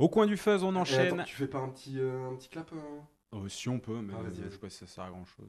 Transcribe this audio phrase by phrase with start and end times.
[0.00, 1.12] Au coin du fuzz, on Et enchaîne.
[1.20, 2.76] attends, tu fais pas un petit, euh, un petit clap euh
[3.32, 5.26] Oh, si on peut, mais Ah, euh, je sais pas si ça sert à grand
[5.26, 5.46] chose.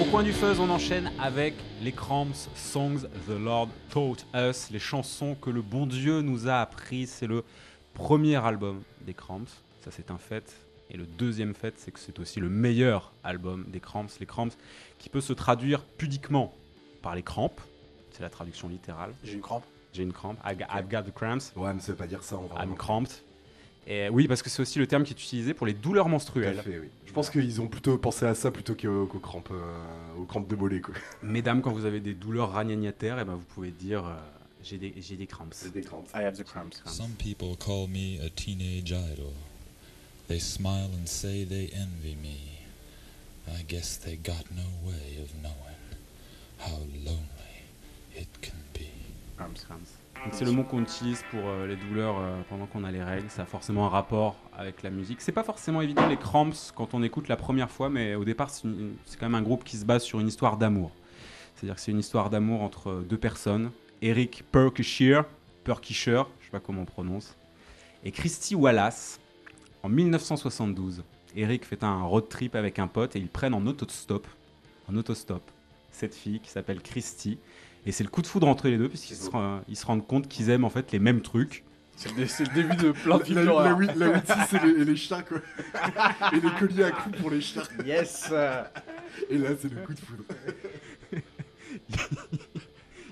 [0.00, 4.78] Au coin du fuzz, on enchaîne avec les Cramps Songs The Lord Taught Us, les
[4.78, 7.06] chansons que le bon Dieu nous a appris.
[7.06, 7.44] C'est le
[7.94, 9.48] premier album des Cramps,
[9.80, 10.44] ça c'est un fait.
[10.92, 14.06] Et le deuxième fait, c'est que c'est aussi le meilleur album des Cramps.
[14.20, 14.50] Les Cramps
[14.98, 16.54] qui peut se traduire pudiquement
[17.00, 17.60] par les crampes,
[18.12, 19.12] c'est la traduction littérale.
[19.24, 19.64] J'ai une crampe.
[19.94, 22.22] J'ai une crampe, I got- I've got the cramps, Ouais, mais ça veut pas dire
[22.22, 22.62] ça en vrai.
[22.64, 23.10] I'm cramped.
[23.86, 26.10] Et oui, parce que c'est aussi le terme qui est utilisé pour les douleurs Tout
[26.10, 26.62] à menstruelles.
[26.62, 26.88] fait, oui.
[27.06, 30.46] Je pense qu'ils ont plutôt pensé à ça plutôt qu'aux qu'aux crampes, euh, aux crampes
[30.48, 30.94] de mollet, quoi.
[31.22, 34.14] Mesdames, quand vous avez des douleurs ragnagnaires, eh ben vous pouvez dire euh,
[34.62, 35.48] j'ai des, j'ai des cramps.
[35.50, 36.08] C'est des crampes.
[36.14, 36.80] I have the cramps.
[36.86, 39.32] Some people call me a teenage idol.
[40.28, 42.58] They smile and say they envy me.
[43.48, 45.82] I guess they got no way of knowing
[46.58, 47.64] how lonely
[48.14, 48.88] it can be.
[50.30, 53.28] C'est le mot qu'on utilise pour euh, les douleurs euh, pendant qu'on a les règles.
[53.28, 55.20] Ça a forcément un rapport avec la musique.
[55.20, 58.50] C'est pas forcément évident les cramps quand on écoute la première fois, mais au départ
[58.50, 58.62] c'est
[59.18, 60.92] quand même un groupe qui se base sur une histoire d'amour.
[61.56, 65.24] C'est-à-dire que c'est une histoire d'amour entre deux personnes, Eric Perkshire,
[65.64, 67.36] Perkshire, je sais pas comment on prononce,
[68.04, 69.18] et Christy Wallace.
[69.82, 71.02] En 1972,
[71.34, 74.28] Eric fait un road trip avec un pote et ils prennent en autostop,
[74.88, 75.42] en autostop,
[75.90, 77.38] cette fille qui s'appelle Christy.
[77.84, 79.28] Et c'est le coup de foudre entre les deux, puisqu'ils se,
[79.68, 81.64] ils se rendent compte qu'ils aiment en fait les mêmes trucs.
[81.96, 83.62] C'est le, début de plein de La, films la,
[83.96, 85.38] la Witty, c'est les, et les chats, quoi.
[86.32, 87.62] et les colliers à coups pour les chats.
[87.84, 88.32] Yes
[89.28, 90.24] Et là, c'est le coup de foudre.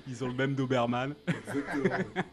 [0.07, 1.13] Ils ont le même Doberman.
[1.27, 2.23] Exactement.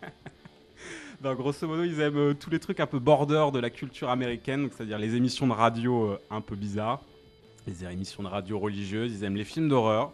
[1.20, 4.68] Grosso modo, ils aiment euh, tous les trucs un peu border de la culture américaine,
[4.70, 7.02] c'est-à-dire les émissions de radio euh, un peu bizarres,
[7.66, 10.12] les émissions de radio religieuses, ils aiment les films d'horreur,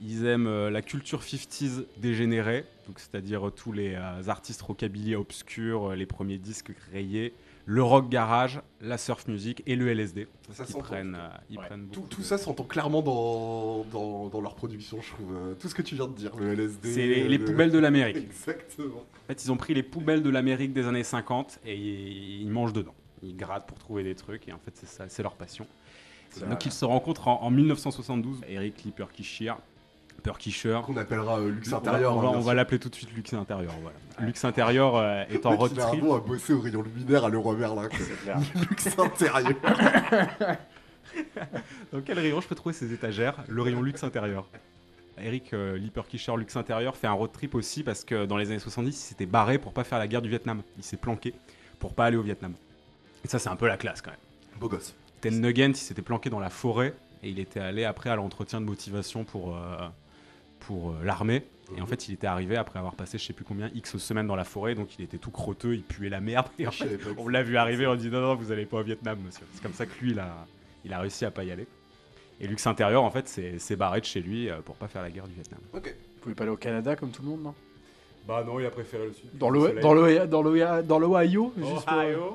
[0.00, 2.64] ils aiment euh, la culture 50s dégénérée,
[2.96, 7.34] c'est-à-dire euh, tous les euh, artistes rockabilly obscurs, euh, les premiers disques rayés,
[7.64, 10.26] le rock garage, la surf music et le LSD.
[10.52, 11.64] Ça Ils prennent, ils Ouais.
[11.66, 15.56] prennent Tout, beaucoup tout de- ça s'entend clairement dans, dans, dans leur production, je trouve.
[15.60, 16.92] Tout ce que tu viens de dire, le LSD.
[16.92, 18.16] C'est les, les le- poubelles de l'Amérique.
[18.16, 18.96] Exactement.
[18.98, 22.50] En fait, ils ont pris les poubelles de l'Amérique des années 50 et ils, ils
[22.50, 22.94] mangent dedans.
[23.22, 25.66] Ils grattent pour trouver des trucs et en fait, c'est ça, c'est leur passion.
[26.48, 28.40] Donc, ils se rencontrent en, en 1972.
[28.48, 28.92] Eric Lee
[30.22, 30.82] Perkishire.
[30.82, 32.16] Qu'on appellera euh, luxe intérieur.
[32.16, 33.72] on va, hein, on va l'appeler tout de suite luxe intérieur.
[33.82, 33.96] Voilà.
[34.20, 36.02] Luxe intérieur euh, est en road il a trip.
[36.02, 37.88] nom à bosser au rayon luminaire à Leroy Merlin.
[38.70, 39.52] luxe intérieur.
[41.92, 44.48] Dans quel rayon je peux trouver ces étagères Le rayon luxe intérieur?
[45.18, 48.50] Eric euh, Lee Perkishire, luxe intérieur, fait un road trip aussi parce que dans les
[48.50, 50.62] années 70, il s'était barré pour pas faire la guerre du Vietnam.
[50.78, 51.34] Il s'est planqué
[51.78, 52.54] pour pas aller au Vietnam.
[53.24, 54.20] Et ça, c'est un peu la classe quand même.
[54.58, 54.94] Beau gosse.
[55.20, 58.60] Ten Nugent, il s'était planqué dans la forêt et il était allé après à l'entretien
[58.60, 59.88] de motivation pour, euh,
[60.66, 61.44] pour euh, l'armée.
[61.76, 64.26] Et en fait, il était arrivé après avoir passé je sais plus combien, X semaines
[64.26, 66.46] dans la forêt, donc il était tout crotteux, il puait la merde.
[66.58, 68.78] Et en fait, que on l'a vu arriver, on dit non, non, vous allez pas
[68.78, 69.46] au Vietnam, monsieur.
[69.54, 70.46] C'est comme ça que lui, il a,
[70.84, 71.66] il a réussi à pas y aller.
[72.40, 75.02] Et Lux Intérieur, en fait, c'est s'est barré de chez lui euh, pour pas faire
[75.02, 75.60] la guerre du Vietnam.
[75.72, 75.86] Ok.
[75.86, 77.54] Vous pouvez pas aller au Canada comme tout le monde, non?
[78.26, 79.30] Bah non, il a préféré le sud.
[79.34, 80.42] Dans le dans le dans
[80.82, 81.52] dans l'Ohio,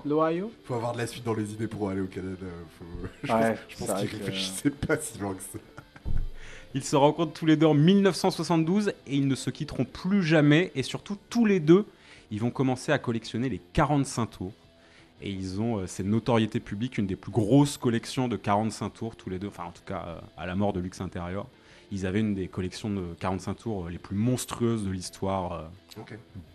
[0.05, 0.51] l'Ohio.
[0.65, 2.45] Faut avoir de la suite dans les idées pour aller au Canada.
[2.77, 2.85] Faut...
[3.23, 5.59] je Ouais, pense, je pense réfléchissaient pas si loin que ça.
[6.73, 10.71] Ils se rencontrent tous les deux en 1972 et ils ne se quitteront plus jamais.
[10.75, 11.85] Et surtout, tous les deux,
[12.31, 14.53] ils vont commencer à collectionner les 45 tours.
[15.21, 19.15] Et ils ont euh, cette notoriété publique, une des plus grosses collections de 45 tours,
[19.15, 19.47] tous les deux.
[19.47, 21.47] Enfin, en tout cas, euh, à la mort de Lux Intérieur.
[21.91, 26.01] Ils avaient une des collections de 45 tours euh, les plus monstrueuses de l'histoire euh,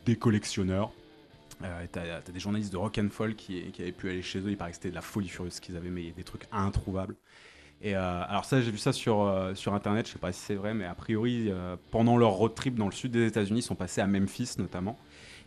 [0.04, 0.92] des collectionneurs.
[1.62, 4.40] Euh, T'as t'as des journalistes de rock and folk qui, qui avaient pu aller chez
[4.40, 7.14] eux, il paraît que c'était de la folie furieuse qu'ils avaient, mais des trucs introuvables.
[7.82, 10.40] Et euh, alors ça, j'ai vu ça sur, euh, sur internet, je sais pas si
[10.40, 13.58] c'est vrai, mais a priori, euh, pendant leur road trip dans le sud des États-Unis,
[13.58, 14.96] ils sont passés à Memphis notamment,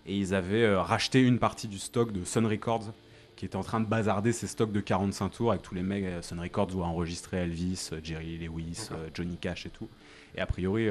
[0.05, 2.91] et ils avaient euh, racheté une partie du stock de Sun Records,
[3.37, 6.05] qui était en train de bazarder ses stocks de 45 tours avec tous les mecs.
[6.23, 9.89] Sun Records où a enregistré Elvis, Jerry Lewis, Johnny Cash et tout.
[10.35, 10.87] Et a priori,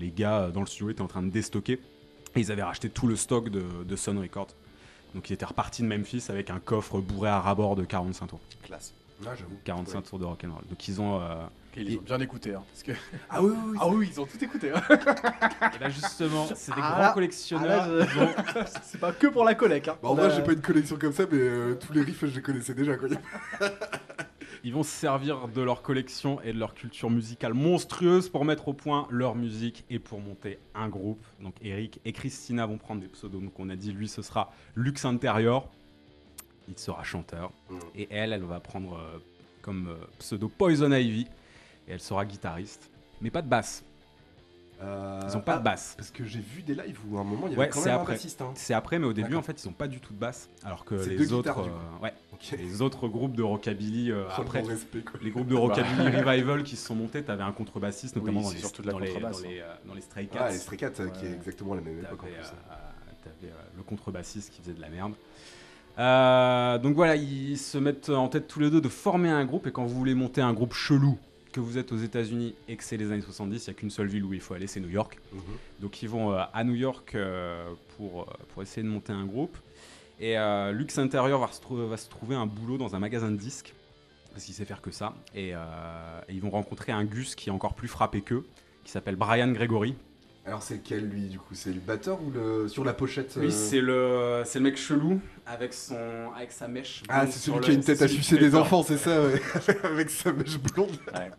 [0.00, 1.78] les gars dans le studio étaient en train de déstocker.
[2.36, 4.54] Et ils avaient racheté tout le stock de, de Sun Records.
[5.14, 8.40] Donc ils étaient repartis de Memphis avec un coffre bourré à rabord de 45 tours.
[8.62, 8.94] Classe.
[9.26, 9.56] Ah, j'avoue.
[9.64, 10.02] 45 Ouais.
[10.04, 10.64] tours de rock'n'roll.
[10.68, 11.20] Donc ils ont...
[11.20, 11.34] euh,
[11.76, 12.62] Ils les ont bien écouté, hein.
[12.70, 12.92] Parce que...
[13.30, 13.78] Ah oui, oui, oui.
[13.80, 14.70] Ah oui, ils ont tout écouté.
[14.72, 14.82] Hein.
[15.76, 17.88] Et là justement, c'est des Ah grands collectionneurs.
[18.56, 19.88] Ah c'est pas que pour la collecte.
[19.88, 19.96] Hein.
[20.02, 22.34] Bah, en vrai, j'ai pas une collection comme ça, mais euh, tous les riffs, je
[22.34, 22.96] les connaissais déjà.
[22.96, 23.08] Quoi.
[24.66, 28.68] Ils vont se servir de leur collection et de leur culture musicale monstrueuse pour mettre
[28.68, 31.22] au point leur musique et pour monter un groupe.
[31.40, 33.42] Donc Eric et Christina vont prendre des pseudos.
[33.42, 35.68] Donc on a dit lui ce sera Lux Interior.
[36.68, 37.50] Il sera chanteur.
[37.70, 37.78] Mm.
[37.96, 39.18] Et elle, elle va prendre euh,
[39.62, 41.26] comme euh, pseudo Poison Ivy.
[41.88, 42.90] et elle sera guitariste,
[43.20, 43.84] mais pas de basse.
[44.82, 45.94] Euh, Ils ont pas ah, de basse.
[45.96, 47.80] Parce que j'ai vu des lives où à un moment il y Ouais, avait quand
[47.80, 48.14] c'est même après.
[48.14, 48.42] un bassiste.
[48.42, 48.50] Hein.
[48.56, 50.84] C'est après, mais au début, en fait, ils ont pas du tout de basse, alors
[50.84, 51.68] que les deux autres, guitares,
[52.00, 52.12] euh, ouais,
[52.58, 54.62] les autres groupes de rockabilly euh, après.
[54.62, 55.04] respect.
[55.22, 58.52] Les groupes de rockabilly revival qui se sont montés, t'avais un contrebassiste notamment Oui, dans,
[58.52, 60.44] les, surtout de la dans, les, contrebasse, dans, les, euh, dans les Stray Cats.
[60.46, 62.46] Ah, les Stray Cats, euh, qui est exactement la même époque en T'avais plus.
[62.46, 62.74] euh,
[63.22, 65.14] t'avais, euh, le contrebassiste qui faisait de la merde.
[65.98, 69.66] Euh, donc voilà, ils se mettent en tête tous les deux de former un groupe.
[69.66, 71.18] Et quand vous voulez monter un groupe chelou,
[71.52, 73.90] que vous êtes aux États-Unis et que c'est les années 70, il n'y a qu'une
[73.90, 75.18] seule ville où il faut aller, c'est New York.
[75.32, 75.40] Mhm.
[75.80, 77.64] Donc ils vont euh, à New York euh,
[77.96, 79.56] pour, pour essayer de monter un groupe.
[80.18, 83.30] Et euh, Lux Interior va se, trou- va se trouver un boulot dans un magasin
[83.30, 83.72] de disques,
[84.32, 85.14] parce qu'il sait faire que ça.
[85.34, 85.54] Et, et
[86.28, 88.44] ils vont rencontrer un Gus qui est encore plus frappé qu'eux,
[88.84, 89.94] qui s'appelle Brian Gregory.
[90.46, 91.54] Alors c'est lequel lui du coup?
[91.54, 94.76] C'est le batteur ou le sur la pochette Lui, euh, c'est le, c'est le mec
[94.76, 95.96] chelou avec, son,
[96.36, 97.02] avec sa mèche.
[97.08, 98.82] Ah, blonde c'est sur celui le- qui a une tête c'est à sucer des enfants,
[98.82, 99.40] c'est ça, ouais.
[99.84, 100.90] Avec sa mèche blonde.
[101.14, 101.30] Ouais.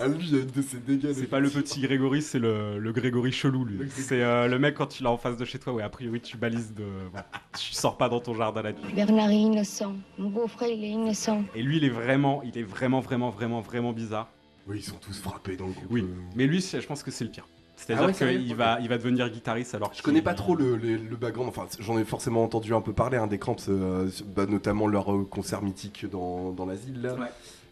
[0.00, 1.12] Ah, lui, il y a une de ses dégâts.
[1.14, 3.78] C'est pas le petit Grégory, c'est le, le Grégory chelou, lui.
[3.90, 6.20] C'est euh, le mec quand tu l'as en face de chez toi, ouais, a priori
[6.20, 6.84] tu balises de.
[7.12, 7.20] bon,
[7.56, 8.80] tu sors pas dans ton jardin la nuit.
[8.94, 9.94] Bernard est innocent.
[10.18, 11.44] Mon beau-frère, il est innocent.
[11.54, 14.28] Et lui, il est vraiment, il est vraiment, vraiment, vraiment, vraiment bizarre.
[14.66, 15.86] Oui, ils sont tous frappés dans le groupe.
[15.90, 16.06] Oui, euh.
[16.34, 17.46] mais lui, c'est- je pense que c'est le pire.
[17.76, 20.54] C'est-à-dire Ah ouais, qu'il va, il va devenir guitariste alors Je qu'il- connais pas trop
[20.54, 23.56] le, le, le background, enfin j'en ai forcément entendu un peu parler hein, des Cramps,
[23.68, 27.14] euh, bah, notamment leur euh, concert mythique dans, dans l'asile là.
[27.14, 27.26] Ouais.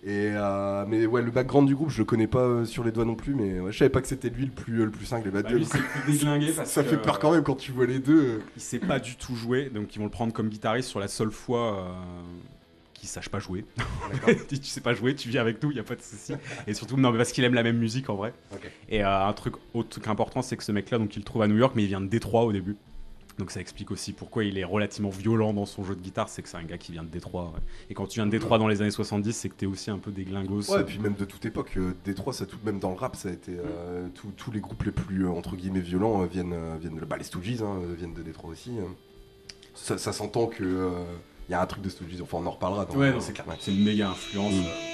[0.04, 2.90] Et euh, mais ouais, le background du groupe, je le connais pas euh, sur les
[2.90, 4.90] doigts non plus, mais ouais, je savais pas que c'était lui le plus, euh, le
[4.90, 5.30] plus cinglé.
[5.30, 7.44] Bah, Bah, lui, c'est le plus déglingué ça, parce ça que, fait peur quand même
[7.44, 8.40] quand tu vois les deux.
[8.56, 11.06] Il sait pas du tout jouer, donc ils vont le prendre comme guitariste sur la
[11.06, 11.86] seule fois
[13.06, 13.64] sache pas jouer.
[14.48, 16.34] Tu sais pas jouer, tu viens avec nous, il y a pas de souci.
[16.66, 18.32] Et surtout, non, mais parce qu'il aime la même musique en vrai.
[18.88, 21.42] Et euh, un truc autre truc important, c'est que ce mec-là, donc il le trouve
[21.42, 22.76] à New York, mais il vient de Détroit au début.
[23.38, 26.42] Donc ça explique aussi pourquoi il est relativement violent dans son jeu de guitare, c'est
[26.42, 27.44] que c'est un gars qui vient de Détroit.
[27.54, 27.60] ouais.
[27.88, 29.98] Et quand tu viens de Détroit dans les années 70, c'est que t'es aussi un
[29.98, 30.70] peu des glingos.
[30.70, 33.16] Ouais, et puis même de toute époque, euh, Détroit, ça tout même dans le rap,
[33.16, 36.54] ça a été euh, tous- tous les groupes les plus euh, entre guillemets violents viennent
[36.78, 38.72] viennent de bah, les Stooges hein, viennent de Détroit aussi.
[38.78, 38.94] hein.
[39.74, 40.92] Ça, ça s'entend que
[41.48, 42.20] il y a un truc de Stooges.
[42.22, 42.84] Enfin, on en reparlera.
[42.86, 43.46] Dans, Ouais, c'est clair.
[43.48, 43.56] Ouais.
[43.58, 44.52] C'est une méga influence.
[44.54, 44.64] Mm.
[44.64, 44.92] euh.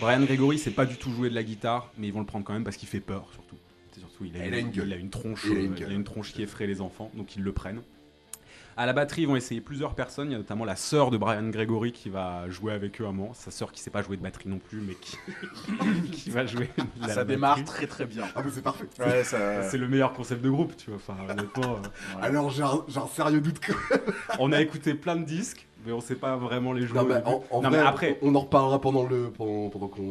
[0.00, 2.44] Brian Gregory, c'est pas du tout jouer de la guitare, mais ils vont le prendre
[2.44, 3.56] quand même parce qu'il fait peur, surtout.
[3.92, 4.86] C'est surtout, il a, Il a une gueule.
[4.86, 7.10] il a une tronche, Il a euh, il a une tronche qui effraie les enfants,
[7.14, 7.82] donc ils le prennent.
[8.80, 10.28] À la batterie, ils vont essayer plusieurs personnes.
[10.28, 13.08] Il y a notamment la sœur de Brian Gregory qui va jouer avec eux à
[13.08, 13.34] un moment.
[13.34, 15.16] Sa sœur qui sait pas jouer de batterie non plus, mais qui,
[16.12, 16.70] qui va jouer.
[16.78, 17.64] de la Ça démarre batterie.
[17.66, 18.24] très très bien.
[18.36, 18.86] Ah mais c'est parfait.
[19.00, 19.64] Ouais, ça.
[19.68, 21.00] C'est le meilleur concept de groupe, tu vois.
[21.00, 22.18] Enfin, honnêtement, euh.
[22.22, 23.72] Alors j'ai un, sérieux doute que.
[24.38, 26.98] on a écouté plein de disques, mais on sait pas vraiment les jouer.
[27.00, 27.26] Non, mais début.
[27.26, 30.02] en, en Non, vrai, mais après, on, en reparlera pendant le pendant, pendant qu'on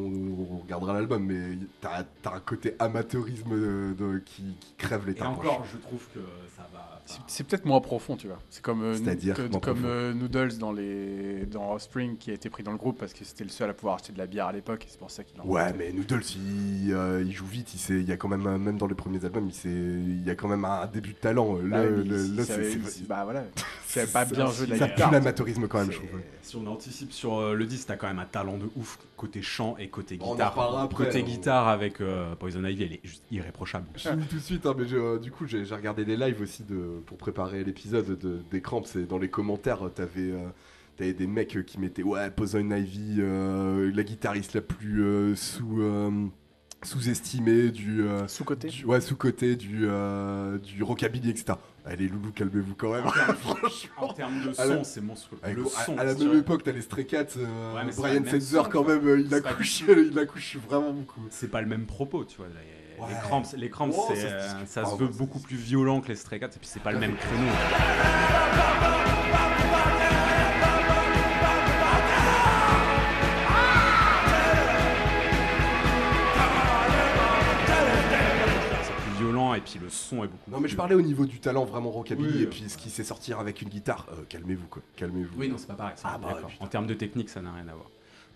[0.51, 5.13] on regardera l'album, mais t'as as un côté amateurisme de- de- qui, qui crève les
[5.13, 5.31] et tympans.
[5.39, 6.19] encore, je trouve que
[6.57, 6.96] ça va.
[7.27, 8.39] C'est- peut-être moins profond, tu vois.
[8.49, 8.95] C'est comme, euh,
[9.59, 13.13] comme euh, Noodles dans, les, dans Offspring qui a été pris dans le groupe parce
[13.13, 15.23] que c'était le seul à pouvoir acheter de la bière à l'époque c'est pour ça
[15.23, 17.73] qu'il Ouais, mais Noodles, il, euh, il joue vite.
[17.73, 20.23] Il, sait, il y a quand même, même dans les premiers albums, il, sait, il
[20.25, 21.53] y a quand même un début de talent.
[21.53, 21.83] Bah,
[22.35, 23.43] Là, c'est- bah voilà,
[23.87, 25.09] c'est pas bien joué de la ça guitare.
[25.09, 26.19] pue l'amateurisme quand même, je c'est- trouve.
[26.41, 29.41] Si on anticipe sur euh, le disque, t'as quand même un talent de ouf côté
[29.41, 30.89] chant et côté On en guitare.
[30.95, 31.23] côté hein.
[31.23, 33.85] guitare avec euh, Poison Ivy, elle est juste irréprochable.
[33.95, 36.63] Je finis tout de suite, hein, mais euh, du coup, j'ai regardé des lives aussi
[36.63, 38.83] de, pour préparer l'épisode de, des Cramps.
[38.95, 40.47] Et dans les commentaires, t'avais euh,
[40.95, 45.81] t'avais des mecs qui mettaient Ouais, Poison Ivy, euh, la guitariste la plus euh, sous,
[45.81, 46.09] euh,
[46.83, 48.01] sous-estimée du.
[48.03, 51.57] euh, Sous-côté du- ouais, sous-côté du, euh, du rockabilly, etc.
[51.89, 53.05] Allez, loulou, calmez-vous quand même.
[53.07, 53.91] Franchement.
[54.09, 55.39] En termes de À la- son, c'est monstrueux.
[55.41, 58.23] Avec- le à- son, à, la même époque, t'as les Stray Cats, euh, Ouais, Brian
[58.29, 61.21] Setzer quand même, euh, il accouche, il accouche vraiment beaucoup.
[61.29, 62.47] c'est pas le même propos, tu vois.
[62.47, 63.09] Les, Ouais.
[63.09, 66.01] les cramps, les cramps, Oh, c'est, ça se euh, ça se veut beaucoup plus violent
[66.01, 67.51] que les Stray Cats, et puis c'est pas le même créneau.
[79.57, 81.89] Et puis le son est beaucoup Non, mais je parlais au niveau du talent vraiment
[81.91, 82.43] rockabilly Oui.
[82.43, 84.07] et puis ce qui sait sortir avec une guitare.
[84.13, 85.37] Euh, calmez-vous quoi, calmez-vous.
[85.37, 85.95] Oui, non, c'est pas pareil.
[86.03, 87.89] Ah bah, en termes de technique, ça n'a rien à voir.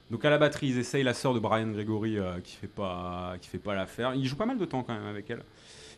[0.09, 3.35] Donc à la batterie, ils essayent la sœur de Brian Gregory euh, qui fait pas
[3.39, 4.13] qui fait pas l'affaire.
[4.15, 5.43] Il joue pas mal de temps quand même avec elle,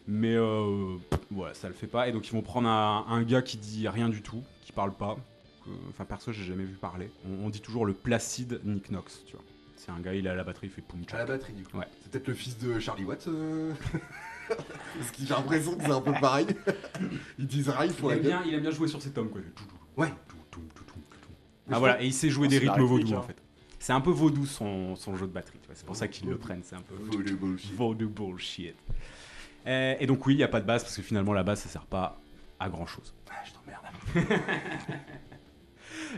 [0.08, 2.08] mais euh, pff, voilà, ça le fait pas.
[2.08, 4.94] Et donc ils vont prendre un, un gars qui dit rien du tout, qui parle
[4.94, 5.16] pas.
[5.66, 7.10] que- Enfin perso, j'ai jamais vu parler.
[7.28, 9.44] On, on dit toujours le placide Nick Knox, tu vois.
[9.78, 11.64] C'est un gars, il est à la batterie, il fait poum À la batterie du
[11.64, 11.78] coup.
[11.78, 11.88] Ouais.
[12.04, 13.28] C'est peut-être le fils de Charlie Watts.
[13.30, 13.74] euh,
[14.48, 16.48] Parce que j'ai l'impression que c'est un peu pareil.
[17.40, 18.28] Ils disent rien, font Il aime, gueule.
[18.32, 19.42] bien, il aime bien jouer sur cet homme quoi.
[19.98, 20.12] Ouais.
[21.72, 23.20] Ah voilà, et il sait jouer des rythmes vaudous hein.
[23.20, 23.38] en fait.
[23.80, 25.76] C'est un peu vaudou son, son jeu de batterie, tu vois.
[25.76, 26.46] C'est pour ça qu'ils le Vaudou.
[26.46, 27.74] prennent, c'est un peu Voodoo bullshit.
[27.76, 28.76] Vaudou bullshit.
[29.66, 31.62] Euh, et donc oui, il n'y a pas de basse parce que finalement la basse
[31.62, 32.20] ça sert pas
[32.60, 33.14] à grand chose.
[33.30, 34.30] Ah, je t'emmerde.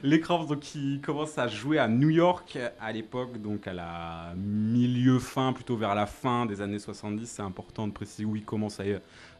[0.03, 4.33] Les Cramps, donc, ils commencent à jouer à New York à l'époque, donc à la
[4.35, 7.25] milieu-fin, plutôt vers la fin des années 70.
[7.27, 8.83] C'est important de préciser où ils commencent à,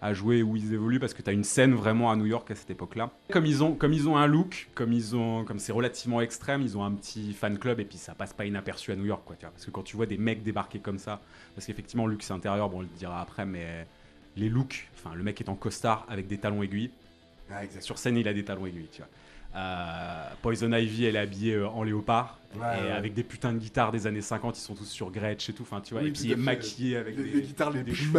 [0.01, 2.49] à jouer, où ils évoluent, parce que tu as une scène vraiment à New York
[2.51, 3.11] à cette époque-là.
[3.31, 6.61] Comme ils ont, comme ils ont un look, comme ils ont, comme c'est relativement extrême,
[6.61, 9.23] ils ont un petit fan club et puis ça passe pas inaperçu à New York,
[9.25, 9.35] quoi.
[9.35, 11.21] Tu vois, parce que quand tu vois des mecs débarquer comme ça,
[11.53, 13.87] parce qu'effectivement, luxe intérieur, bon, on le dira après, mais
[14.37, 16.91] les looks, enfin, le mec est en costard avec des talons aiguilles.
[17.51, 17.61] Ah.
[17.79, 19.09] Sur scène, il a des talons aiguilles, tu vois.
[19.55, 22.91] Euh, Poison Ivy, elle est habillée euh, en léopard Ouais, et ouais.
[22.91, 25.63] avec des putains de guitares des années 50, ils sont tous sur Gretsch et tout,
[25.63, 26.41] enfin tu vois, Oui, et puis à fait.
[26.41, 28.11] maquillés avec Les, des, les guitares les des plus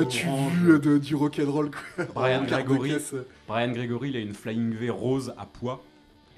[0.78, 1.70] de- du rock'n'roll.
[1.70, 2.04] quoi.
[2.14, 2.92] Brian En carte de Gregory.
[3.48, 5.82] Brian Gregory, il a une Flying V rose à poids.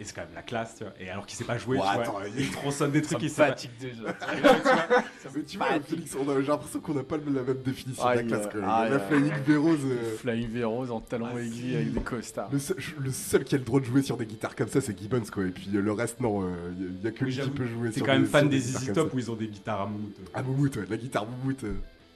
[0.01, 0.93] Et c'est quand même la classe, tu vois.
[1.01, 2.03] Et alors qu'il sait pas jouer, Ouais, tu vois.
[2.05, 3.49] attends, il- il tronçonne des trucs, il sait pas.
[3.49, 4.03] fatigue déjà.
[5.35, 8.25] Mais tu vois, Félix, on a- j'ai l'impression qu'on n'a pas la même définition Aïe,
[8.25, 8.53] de la classe.
[8.53, 8.75] quoi.
[8.83, 8.99] aïe, la.
[9.01, 12.49] Flying V Rose, euh, Flying V rose en talons Ah, aiguilles avec des costards.
[12.53, 14.81] le, seul, le seul qui a le droit de jouer sur des guitares comme ça,
[14.81, 15.45] c'est Gibbons, quoi.
[15.45, 17.89] Et puis euh, le reste, non, il n'y a que Oui, lui qui peut jouer
[17.91, 19.81] T'es sur quand même des- fan des guitares Easy Top où ils ont des guitares
[19.81, 20.17] à moumoute.
[20.33, 21.65] Ah, Moumout, ouais, la guitare Moumout.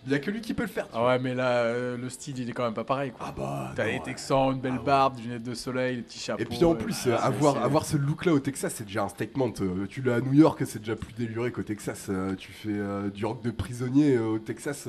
[0.04, 0.88] Il n'y a que lui qui peut le faire.
[0.92, 3.26] Ah ouais, mais là, euh, le style, il est quand même pas pareil, quoi.
[3.28, 3.72] Ah bah.
[3.76, 4.00] T'as les.
[4.00, 6.42] Texans, une belle Ah barbe, des lunettes de soleil, les petits chapeaux.
[6.42, 9.08] Et puis en euh, plus, ah, euh, avoir, ce look-là au Texas, c'est déjà un
[9.08, 9.52] statement.
[9.60, 12.10] Euh, tu l'as à New York, c'est déjà plus déluré qu'au Texas.
[12.38, 12.78] Tu fais
[13.14, 14.88] du rock de prisonnier au Texas.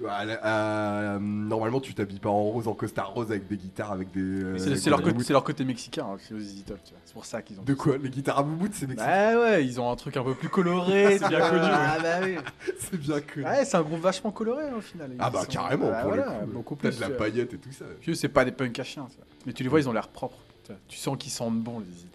[0.00, 3.26] Euh, tu vois, à la- à- normalement, tu t'habilles pas en rose, en costard rose
[3.30, 4.20] avec des guitares, avec des.
[4.20, 5.26] euh, c'est- leur, des côté- moumoutes.
[5.26, 7.00] c'est leur côté mexicain, hein, c'est aux Easy Top, tu vois.
[7.04, 7.62] C'est pour ça qu'ils ont.
[7.62, 9.36] De quoi Les guitares à moumoute, c'est mexicain.
[9.36, 11.18] Ouais, ouais, ils ont un truc un peu plus coloré.
[11.18, 12.36] C'est bien connu, Ah, bah oui.
[12.78, 13.40] C'est bien que.
[13.40, 15.10] Ouais, c'est un groupe vachement coloré au final.
[15.18, 16.52] Ah Ils bah carrément, Bah pour voilà, le coup.
[16.52, 16.96] Beaucoup T'as plus.
[16.96, 17.84] de la euh, paillette et tout ça.
[18.00, 19.22] Puis eux, c'est pas des punks à chiens, ça.
[19.46, 20.38] Mais tu les vois, ils ont l'air propres.
[20.64, 20.80] tu vois.
[20.88, 22.06] Tu sens qu'ils sentent bon, les Easy.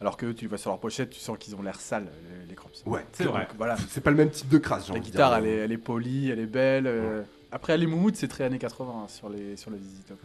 [0.00, 2.06] Alors que tu les vois sur leur pochette, tu sens qu'ils ont l'air sales,
[2.42, 2.68] les, les Cramps.
[2.84, 3.46] Ouais, C'est vrai.
[3.46, 3.76] Donc, Voilà.
[3.88, 6.40] C'est pas le même type de crasse, La guitare, elle est, elle est polie, elle
[6.40, 6.86] est belle.
[6.86, 7.22] euh.
[7.52, 9.78] Après, les moumoutes, c'est très années 80 hein, sur les, sur les.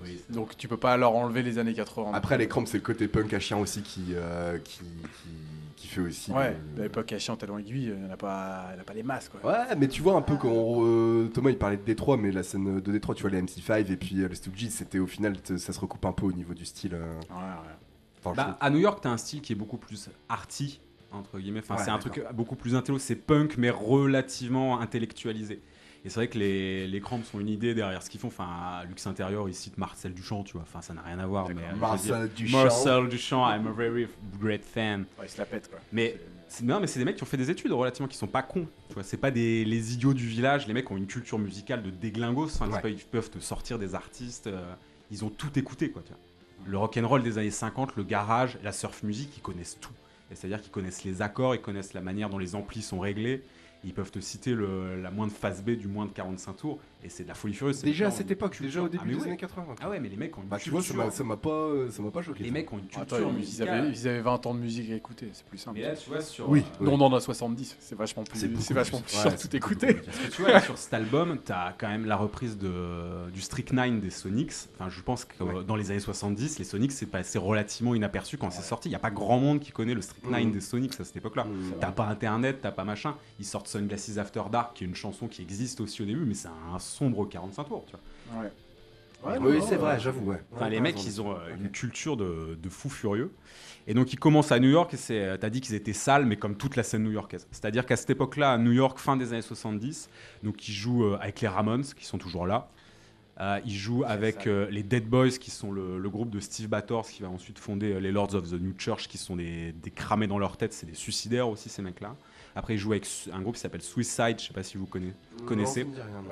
[0.04, 2.12] Oui, Donc tu peux pas leur enlever les années 80.
[2.14, 5.30] Après, les crampes, c'est le côté punk à chien aussi qui, euh, qui, qui,
[5.78, 6.32] qui fait aussi.
[6.32, 9.04] Ouais, le- à l'époque, à chien talon aiguille, elle n'a pas, elle a pas les
[9.04, 9.50] masses, quoi.
[9.50, 12.44] Ouais, mais tu vois un peu quand euh, Thomas il parlait de Détroit, mais la
[12.44, 15.36] scène de Détroit, tu vois les MC5 et puis euh, les Stooges, c'était au final
[15.46, 16.96] ça se recoupe un peu au niveau du style.
[16.96, 17.76] euh, Ouais, ouais.
[18.24, 20.80] Bah, à New York, t'as un style qui est beaucoup plus arty,
[21.12, 21.60] entre guillemets.
[21.60, 23.00] Enfin, Ouais, c'est un truc beaucoup plus intello.
[23.00, 25.62] C'est punk, mais relativement intellectualisé.
[26.04, 28.28] Et c'est vrai que les, les Cramps ont une idée derrière ce qu'ils font.
[28.30, 30.64] Enfin, Lux Intérieur, il cite Marcel Duchamp, tu vois.
[30.64, 31.48] Enfin, ça n'a rien à voir.
[31.50, 32.58] Mais, euh, dire, Marcel Duchamp.
[32.64, 34.08] Marcel Duchamp, I'm a very
[34.40, 35.06] great fan.
[35.20, 35.78] Ouais, ils se la pètent, quoi.
[35.92, 38.26] Mais c'est- non, mais c'est des mecs qui ont fait des études relativement, qui sont
[38.26, 38.68] pas cons.
[38.88, 40.66] Tu vois, c'est pas des les idiots du village.
[40.66, 42.46] Les mecs ont une culture musicale de déglingos.
[42.46, 42.94] Enfin, Ouais.
[42.94, 44.48] ils peuvent te sortir des artistes.
[44.48, 44.74] euh,
[45.12, 46.02] ils ont tout écouté, quoi.
[46.04, 46.20] Tu vois.
[46.66, 49.94] Le rock and roll des années 50, le garage, la surf music, ils connaissent tout.
[50.34, 53.44] C'est-à-dire qu'ils connaissent les accords, ils connaissent la manière dont les amplis sont réglés.
[53.84, 56.80] Ils peuvent te citer la moindre phase B du moins de 45 tours.
[57.04, 57.82] Et c'est de la folie furieuse.
[57.82, 59.28] Déjà à cette époque, déjà au Ah, début mais des ouais.
[59.30, 59.76] années 80.
[59.82, 60.94] Ah ouais, mais les mecs ont une Bah tu vois, ça
[61.24, 62.44] m'a- pas, euh, ça m'a pas choqué.
[62.44, 62.54] les ça.
[62.54, 65.30] mecs ont une culture Attends, ils, avaient, ils avaient 20 ans de musique à écouter,
[65.34, 65.80] c'est plus simple.
[65.80, 66.48] Mais là, tu vois, sur.
[66.48, 66.64] Oui.
[66.80, 69.16] euh, Non, on en a 70, c'est vachement plus, C'est vachement plus.
[69.18, 69.94] plus Ouais, tout écouter.
[69.96, 74.00] Parce que tu vois, sur cet album, t'as quand même la reprise de, du Strychnine
[74.00, 74.54] des Sonics.
[74.76, 78.52] Enfin, je pense que dans les années 70, les Sonics, c'est passé relativement inaperçu quand
[78.52, 78.90] c'est sorti.
[78.90, 80.54] Il n'y a pas grand monde qui connaît le Strychnine Mhm.
[80.54, 81.46] des Sonics à cette époque-là.
[81.46, 81.74] Mm.
[81.80, 83.16] T'as pas internet, t'as pas machin.
[83.40, 86.34] Ils sortent Sunglasses After Dark, qui est une chanson qui existe aussi au début, mais
[86.36, 87.96] c'est un sombre 45 tours, tu
[88.32, 88.44] vois.
[88.44, 88.50] Ouais.
[89.40, 90.42] Oui, c'est vrai, j'avoue, ouais.
[90.56, 91.08] Enfin, les mecs, raison.
[91.08, 93.32] ils ont euh, une culture de, de fous furieux.
[93.88, 94.94] Et donc, ils commencent à New York.
[94.94, 97.48] et c'est- T'as dit qu'ils étaient sales, mais comme toute la scène new-yorkaise.
[97.52, 100.10] C'est-à-dire qu'à cette époque-là, à New York, fin des années 70,
[100.44, 102.70] donc ils jouent euh, avec les Ramones, qui sont toujours là.
[103.40, 106.68] Euh, ils jouent avec euh, les Dead Boys, qui sont le, le groupe de Steve
[106.68, 109.72] Battors, qui va ensuite fonder euh, les Lords of the New Church, qui sont des,
[109.72, 110.74] des cramés dans leur tête.
[110.74, 112.16] C'est des suicidaires aussi, ces mecs-là.
[112.56, 114.40] Après, ils jouent avec un groupe qui s'appelle Suicide.
[114.40, 114.88] Je sais pas si vous
[115.46, 115.88] connaissez.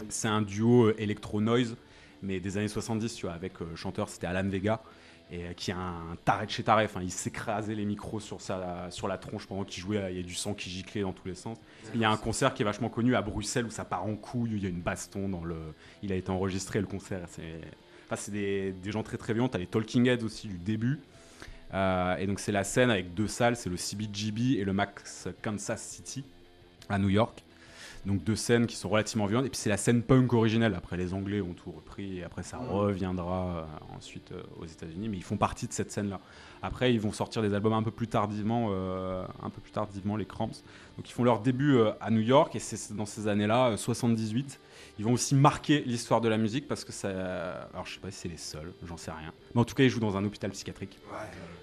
[0.09, 1.75] C'est un duo euh, électro-noise,
[2.21, 4.81] mais des années 70, tu vois, avec euh, le chanteur, c'était Alan Vega,
[5.31, 6.85] et euh, qui a un taré de chez taré.
[6.85, 10.07] Enfin, il s'écrasait les micros sur, sa, sur la tronche pendant qu'il jouait.
[10.11, 11.57] Il y a du sang qui giclait dans tous les sens.
[11.93, 14.15] Il y a un concert qui est vachement connu à Bruxelles où ça part en
[14.15, 15.57] couille, où il y a une baston dans le.
[16.03, 17.21] Il a été enregistré le concert.
[17.27, 17.61] C'est
[18.07, 19.49] enfin, c'est des, des gens très très violents.
[19.49, 20.99] T'as les Talking Heads aussi du début.
[21.73, 25.27] Euh, et donc c'est la scène avec deux salles, c'est le CBGB et le Max
[25.41, 26.23] Kansas City
[26.89, 27.43] à New York.
[28.05, 29.47] Donc deux scènes qui sont relativement violentes.
[29.47, 30.73] Et puis c'est la scène punk originelle.
[30.75, 35.09] Après les Anglais ont tout repris et après ça reviendra euh, ensuite euh, aux États-Unis.
[35.09, 36.19] Mais ils font partie de cette scène-là.
[36.61, 40.17] Après ils vont sortir des albums un peu plus tardivement, euh, un peu plus tardivement
[40.17, 40.51] les Cramps.
[40.97, 43.77] Donc ils font leur début euh, à New York et c'est dans ces années-là, euh,
[43.77, 44.59] 78.
[44.97, 47.09] Ils vont aussi marquer l'histoire de la musique parce que ça.
[47.73, 49.31] Alors je sais pas si c'est les seuls, j'en sais rien.
[49.55, 50.97] Mais en tout cas ils jouent dans un hôpital psychiatrique.
[51.11, 51.17] Ouais.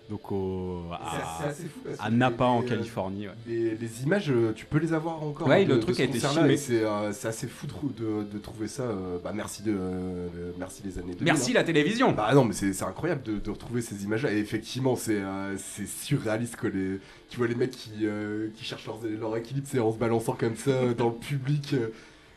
[0.08, 1.64] Donc au, à, fou.
[1.98, 3.26] à Napa en Californie.
[3.26, 3.34] ouais.
[3.46, 6.20] Les, les images, euh, tu peux les avoir encore Ouais, de- le truc a été
[6.20, 6.56] filmé.
[6.56, 8.84] c'est euh, assez fou de, trou- de, de trouver ça.
[8.84, 11.24] euh, bah, merci, de, euh, merci les années 2000.
[11.24, 11.54] Merci hein.
[11.54, 12.12] la télévision.
[12.12, 14.32] Bah non, mais c'est c'est incroyable de, de retrouver ces images-là.
[14.32, 17.00] Et effectivement, c'est euh, c'est surréaliste que les.
[17.28, 20.34] Tu vois les mecs qui, euh, qui cherchent leur, leur équilibre, c'est en se balançant
[20.34, 21.72] comme ça euh, dans le public.
[21.72, 21.78] Et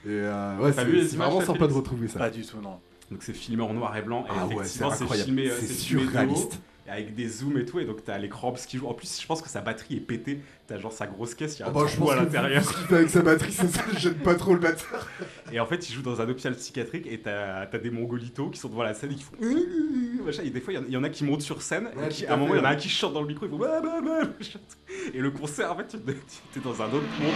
[0.07, 1.73] euh, ouais, T'as c'est vu les c'est images, vraiment toi, sympa de Félix?
[1.73, 2.19] retrouver ça.
[2.19, 2.79] Pas du tout, non.
[3.11, 4.25] Donc c'est filmé en noir et blanc.
[4.27, 5.25] Et Ah ouais, c'est effectivement, c'est incroyable.
[5.25, 6.61] filmé, euh, C'est filmé de haut, surréaliste.
[6.89, 7.79] Avec des zooms et tout.
[7.79, 8.87] Et donc t'as les cramps qui jouent.
[8.87, 10.41] En plus, je pense que sa batterie est pétée.
[10.67, 12.63] T'as genre sa grosse caisse, il y a Ah un bah, je trou à l'intérieur.
[12.63, 15.07] ce qu'il fait avec sa batterie, ça, ça gêne pas trop le batteur.
[15.51, 18.59] Et en fait, il joue dans un hôpital psychiatrique et t'as as des mongolitos qui
[18.59, 19.33] sont devant la scène et qui font.
[20.25, 20.43] Machin.
[20.43, 21.89] Et des fois, il y en- il y, en a qui montent sur scène.
[21.95, 23.27] Ouais, et qui- à un moment, il y en a un qui chante dans le
[23.27, 23.45] micro.
[23.45, 23.57] Il faut.
[23.57, 24.59] Bah, bah, bah, machin.
[25.13, 25.97] Et le concert, en fait, tu
[26.53, 27.33] t'es dans un autre monde.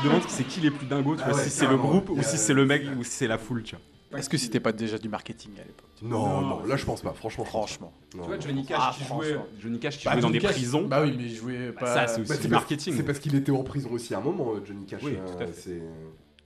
[0.00, 2.10] Te demandes c'est qui les plus dingos, tu Ah vois, ouais, si c'est le groupe
[2.10, 4.18] ou si c'est le mec ou si c'est la foule, tu vois.
[4.18, 5.86] Est-ce que c'était pas déjà du marketing à l'époque?
[6.02, 6.40] Non, Non.
[6.40, 7.44] non, là je pense pas, franchement.
[7.44, 7.92] Franchement.
[8.16, 8.42] Non, Tu vois, non.
[8.42, 9.46] Johnny Cash Ah, qui jouait, franchement.
[9.60, 10.82] Johnny Cash qui Bah, jouait dans Johnny des Cash- prisons.
[10.86, 11.86] Bah oui, mais il jouait Bah, pas.
[11.94, 12.94] ça, c'est Bah, aussi c'est du parce- marketing.
[12.96, 15.00] C'est parce qu'il était en prison aussi à un moment, euh, Johnny Cash.
[15.04, 15.80] Oui, euh, tout à fait.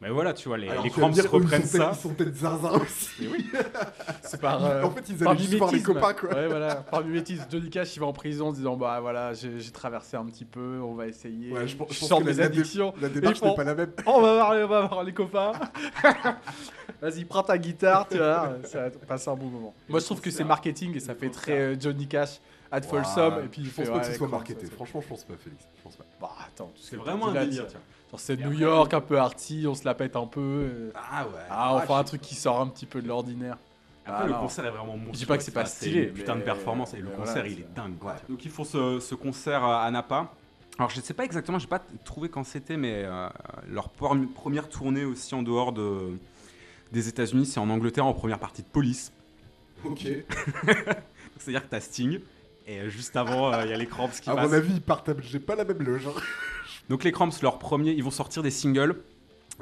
[0.01, 1.63] Mais voilà, tu vois, les, Alors, les tu vas me cramps dire, eux, ils reprennent
[1.65, 1.99] sont peut-être- ça.
[1.99, 3.29] Ils sont peut-être zinzin aussi.
[4.23, 4.63] C'est par.
[4.63, 5.95] euh, En fait, ils par allaient juste voir les mimétisme.
[6.01, 6.35] copains, quoi.
[6.35, 6.75] Ouais, voilà.
[6.91, 10.17] Par mimétisme, Johnny Cash, il va en prison en disant Bah voilà, j'ai j'ai traversé
[10.19, 11.53] un petit peu, on va essayer.
[11.53, 12.93] Ouais, je pense- je pense sors que de mes la- la dé- addictions.
[13.01, 13.93] La démarche font- n'est pas la même.
[14.05, 15.53] Oh, on va voir, on va voir les copains.
[17.01, 18.57] Vas-y, prends ta guitare, tu vois.
[18.65, 19.75] Ça va passer un bon moment.
[19.89, 23.41] Moi, je trouve que c'est marketing et ça fait très euh, Johnny Cash, at Folsom.
[23.45, 24.67] Et puis il je fait, pense pas ouais, que ce soit comment marketé.
[24.67, 25.65] ça, Franchement, je pense pas, Félix.
[25.79, 26.05] Je pense pas.
[26.21, 27.81] Bah, attends, C'est vraiment un délire, tiens.
[28.15, 30.41] Genre, c'est New après- York, un peu arty, on se la pète un peu.
[30.41, 30.91] euh.
[30.95, 31.33] Ah ouais.
[31.51, 33.57] Ah, on fait un truc qui sort un petit peu de l'ordinaire.
[34.07, 34.39] Après, Ah, le non.
[34.41, 35.13] concert est vraiment monstrueux.
[35.15, 37.35] Je dis pas que c'est pas stylé, une putain de performance et le mais concert
[37.43, 37.99] voilà, il est dingue.
[37.99, 38.13] quoi.
[38.13, 38.19] Ouais.
[38.29, 40.31] Donc ils font ce, ce concert à Napa.
[40.79, 43.29] Alors je sais pas exactement, j'ai pas trouvé quand c'était, mais euh,
[43.69, 46.19] leur première tournée aussi en dehors de,
[46.93, 49.13] des États-Unis, c'est en Angleterre en première partie de Police.
[49.85, 50.07] Ok.
[51.39, 52.21] C'est-à-dire que t'as Sting
[52.67, 54.49] et euh, juste avant euh, il y a les Cramps qui À passent.
[54.49, 55.11] mon avis, ils partent.
[55.23, 56.09] J'ai pas la même loge.
[56.85, 56.87] Hein.
[56.89, 59.03] Donc les Cramps, leur premier, ils vont sortir des singles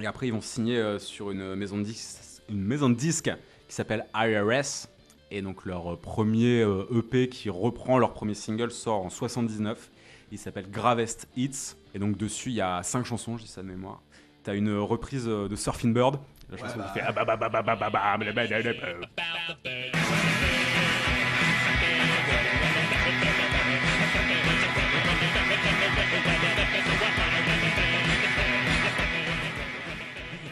[0.01, 3.31] et après ils vont signer euh, sur une maison de disques, une maison de disques
[3.69, 4.89] qui s'appelle IRS
[5.33, 9.91] et donc leur euh, premier euh, EP qui reprend leur premier single sort en 79.
[10.31, 13.63] Il s'appelle Gravest Hits et donc dessus il y a cinq chansons, je dis ça
[13.63, 14.03] de mémoire.
[14.45, 16.19] T'as une reprise euh, de Surfing Bird,
[16.51, 16.93] la chanson bah.
[16.93, 17.07] qui fait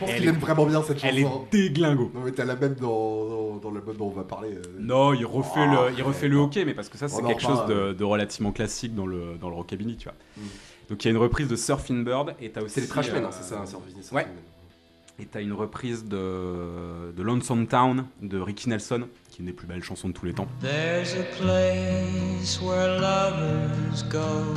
[0.00, 1.46] pense Elle qu'il est- aime vraiment bien cette Elle est chanson.
[1.52, 2.10] déglingo.
[2.14, 4.50] Non mais t'as la même dans, dans, dans l'album dont on va parler.
[4.54, 4.62] euh.
[4.80, 7.42] Non, il refait, Oh, le, il refait le hockey, mais parce que ça, c'est quelque
[7.42, 10.14] chose de, de relativement classique dans le, dans le rockabilly, tu vois.
[10.36, 10.40] Mm.
[10.90, 12.74] Donc il y a une reprise de Surfing Bird, et t'as aussi.
[12.74, 14.26] C'est les Trashmen, euh, c'est ça, un Surfing ouais.
[15.20, 19.52] Et t'as une reprise de, de Lonesome Town de Ricky Nelson, qui est une des
[19.52, 20.46] plus belles chansons de tous les temps.
[20.62, 24.54] There's a place where lovers go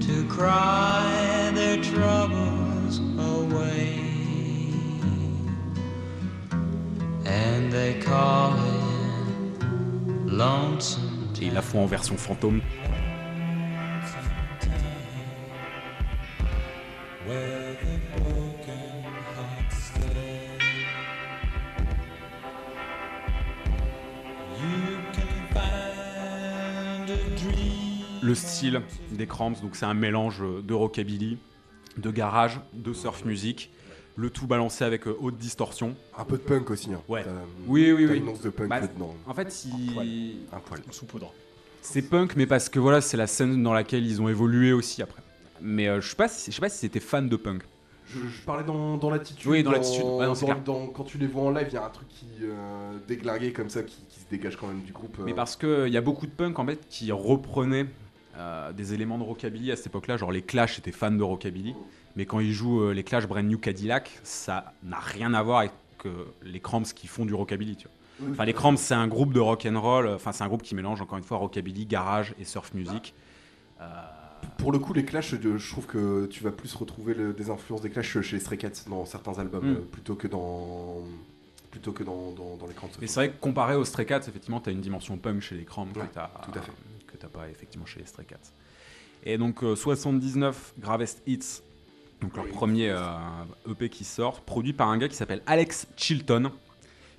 [0.00, 3.97] to cry their troubles away.
[11.40, 12.60] Et ils la font en version fantôme.
[28.20, 31.38] Le style des Cramps, donc c'est un mélange de rockabilly,
[31.96, 33.70] de garage, de surf music,
[34.18, 35.94] le tout balancé avec euh, haute distorsion.
[36.18, 36.92] Un peu de punk aussi.
[36.92, 37.00] Hein.
[37.08, 37.24] Ouais.
[37.68, 38.18] Oui, oui, t'as oui.
[38.18, 39.14] une once de punk Bah, là-dedans.
[39.26, 40.38] En fait, il...
[40.52, 40.80] Un poil.
[40.90, 41.32] Sous poudre.
[41.82, 45.00] C'est punk, mais parce que voilà, c'est la scène dans laquelle ils ont évolué aussi
[45.02, 45.22] après.
[45.60, 47.62] Mais euh, je sais pas, si, je sais pas si c'était fan de punk.
[48.08, 49.46] Je, je parlais dans, dans l'attitude.
[49.48, 50.04] Oui, dans l'attitude.
[50.04, 52.26] Non, dans- dans- quand tu les vois en live, il y a un truc qui
[52.42, 55.16] euh, déglingué comme ça, qui, qui se dégage quand même du groupe.
[55.20, 55.24] euh.
[55.24, 57.86] Mais parce qu'il y a beaucoup de punk en fait qui reprenaient
[58.36, 60.16] euh, des éléments de rockabilly à cette époque-là.
[60.16, 61.74] Genre les Clash étaient fans de rockabilly,
[62.18, 65.60] mais quand ils jouent euh, les Clash Brand New Cadillac, ça n'a rien à voir
[65.60, 65.72] avec
[66.04, 67.76] euh, les Cramps qui font du rockabilly.
[67.76, 67.86] Tu
[68.18, 68.30] vois.
[68.32, 70.08] Enfin, les Cramps, c'est un groupe de rock and roll.
[70.08, 73.14] Enfin, c'est un groupe qui mélange encore une fois rockabilly, garage et surf music.
[73.80, 73.84] Euh,
[74.56, 77.82] Pour le coup, les Clash, je, trouve que tu vas plus retrouver le- des influences
[77.82, 79.76] des Clash chez les Stray Cats dans certains albums, Mm.
[79.76, 81.02] euh, plutôt que dans
[81.70, 82.88] plutôt que dans, dans, dans les Cramps.
[83.00, 85.54] Mais c'est vrai que comparé aux Stray Cats, effectivement, tu as une dimension punk chez
[85.54, 88.36] les Cramps Ouais, que que t'as pas effectivement chez les Stray Cats.
[89.24, 91.62] Et donc euh, 79 Gravest Hits,
[92.20, 93.02] donc leur premier euh,
[93.70, 96.50] EP qui sort, produit par un gars qui s'appelle Alex Chilton,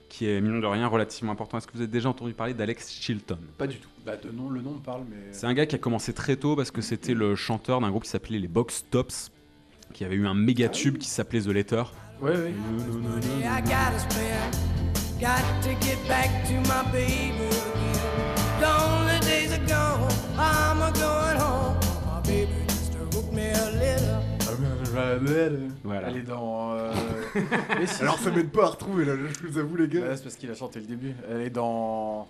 [0.09, 1.57] qui est mine de rien relativement important.
[1.57, 3.39] Est-ce que vous avez déjà entendu parler d'Alex Chilton?
[3.57, 3.89] Pas du tout.
[4.05, 5.17] Bah, de nom, le nom me parle, mais.
[5.31, 8.03] C'est un gars qui a commencé très tôt parce que c'était le chanteur d'un groupe
[8.03, 9.31] qui s'appelait les Box Tops,
[9.93, 11.83] qui avait eu un méga tube qui s'appelait The Letter.
[12.21, 12.53] Ouais, ouais.
[13.43, 13.61] I
[25.83, 26.09] Voilà.
[26.09, 26.71] Elle est dans.
[26.77, 26.91] euh,
[27.79, 30.01] mais si, Alors ça m'aide pas à retrouver là, je vous avoue les gars.
[30.01, 31.13] Ouais, c'est parce qu'il a chanté le début.
[31.29, 32.27] Elle est dans.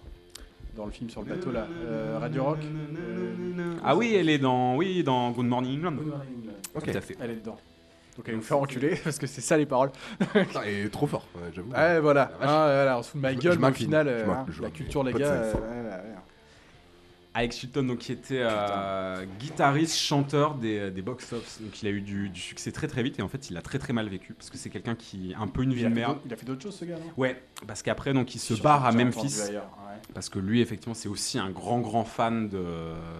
[0.75, 1.67] Dans le film sur le bateau là.
[1.86, 2.60] Euh, Radio Rock.
[2.62, 6.01] Euh, Ah oui, elle est dans, oui, dans Good Morning England.
[6.75, 6.84] Ok.
[6.91, 7.17] Tout à fait.
[7.19, 7.58] Elle est dedans.
[8.15, 9.91] Donc elle va nous faire enculer parce que c'est ça les paroles.
[10.19, 11.71] Putain, elle est trop fort, ouais, j'avoue.
[11.71, 12.32] Ouais, voilà.
[12.41, 14.45] Ah, voilà, on se fout de ma gueule, je mais au final, Je euh, hein,
[14.49, 15.43] je la culture, les gars.
[17.39, 21.62] Alex Chilton, donc, qui était euh, guitariste, chanteur des, des box office.
[21.62, 23.62] Donc il a eu du, du succès très très vite et en fait il a
[23.62, 26.19] très très mal vécu parce que c'est quelqu'un qui un peu une vie de merde.
[26.25, 27.12] il a fait d'autres choses, ce gars, non?
[27.15, 29.19] Ouais, parce qu'après donc il se barre à Memphis.
[29.19, 30.02] entendu ailleurs, ouais.
[30.13, 32.63] Parce que lui, effectivement, c'est aussi un grand, grand fan de,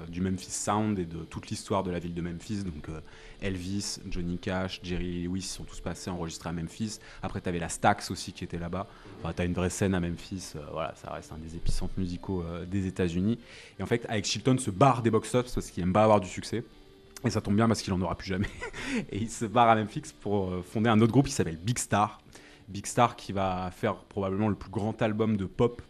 [0.10, 2.64] du Memphis Sound et de toute l'histoire de la ville de Memphis.
[2.64, 3.00] Donc euh,
[3.42, 7.00] Elvis, Johnny Cash, Jerry Lewis sont tous passés enregistrés à Memphis.
[7.22, 8.88] Après, tu avais la Stax aussi qui était là-bas.
[9.20, 10.54] Enfin, tu as une vraie scène à Memphis.
[10.56, 13.40] euh, voilà, ça reste un des épicentres musicaux euh, des États-Unis.
[13.80, 16.28] Et en fait, Alex Chilton se barre des box-office parce qu'il aime pas avoir du
[16.28, 16.64] succès.
[17.26, 18.50] Et ça tombe bien parce qu'il en aura plus jamais.
[19.10, 21.78] et il se barre à Memphis pour euh, fonder un autre groupe qui s'appelle Big
[21.78, 22.22] Star.
[22.68, 25.82] Big Star qui va faire probablement le plus grand album de pop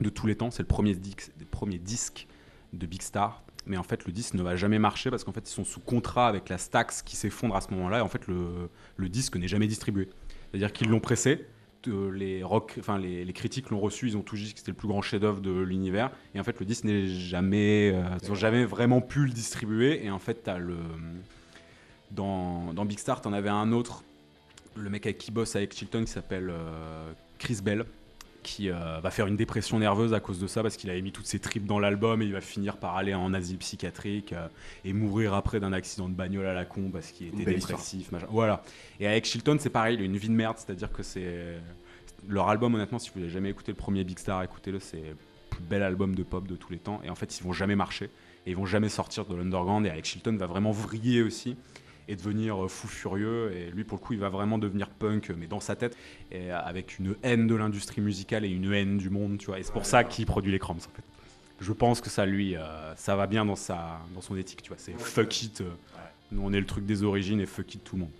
[0.00, 0.50] de tous les temps.
[0.50, 2.26] C'est le premier disque
[2.72, 3.42] de Big Star.
[3.66, 5.80] Mais en fait, le disque ne va jamais marcher parce qu'en fait, ils sont sous
[5.80, 7.98] contrat avec la Stax qui s'effondre à ce moment-là.
[7.98, 10.08] Et en fait, le, le disque n'est jamais distribué.
[10.50, 11.46] C'est-à-dire qu'ils l'ont pressé.
[11.88, 14.76] euh, les, rock, enfin, les, critiques l'ont reçu, ils ont tout dit que c'était le
[14.76, 16.10] plus grand chef-d'œuvre de l'univers.
[16.34, 20.04] Et en fait, le disque n'est jamais, euh, ils ont jamais vraiment pu le distribuer.
[20.04, 20.76] Et en fait, t'as le
[22.10, 24.02] dans, dans Big Star, t'en avais un autre,
[24.76, 27.84] le mec avec qui bosse avec Chilton, qui s'appelle euh, Chris Bell,
[28.42, 31.12] qui euh, va faire une dépression nerveuse à cause de ça parce qu'il avait mis
[31.12, 34.48] toutes ses tripes dans l'album et il va finir par aller en asile psychiatrique euh,
[34.84, 38.12] et mourir après d'un accident de bagnole à la con parce qu'il était dépressif.
[38.12, 38.26] machin.
[38.30, 38.62] Voilà.
[38.98, 41.58] Et avec Chilton, c'est pareil, il a une vie de merde, c'est-à-dire que c'est
[42.28, 45.16] leur album, honnêtement, si vous n'avez jamais écouté le premier Big Star, écoutez-le, c'est le
[45.48, 47.00] plus bel album de pop de tous les temps.
[47.04, 48.10] Et en fait, ils vont jamais marcher
[48.46, 49.86] et ils vont jamais sortir de l'underground.
[49.86, 51.56] Et Alex Chilton va vraiment vriller aussi
[52.10, 53.52] et devenir euh, fou furieux.
[53.54, 55.96] Et lui, pour le coup, il va vraiment devenir punk, mais dans sa tête,
[56.30, 59.58] et avec une haine de l'industrie musicale et une haine du monde, tu vois.
[59.58, 61.04] Et c'est pour ça qu'il produit les Cramps, en fait.
[61.60, 64.68] Je pense que ça, lui, euh, ça va bien dans, sa, dans son éthique, tu
[64.68, 64.78] vois.
[64.78, 65.60] C'est fuck it.
[65.60, 65.70] euh,
[66.32, 68.10] Nous, on est le truc des origines et fuck it tout le monde.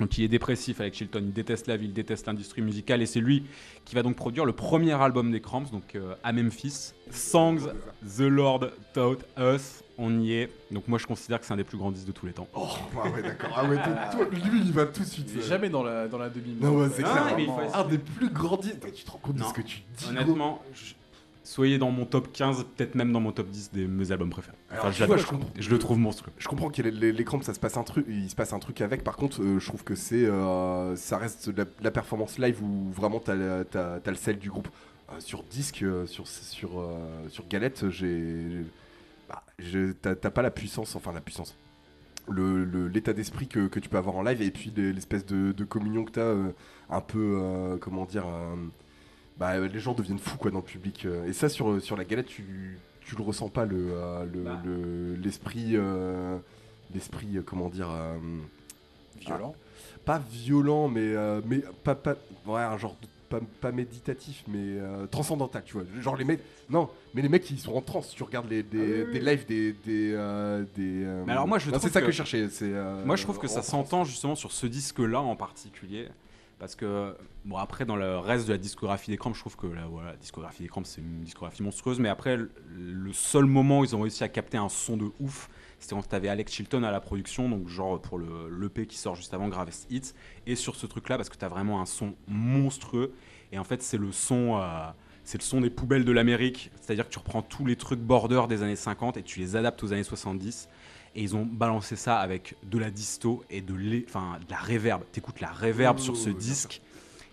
[0.00, 3.06] Donc il est dépressif avec Chilton, il déteste la ville, il déteste l'industrie musicale et
[3.06, 3.44] c'est lui
[3.84, 7.68] qui va donc produire le premier album des Cramps, donc euh, à Memphis, Songs
[8.16, 10.50] The Lord Taught Us, on y est.
[10.72, 12.48] Donc moi je considère que c'est un des plus grands disques de tous les temps.
[12.54, 12.66] Oh,
[13.02, 13.50] ah ouais, d'accord.
[13.54, 15.28] Ah ouais, toi, toi, lui, il va tout de suite.
[15.32, 15.46] Il est euh.
[15.48, 17.36] jamais dans la, dans la demi Non, ouais, c'est Ah, clair.
[17.36, 17.68] mais il vraiment.
[17.70, 18.92] faut- Un des plus grands disques.
[18.92, 20.94] Tu te rends compte de ce que tu dis gros Honnêtement, je-
[21.44, 24.56] soyez dans mon top 15, peut-être même dans mon top 10 des mes albums préférés.
[24.70, 25.16] Enfin, Alors, je, vois,
[25.70, 26.32] le trouve monstrueux.
[26.38, 28.58] Je comprends que les- les- l'écran, ça se passe un truc, il se passe un
[28.58, 29.04] truc avec.
[29.04, 33.20] Par contre, euh, je trouve que c'est, euh, ça reste la, performance live où vraiment
[33.20, 34.68] t'as, t'as le sel du groupe.
[35.12, 36.82] Euh, sur disque, sur sur
[37.28, 38.64] sur galette, j'ai,
[39.28, 39.42] bah,
[40.00, 41.56] t'as, pas la puissance, enfin la puissance,
[42.28, 45.52] le, l'état d'esprit que, que tu peux avoir en live et puis les- l'espèce de,
[45.52, 46.34] de communion que t'as,
[46.90, 48.24] un peu, comment dire,
[49.38, 51.04] bah, les gens deviennent fous quoi dans le public.
[51.06, 54.42] euh, et ça sur sur la galette, tu tu le ressens pas le euh, le-
[54.42, 54.60] Bah.
[54.64, 56.38] le- l'esprit euh,
[56.94, 58.16] l'esprit euh, comment dire euh,
[59.20, 59.54] Violent.
[60.04, 62.16] pas violent mais euh, mais pas pas
[62.46, 66.40] ouais un genre de- pas, pas méditatif mais euh, transcendantal tu vois genre les mecs
[66.68, 69.72] non mais les mecs ils sont en transe tu regardes les des, des lives des
[69.72, 73.16] des euh, des euh, Mais alors moi, je c'est ça que- je cherchais euh, Moi,
[73.16, 76.08] je trouve que ça s'entend justement sur ce disque-là en particulier.
[76.58, 79.66] Parce que, bon, après, dans le reste de la discographie des Cramps, je trouve que
[79.66, 81.98] la, voilà, la discographie des Cramps, c'est une discographie monstrueuse.
[81.98, 85.48] Mais après, le, seul moment où ils ont réussi à capter un son de ouf,
[85.78, 88.96] c'était quand tu avais Alex Chilton à la production, donc genre pour le l'EP qui
[88.96, 90.14] sort juste avant Gravest Hits.
[90.46, 93.12] Et sur ce truc-là, parce que tu as vraiment un son monstrueux.
[93.52, 94.58] Et en fait, c'est le son.
[94.60, 94.90] euh,
[95.24, 98.42] c'est le son des poubelles de l'Amérique, c'est-à-dire que tu reprends tous les trucs border
[98.46, 100.68] des années 50 et tu les adaptes aux années 70.
[101.16, 105.02] Et ils ont balancé ça avec de la disto et de, enfin, de la reverb.
[105.12, 106.80] T'écoutes la reverb Oui, sur ce disque.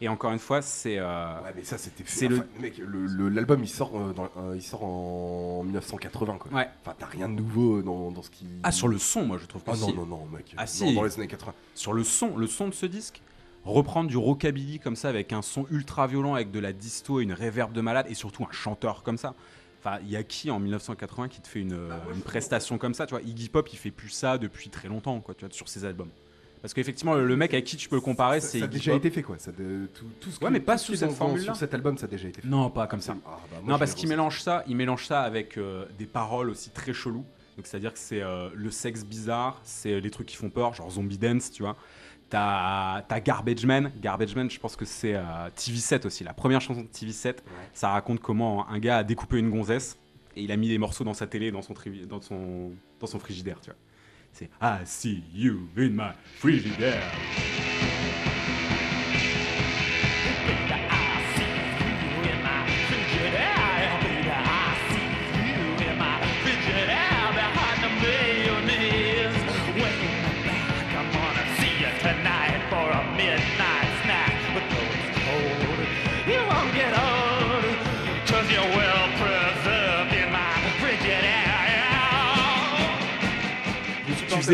[0.03, 0.97] Et encore une fois, c'est.
[0.97, 4.29] euh, Ouais, mais ça c'était C'est le- mec, le- le- l'album il sort, euh, dans-
[4.37, 6.51] euh, il sort en 1980 quoi.
[6.51, 6.67] Ouais.
[6.81, 8.45] Enfin, t'as rien de nouveau dans, dans ce qui.
[8.63, 9.87] Ah, sur le son, moi je trouve que Ah si.
[9.93, 10.53] non, non, non, mec.
[10.57, 10.93] Ah, si.
[10.95, 11.53] Dans les années 80.
[11.75, 13.21] Sur le son, le son de ce disque,
[13.63, 17.23] reprendre du rockabilly comme ça avec un son ultra violent, avec de la disto et
[17.23, 19.35] une reverb de malade, et surtout un chanteur comme ça.
[19.83, 22.93] Enfin, il y a qui en 1980 qui te fait une, Bah, une prestation comme
[22.93, 25.53] ça, tu vois Iggy Pop, il fait plus ça depuis très longtemps, quoi, tu vois,
[25.53, 26.09] sur ses albums.
[26.61, 28.93] Parce qu'effectivement, le, le mec avec qui tu peux le comparer, c'est ça a déjà
[28.93, 29.37] été fait quoi.
[29.39, 31.45] Ça de- tout, tout ce Ouais, que- mais pas sous cette formule-là.
[31.45, 32.47] Sur cet album, ça a déjà été fait.
[32.47, 33.15] Non, pas comme ça.
[33.25, 36.69] Ah, bah, non, parce qu'il mélange ça, il mélange ça avec euh, des paroles aussi
[36.69, 37.25] très cheloues.
[37.57, 40.91] Donc c'est-à-dire que c'est euh, le sexe bizarre, c'est les trucs qui font peur, genre
[40.91, 41.75] Zombie Dance, tu vois.
[42.31, 43.91] T'as Garbage Man.
[44.01, 45.21] Garbage Man, je pense que c'est euh,
[45.55, 46.23] TV7 aussi.
[46.23, 47.35] La première chanson de TV7,
[47.73, 49.97] ça raconte comment un gars a découpé une gonzesse
[50.35, 53.07] et il a mis des morceaux dans sa télé, dans son, trivi- dans son, dans
[53.07, 53.79] son frigidaire, tu vois.
[54.33, 57.03] C'est I see you in my frigidaire.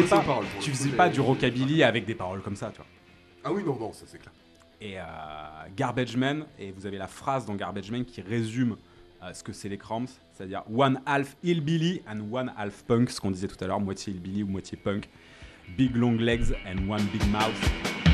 [0.02, 2.70] Faisais pas, paroles, pour le tu faisais pas du rockabilly avec des paroles comme ça,
[2.72, 2.86] tu vois.
[3.44, 4.34] Ah oui, non, non, ça c'est clair.
[4.80, 5.04] Et euh,
[5.76, 8.78] Garbage Man, et vous avez la phrase dans Garbage Man qui résume
[9.24, 13.20] euh, ce que c'est les Cramps, c'est-à-dire one half hillbilly and one half punk, ce
[13.20, 15.10] qu'on disait tout à l'heure, moitié hillbilly ou moitié punk.
[15.78, 18.07] Big long legs and one big mouth.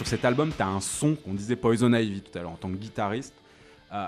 [0.00, 2.56] Sur cet album, tu as un son qu'on disait Poison Ivy tout à l'heure en
[2.56, 3.34] tant que guitariste,
[3.92, 4.06] euh,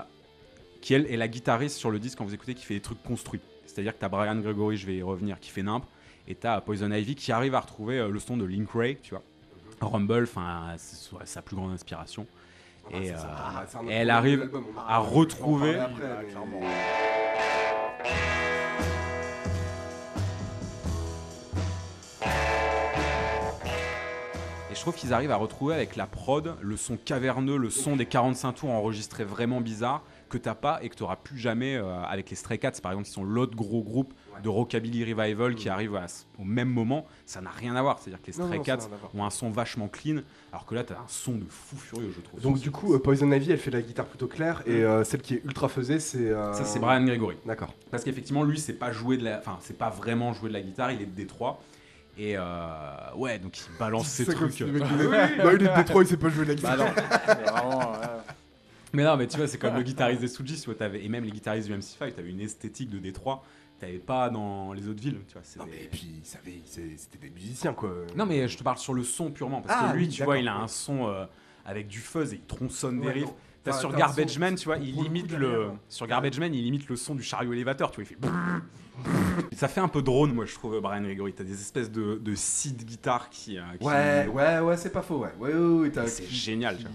[0.81, 3.03] qui elle est la guitariste sur le disque quand vous écoutez qui fait des trucs
[3.03, 3.41] construits.
[3.67, 5.83] C'est-à-dire que tu as Brian Gregory, je vais y revenir, qui fait nimp,
[6.27, 8.97] et tu as Poison Ivy qui arrive à retrouver euh, le son de Link Ray,
[9.03, 9.21] tu vois.
[9.81, 12.25] Rumble, enfin, c'est sa plus grande inspiration.
[12.89, 14.49] Et, euh, Ah, et elle arrive
[14.87, 15.75] à retrouver.
[15.77, 16.67] parler après, mais-
[24.83, 28.51] trouve qu'ils arrivent à retrouver avec la prod le son caverneux, le son des 45
[28.51, 32.35] tours enregistré vraiment bizarre que t'as pas et que t'auras plus jamais euh, avec les
[32.35, 36.07] Stray Cats par exemple qui sont l'autre gros groupe de rockabilly revival qui arrive à
[36.37, 37.05] au même moment.
[37.25, 39.51] Ça n'a rien à voir, c'est-à-dire que les Stray non, Cats à ont un son
[39.51, 42.41] vachement clean alors que là t'as un son de fou furieux je trouve.
[42.41, 45.21] Donc du coup, euh, Poison Ivy, elle fait la guitare plutôt claire et euh, celle
[45.21, 46.29] qui est ultra faisée, c'est.
[46.29, 47.37] euh, ça c'est Brian Gregory.
[47.45, 47.73] D'accord.
[47.89, 50.61] Parce qu'effectivement, lui, c'est pas jouer de la, enfin, c'est pas vraiment jouer de la
[50.61, 50.91] guitare.
[50.91, 51.61] Il est de Détroit.
[52.17, 52.41] Et euh,
[53.15, 54.53] ouais, donc il balance ses C'est comme trucs.
[54.53, 54.83] si le mec
[55.37, 56.77] Bah, il est de Détroit, il sait pas jouer de la Bah guitare.
[56.77, 56.93] non,
[57.27, 57.97] mais vraiment, ouais.
[58.93, 61.09] Mais non, mais tu vois, c'est comme le guitariste des Stooges, tu vois, t'avais- et
[61.09, 63.43] même les guitaristes du MC5, t'avais une esthétique de Détroit,
[63.79, 65.41] t'avais pas dans les autres villes, tu vois.
[65.43, 67.91] c'est Non, des- mais et puis, ils savaient- c'est- c'était des musiciens quoi.
[68.15, 70.23] Non, mais je te parle sur le son purement, parce Ah, que lui, oui, tu
[70.23, 71.25] vois, il a un son euh,
[71.65, 73.25] avec du fuzz et il tronçonne des Ouais, riffs.
[73.25, 73.35] non.
[73.63, 75.69] T'as sur t'as un Garbage son- Man, tu vois, il pour le coup, limite le.
[75.89, 78.29] Sur Garbage Man, il limite le son du chariot élévateur, tu vois, il fait.
[79.55, 81.33] Ça fait un peu drone, moi, je trouve, Brian Gregory.
[81.33, 83.57] T'as des espèces de, de seed guitare qui.
[83.57, 85.29] euh, qui- Ouais, ouais, ouais, c'est pas faux, ouais.
[85.39, 86.85] Ouais, ouais, ouais, t'as- C'est génial, qui-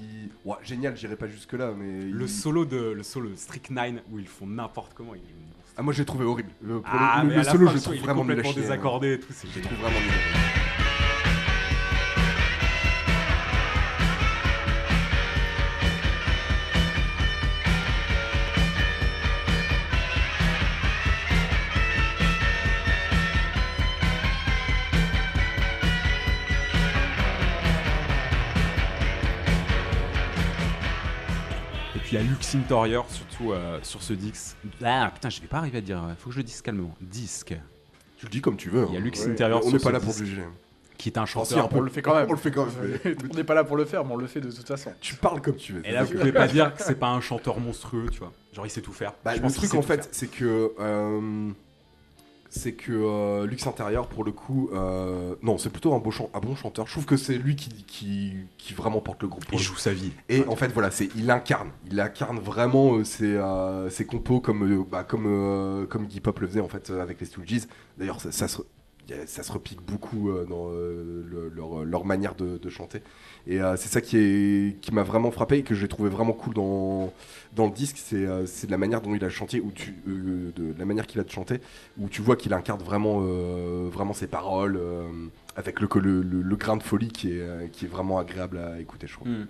[0.45, 2.03] Ouais, génial, j'irai pas jusque là, mais.
[2.03, 5.35] Le il- solo de le solo de Strychnine où ils font n'importe comment, il est
[5.35, 5.73] monstre.
[5.77, 6.51] Ah, moi j'ai trouvé horrible.
[6.63, 8.63] Le, pour Ah, le, mais le solo, je trouve vraiment nul à complètement chier, hein.
[8.63, 9.73] désaccordé et tout, c'est Je génial.
[9.75, 10.58] trouve vraiment nul.
[32.49, 34.57] Surtout euh, sur ce disque.
[34.83, 36.95] Ah putain, je vais pas arriver à dire, faut que je le dise calmement.
[37.01, 37.55] Disque,
[38.17, 38.87] Tu le dis comme tu veux.
[38.89, 39.03] Il y a hein.
[39.03, 39.33] Lux Ouais.
[39.33, 40.43] Interior On n'est pas là pour juger.
[40.97, 41.69] qui est un Oh, si, chanteur.
[41.73, 42.27] On le fait quand même.
[42.29, 43.17] On le fait quand même.
[43.33, 44.93] On n'est pas là pour le faire, mais on le fait de toute façon.
[45.01, 45.87] Tu parles comme tu veux.
[45.87, 48.33] Et là, vous pouvez pas dire que c'est pas un chanteur monstrueux, tu vois.
[48.55, 49.13] Genre, il sait tout faire.
[49.25, 51.51] Bah, Je le truc en fait, c'est que euh,
[52.51, 56.31] c'est que euh, Lux Intérieur pour le coup, euh, non, c'est plutôt un, beau chan-
[56.35, 56.87] un bon chanteur.
[56.87, 59.45] Je trouve que c'est lui qui, qui, qui vraiment porte le groupe.
[59.53, 60.13] il joue sa vie.
[60.29, 64.41] Et en fait, voilà, c'est il incarne, il incarne vraiment euh, ses, euh, ses compos
[64.41, 67.67] comme bah, comme comme Iggy Pop le faisait en fait avec les Stooges.
[67.97, 68.63] D'ailleurs, ça, ça se
[69.27, 73.03] ça se repique beaucoup euh, dans euh, le- leur, manière de, chanter.
[73.47, 76.55] Et euh, c'est ça qui qui m'a vraiment frappé et que j'ai trouvé vraiment cool
[76.55, 77.13] dans
[77.55, 80.75] dans le disque, c'est euh, la manière dont il a chanté ou tu euh, de
[80.79, 81.61] la manière qu'il a de chanter
[81.99, 85.03] où tu vois qu'il incarne vraiment euh, vraiment ses paroles euh,
[85.57, 85.89] avec le,
[86.23, 89.29] le, grain de folie qui est euh, qui est vraiment agréable à écouter, je trouve.
[89.29, 89.47] Hmm.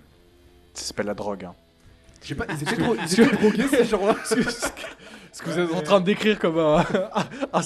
[0.73, 1.43] Ça s'appelle la drogue.
[1.45, 1.55] Hein.
[2.21, 4.15] Je sais pas, ils étaient, trop, ils étaient drogués ces gens-là.
[5.31, 6.83] Ce que vous êtes en train de décrire comme un,
[7.53, 7.61] un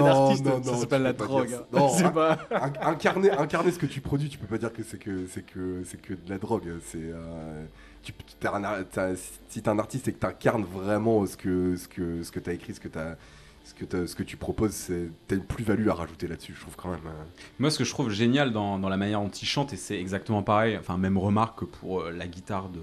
[0.00, 1.52] Non, d'artiste, non, ça s'appelle la drogue.
[1.54, 1.62] hein.
[1.72, 2.10] Non, hein.
[2.10, 2.38] pas...
[2.50, 5.42] In- incarner, incarner ce que tu produis, tu peux pas dire que c'est que c'est
[5.44, 6.68] que c'est que de la drogue.
[6.86, 7.64] C'est euh,
[8.02, 9.16] tu, t'as un t'as-
[9.48, 12.52] si t'es un artiste et que t'incarnes vraiment ce que ce que ce que t'as
[12.54, 13.16] écrit, ce que t'as
[13.64, 16.54] ce que t'as- ce que tu proposes, c'est t'as une plus-value à rajouter là-dessus.
[16.56, 17.00] Je trouve quand même.
[17.06, 17.24] euh.
[17.58, 20.00] Moi, ce que je trouve génial dans, dans la manière dont il chante, et c'est
[20.00, 22.80] exactement pareil, enfin, même remarque que pour euh, la guitare de,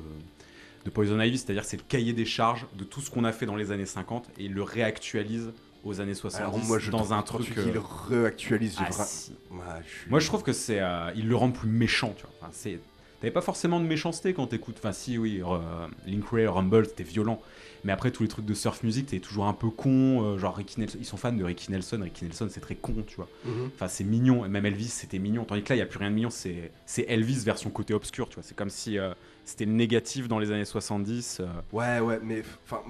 [0.86, 3.46] de Poison Ivy, c'est-à-dire c'est le cahier des charges de tout ce qu'on a fait
[3.46, 5.52] dans les années 50 et il le réactualise
[5.84, 7.52] aux années 70 Alors moi, je dans un truc.
[7.54, 8.76] tu euh, réactualise.
[8.80, 9.34] ah, vra- si.
[9.52, 12.24] Ouais, je suis- Moi, je trouve que c'est, euh, il le rend plus méchant, tu
[12.24, 12.32] vois.
[12.42, 12.80] Enfin, c'est,
[13.22, 14.78] t'avais pas forcément de méchanceté quand t'écoutes.
[14.80, 17.40] Enfin, si, oui, euh, Link Ray, Rumble, c'était violent.
[17.84, 20.24] Mais après, tous les trucs de surf music, t'es toujours un peu con.
[20.24, 22.00] euh, genre Ricky Nelson, ils sont fans de Ricky Nelson.
[22.02, 23.30] Ricky Nelson, c'est très con, tu vois.
[23.46, 23.70] Mhm.
[23.76, 24.44] Enfin, c'est mignon.
[24.44, 25.46] Et même Elvis, c'était mignon.
[25.46, 26.30] Tandis que là, il y a plus rien de mignon.
[26.32, 26.72] C'est,
[27.08, 28.44] Elvis version côté obscur, tu vois.
[28.44, 28.98] C'est comme si
[29.46, 31.40] c'était le négatif dans les années 70.
[31.40, 31.46] euh.
[31.72, 32.82] Ouais, ouais, mais enfin,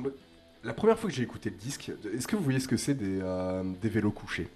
[0.63, 2.95] la première fois que j'ai écouté le disque, est-ce que vous voyez ce que c'est
[2.95, 4.47] des, euh, des vélos couchés?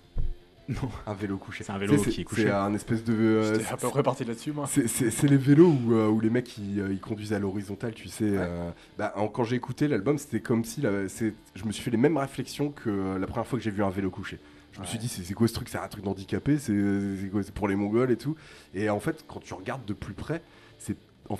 [0.68, 0.88] Non.
[1.08, 1.64] Un vélo couché.
[1.64, 2.44] C'est un vélo qui est couché.
[2.44, 3.14] C'est un espèce de.
[3.14, 4.68] euh, J'étais à peu près parti là-dessus, moi.
[4.68, 7.96] C'est- C'est c'est les vélos où, euh, où les mecs ils, ils conduisent à l'horizontale,
[7.96, 8.26] tu sais.
[8.38, 12.18] euh, bah, quand j'ai écouté l'album, c'était comme si je me suis fait les mêmes
[12.18, 14.38] réflexions que la première fois que j'ai vu un vélo couché.
[14.74, 15.70] Je me suis dit, c'est c'est quoi ce truc?
[15.70, 16.60] C'est un truc d'handicapé?
[16.60, 16.72] C'est
[17.20, 17.42] c'est quoi?
[17.42, 18.36] C'est pour les Mongols et tout.
[18.76, 20.44] Et en fait, quand tu regardes de plus près,
[20.78, 20.96] c'est
[21.30, 21.36] en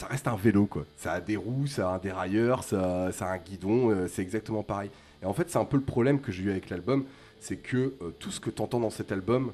[0.00, 0.84] ça reste un vélo quoi.
[0.96, 4.22] Ça a des roues, ça a un dérailleur, ça, ça a un guidon, euh, c'est
[4.22, 4.90] exactement pareil.
[5.22, 7.04] Et en fait, c'est un peu le problème que j'ai eu avec l'album,
[7.40, 9.52] c'est que euh, tout ce que tu entends dans cet album,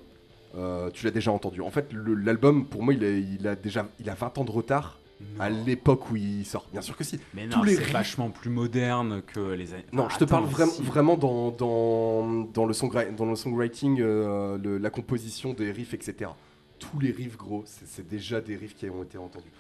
[0.57, 1.61] euh, tu l'as déjà entendu.
[1.61, 4.51] En fait, l'album, pour moi, il a, il a déjà il a 20 ans de
[4.53, 4.99] retard
[5.41, 6.67] à l'époque où il sort.
[6.73, 7.19] Bien sûr que si.
[7.35, 9.85] Mais non, c'est vachement plus moderne que les années.
[9.93, 10.83] Non, Enfin, je te parle vraiment, si.
[10.83, 16.31] vraiment dans, dans, dans, le songwri- dans le songwriting, le- la composition des riffs, etc.
[16.79, 19.51] Tous les riffs, gros, c'est déjà des riffs qui ont été entendus.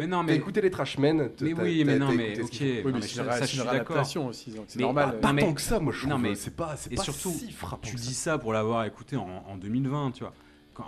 [0.00, 2.50] Mais non, mais- écouté les Trashmen Mais oui, mais non, mais ok.
[3.40, 3.96] ça, je suis d'accord.
[4.28, 5.18] aussi, c'est normal.
[5.20, 6.10] pas- tant que ça, moi je trouve.
[6.10, 7.86] Non, mais- c'est pas, c'est Et pas surtout, si frappant.
[7.88, 10.32] Tu dis ça pour l'avoir écouté en, en 2020, tu vois.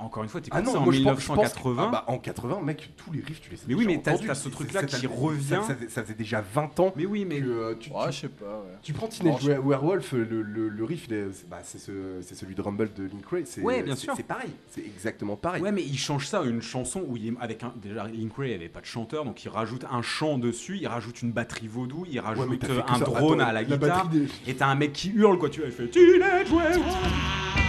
[0.01, 1.85] Encore une fois, tu Ah non, ça en moi je pense, je pense que- 1980.
[1.87, 4.17] ah bah, en 80, mec, tous les riffs, tu les as Mais oui, mais t'as-
[4.35, 5.43] ce truc-là qui ça- revient.
[5.49, 8.07] Ça, ça faisait- ça faisait déjà 20 ans mais oui, mais que euh, tu, Ouais,
[8.07, 8.77] tu- je sais pas, ouais.
[8.83, 12.63] tu prends Teenage Werewolf, le, le, le riff, c'est bah, c'est ce- c'est celui de
[12.63, 13.45] Rumble de Link Ray.
[13.47, 14.15] c'est- Ouais, bien c'est- sûr.
[14.17, 15.63] C'est pareil, c'est exactement pareil.
[15.63, 17.73] Ouais, mais il change ça à une chanson où il est avec un.
[17.77, 21.23] Déjà, Link Ray avait pas de chanteur, donc il rajoute un chant dessus, il rajoute
[21.23, 24.09] une batterie vaudou, il rajoute euh, un drone Attends, à la, la guitare.
[24.09, 27.68] des- Et t'as un mec qui hurle, quoi, tu vois, il fait Teenage Werewolf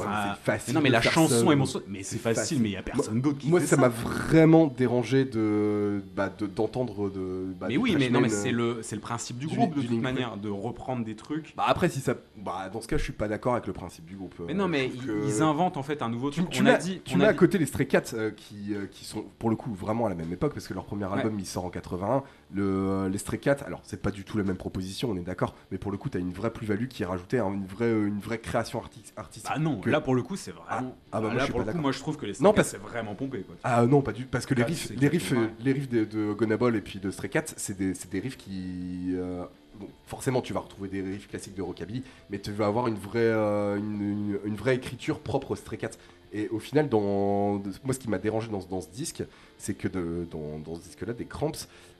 [0.00, 1.86] enfin, c'est facile non, mais la chanson monstrueuse.
[1.88, 2.62] Mais c'est facile, facile.
[2.62, 3.82] mais il y a personne d'autre qui Moi, fait ça ça.
[3.82, 7.52] m'a vraiment dérangé de bah, de- d'entendre de.
[7.58, 9.74] bah, mais oui, mais non, mais c'est euh, le, c'est le principe du du- groupe
[9.74, 11.54] de du toute manière, de reprendre des trucs.
[11.56, 12.14] Bah après, si ça.
[12.36, 14.34] Bah, dans ce cas, je suis pas d'accord avec le principe du groupe.
[14.46, 16.48] Mais euh, non, mais ils, que- ils inventent en fait un nouveau truc.
[16.50, 18.02] tu on mets, a dit, tu on mets a à dit- côté les Stray Cats
[18.14, 20.74] euh, qui, euh, qui sont pour le coup vraiment à la même époque parce que
[20.74, 22.22] leur premier album il sort en 81.
[22.52, 25.20] Le, euh, les Stray Cats, alors c'est pas du tout la même proposition, on est
[25.20, 27.84] d'accord, mais pour le coup t'as une vraie plus-value qui est rajoutée, hein, une vraie,
[27.84, 29.48] euh, une vraie création arti- artistique.
[29.52, 30.96] Bah non, que- là pour le coup c'est vraiment.
[31.12, 31.82] ah bah moi, je là suis pour pas le coup, d'accord.
[31.82, 33.54] moi je trouve que les Non, Stray Cats, parce- c'est vraiment pompé quoi.
[33.62, 35.88] Ah non, pas du parce que les Ah, riffs, c'est les riffs, exactement les riffs
[35.88, 39.12] de, de Gonna Ball et puis de Stray Cats, c'est des, des riffs qui.
[39.14, 39.44] euh,
[39.78, 42.96] bon, forcément, tu vas retrouver des riffs classiques de rockabilly, mais tu vas avoir une
[42.96, 45.90] vraie, euh, une, une- une vraie écriture propre aux Stray Cats.
[46.32, 49.22] Et au final, dans, moi, ce qui m'a dérangé dans, dans ce disque,
[49.60, 51.52] c'est que de- dans, dans ce disque-là, des Cramps,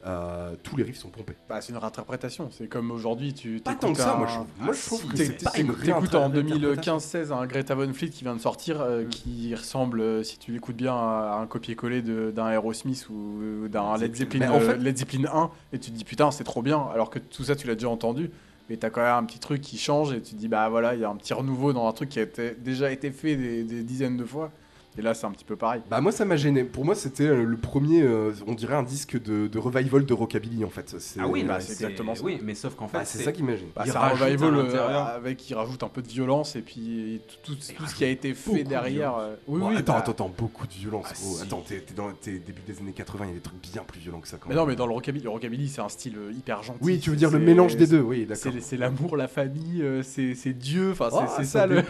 [0.07, 1.35] euh, tous les riffs sont pompés.
[1.49, 2.49] Bah, c'est une réinterprétation.
[2.51, 5.07] C'est comme aujourd'hui, tu Pas t'écoutes tant que ça, un- moi je, moi, je trouve
[5.07, 6.97] que c'est pas une t'écoutes- en réinterprétation.
[6.99, 10.53] 2015-16 un Greta Van Fleet qui vient de sortir, euh, qui ressemble, euh, si tu
[10.53, 15.29] l'écoutes bien, à un copier-coller d'un Aerosmith ou d'un Led Zeppelin, en fait- Led Zeppelin
[15.33, 17.75] 1, et tu te dis putain, c'est trop bien, alors que tout ça, tu l'as
[17.75, 18.31] déjà entendu.
[18.71, 20.95] Mais t'as quand même un petit truc qui change et tu te dis bah voilà,
[20.95, 23.35] il y a un petit renouveau dans un truc qui a été- déjà été fait
[23.35, 24.53] des, des dizaines de fois.
[25.01, 25.81] Et là, c'est un petit peu pareil.
[25.91, 26.63] Bah moi ça m'a gêné.
[26.63, 30.13] Pour moi c'était euh, le premier, euh, on dirait un disque de, de revival de
[30.13, 30.95] rockabilly en fait.
[30.99, 32.23] C'est- Ah oui, bah, bah, c'est exactement ça.
[32.23, 33.69] Oui, mais sauf qu'en fait, Bah, c'est ça qui m'imagine.
[33.75, 37.23] Bah, Il c'est un revival euh, avec il rajoute un peu de violence et puis
[37.43, 39.17] tout, tout, ce qui a été fait de derrière.
[39.17, 41.07] euh, Oui, Bon, oui, attends, bah, attends, attends, beaucoup de violence.
[41.09, 41.43] Ah, si.
[41.43, 43.83] Attends, t'es t'es dans t'es début des années 80, il y a des trucs bien
[43.85, 44.65] plus violents que ça quand Mais même.
[44.65, 46.79] non, mais dans le rockabilly, le rockabilly c'est un style hyper gentil.
[46.83, 48.53] Oui, tu veux dire le mélange des deux, oui, d'accord.
[48.61, 51.83] C'est l'amour, la famille, c'est c'est Dieu, enfin c'est Ah, ça, le,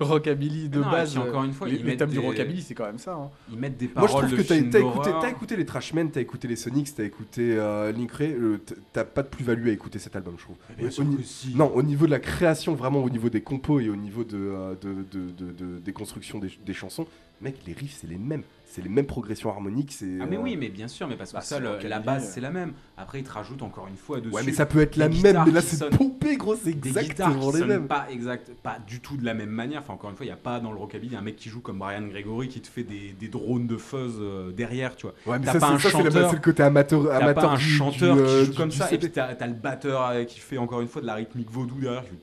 [0.00, 1.16] rockabilly de et base.
[1.18, 3.14] encore une fois, les, thèmes du des- rockabilly c'est quand même ça.
[3.14, 3.30] hein.
[3.50, 5.20] ils mettent des Moi je trouve que t'as écouté, d'horreur.
[5.20, 8.58] t'as écouté les Trashmen, t'as écouté les Sonics, t'as écouté euh, Link Ray, euh,
[8.92, 10.56] t'as pas de plus-value à écouter cet album, je trouve.
[10.70, 11.54] Mais bien Au- sûr au ni- que si.
[11.54, 14.36] Non, au niveau de la création, vraiment au niveau des compos et au niveau de,
[14.36, 17.06] euh, de, de- de- de- des constructions des, des chansons,
[17.40, 18.42] mec, les riffs c'est les mêmes.
[18.70, 19.92] C'est les mêmes progressions harmoniques.
[19.92, 21.88] c'est, Ah mais euh, oui, mais bien sûr, mais parce que Bah, ça, le- rockabilly,
[21.88, 22.30] la base euh.
[22.34, 22.74] c'est la même.
[22.98, 24.34] Après, ils te rajoutent encore une fois dessus.
[24.34, 27.64] Ouais, mais ça peut être la même, mais là c'est pompé, gros, c'est exactement les
[27.64, 27.86] mêmes.
[27.86, 29.80] pas exact, pas du tout de la même manière.
[29.80, 31.60] Enfin, encore une fois, il y a pas dans le rockabilly un mec qui joue
[31.60, 35.14] comme Brian Gregory qui te fait des, des drones de fuzz euh, derrière, tu vois.
[35.26, 38.54] Ouais, mais ça, pas c'est le côté amateur, T'as pas un chanteur qui euh, joue
[38.54, 41.14] comme ça, et puis t'as le batteur euh, qui fait encore une fois de la
[41.14, 42.02] rythmique vaudou derrière.
[42.02, 42.16] qui fait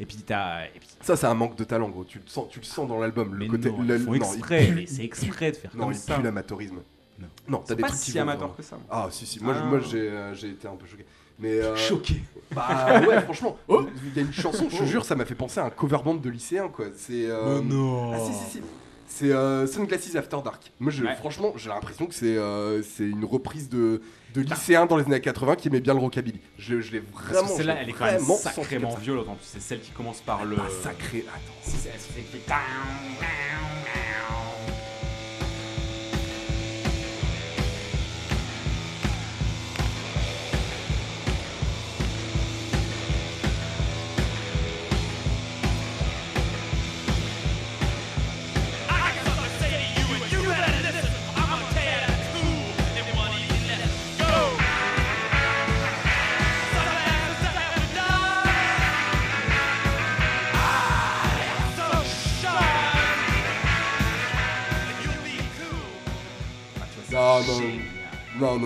[0.00, 0.62] Et puis t'as.
[1.00, 2.04] Ça, c'est un manque de talent, gros.
[2.04, 3.32] Tu le sens, tu le sens dans l'album.
[3.34, 3.70] Le Mais côté.
[3.70, 5.92] non, le- ils font non, il exprès, pue- mais c'est exprès de faire Non, comme
[5.92, 6.14] il ça.
[6.16, 6.76] pue l'amateurisme.
[7.18, 7.26] Non.
[7.48, 8.76] Non, t'as des pas trucs qui si amateur que ça.
[8.76, 8.84] moi.
[8.90, 9.42] Ah, si, si.
[9.42, 9.64] Moi, Ah.
[9.64, 11.04] moi j'ai euh, été un peu choqué.
[11.40, 11.60] Mais.
[11.60, 12.22] euh, Choqué.
[12.54, 13.56] Bah ouais, franchement.
[13.66, 13.86] Oh.
[14.04, 15.98] Il y a une chanson, je te jure, ça m'a fait penser à un cover
[16.04, 16.86] band de lycéen, quoi.
[16.96, 17.26] C'est.
[17.28, 18.12] euh, non.
[18.14, 18.62] Ah si si si.
[19.08, 20.70] C'est euh, Sunglasses After Dark.
[20.78, 21.16] Moi, je, Ouais.
[21.16, 24.00] franchement, j'ai l'impression que c'est euh, c'est une reprise de,
[24.34, 26.40] de lycéen dans les années 80 qui aimait bien le rockabilly.
[26.58, 27.48] Je, je l'ai Parce vraiment.
[27.48, 29.38] que celle-là, elle est quand même sacrément violente.
[29.42, 30.56] C'est celle qui commence par le.
[30.58, 31.24] Ah, sacré.
[31.28, 32.58] Attends.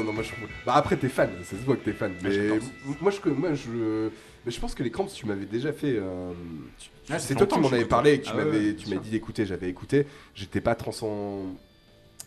[0.02, 0.30] Non, moi je.
[0.66, 2.12] Bah après, t'es fan, ça se voit que t'es fan.
[2.22, 2.58] Mais j'adore
[3.00, 4.08] moi, je, moi, je,
[4.44, 5.96] mais je pense que les cramps, tu m'avais déjà fait.
[5.96, 6.32] euh,
[6.78, 9.10] tu- Ah, c'est toi qui m'en avais parlé et que tu Ah m'avais, ouais, dit
[9.10, 9.46] d'écouter.
[9.46, 10.06] J'avais écouté.
[10.34, 11.54] J'étais pas transcend.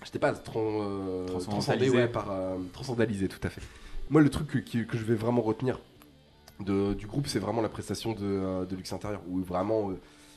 [0.04, 3.62] J'étais pas euh, transcendé, ouais, par euh, transcendalisé, tout à fait.
[4.10, 5.80] Moi, le truc que, que je vais vraiment retenir
[6.60, 9.92] de, du groupe, c'est vraiment la prestation de, euh, de Lux Intérieur, où vraiment.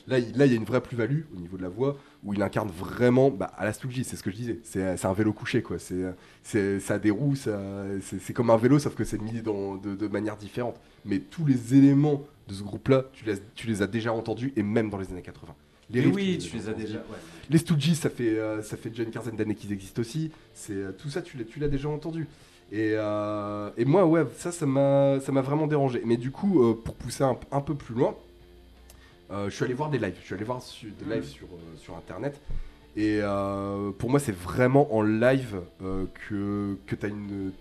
[0.09, 1.97] Euh, Là, il là, il y a une vraie plus-value au niveau de la voix,
[2.25, 5.07] où il incarne vraiment, bah, à la Stoogie, c'est ce que je disais, c'est c'est
[5.07, 5.79] un vélo couché, quoi.
[5.79, 6.03] C'est
[6.43, 9.95] c'est- ça a des roues, c'est comme un vélo, sauf que c'est mis dans, de,
[9.95, 10.81] de manière différente.
[11.05, 14.63] Mais tous les éléments de ce groupe-là, tu les, tu les as déjà entendus, et
[14.63, 15.55] même dans les années 80.
[15.91, 16.99] Les riffs, oui, tu les as déjà.
[16.99, 17.17] ouais.
[17.49, 20.31] Les Stooges, ça fait, euh, ça fait déjà une quinzaine d'années qu'ils existent aussi.
[20.53, 22.27] C'est euh, tout ça, tu l'as, déjà entendu.
[22.71, 26.03] Et, euh, et moi, ouais, ça, ça m'a, ça m'a vraiment dérangé.
[26.05, 28.15] Mais du coup, euh, pour pousser un, un peu plus loin, euh,
[29.31, 30.16] je suis allé voir des lives.
[30.20, 32.41] Je suis allé voir su- des lives sur, euh, sur internet.
[32.97, 37.53] Et euh, pour moi, c'est vraiment en live euh, que, que tu as, une,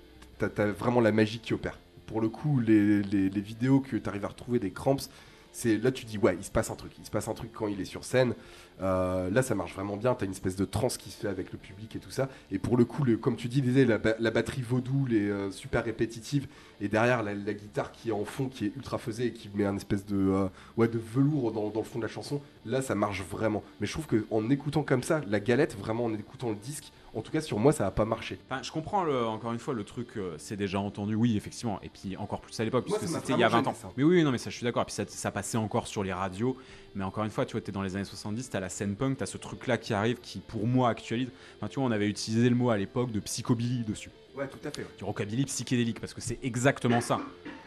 [0.77, 1.77] vraiment la magie qui opère.
[2.07, 5.09] Pour le coup, les, les- les vidéos que tu arrives à retrouver des cramps,
[5.51, 6.91] c'est là tu dis ouais, il se passe un truc.
[6.99, 8.33] Il se passe un truc quand il est sur scène.
[8.81, 10.15] Euh, là, ça marche vraiment bien.
[10.15, 12.29] Tu as une espèce de transe qui se fait avec le public et tout ça.
[12.51, 16.47] Et pour le coup, comme tu disais, la, la batterie vaudou, les euh, super répétitive,
[16.79, 19.65] et derrière la, guitare qui est en fond, qui est ultra faisée et qui met
[19.65, 22.41] un espèce de, euh, de velours dans, dans le fond de la chanson.
[22.65, 23.63] Là, ça marche vraiment.
[23.79, 27.21] Mais je trouve qu'en écoutant comme ça, la galette, vraiment en écoutant le disque, en
[27.21, 28.37] tout cas sur moi, ça a pas marché.
[28.49, 31.79] Enfin, je comprends le- encore une fois le truc, euh, c'est déjà entendu, oui, effectivement.
[31.81, 33.79] Et puis encore plus à l'époque, Moi, puisque c'était il y a 20 vraiment ans.
[33.81, 33.91] ça.
[33.97, 34.83] Mais oui, non, mais ça, je suis d'accord.
[34.83, 36.57] Et puis ça, ça passait encore sur les radios.
[36.95, 39.17] Mais encore une fois, tu vois, t'es dans les années 70, t'as la scène punk,
[39.17, 41.29] t'as ce truc-là qui arrive, qui pour moi actualise.
[41.57, 44.11] Enfin, tu vois, on avait utilisé le mot à l'époque de psychobilly dessus.
[44.35, 44.85] Ouais, tout à fait.
[44.97, 47.19] Du rockabilly psychédélique, parce que c'est exactement ça,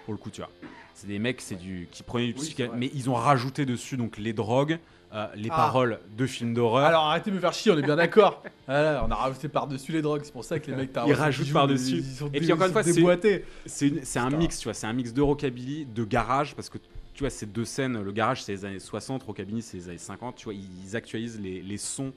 [0.05, 0.51] pour le coup, tu vois.
[0.95, 2.71] C'est des mecs c'est du, qui prenaient du vrai.
[2.77, 4.79] mais ils ont rajouté dessus donc les drogues,
[5.15, 5.57] euh, les Ah.
[5.57, 6.87] paroles de films d'horreur.
[6.87, 8.43] Alors arrêtez de me faire chier, on est bien d'accord.
[8.67, 11.13] Voilà, on a rajouté par-dessus les drogues, c'est pour ça que les mecs t'as Ils
[11.15, 12.05] rajouté rajoutent par-dessus.
[12.33, 13.45] Et puis encore une fois, c'est- déboîtés.
[13.67, 14.37] C'est une- c'est un Putain.
[14.39, 16.79] mix, tu vois, c'est un mix de rockabilly, de garage, parce que
[17.15, 19.99] tu vois, ces deux scènes, le garage c'est les années 60, rockabilly c'est les années
[19.99, 22.13] 50, tu vois, ils actualisent les, les sons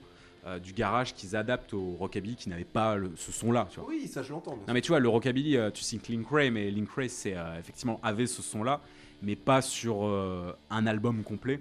[0.46, 3.90] euh, du garage qu'ils adaptent au rockabilly qui n'avait pas le- ce son-là, tu vois.
[3.90, 4.58] Oui, ça je l'entends.
[4.68, 7.36] Non mais tu vois, le rockabilly, euh, tu que Link Ray, mais Link Ray c'est
[7.36, 8.82] euh, effectivement avait ce son-là,
[9.22, 10.04] mais pas sur
[10.70, 11.60] un album complet.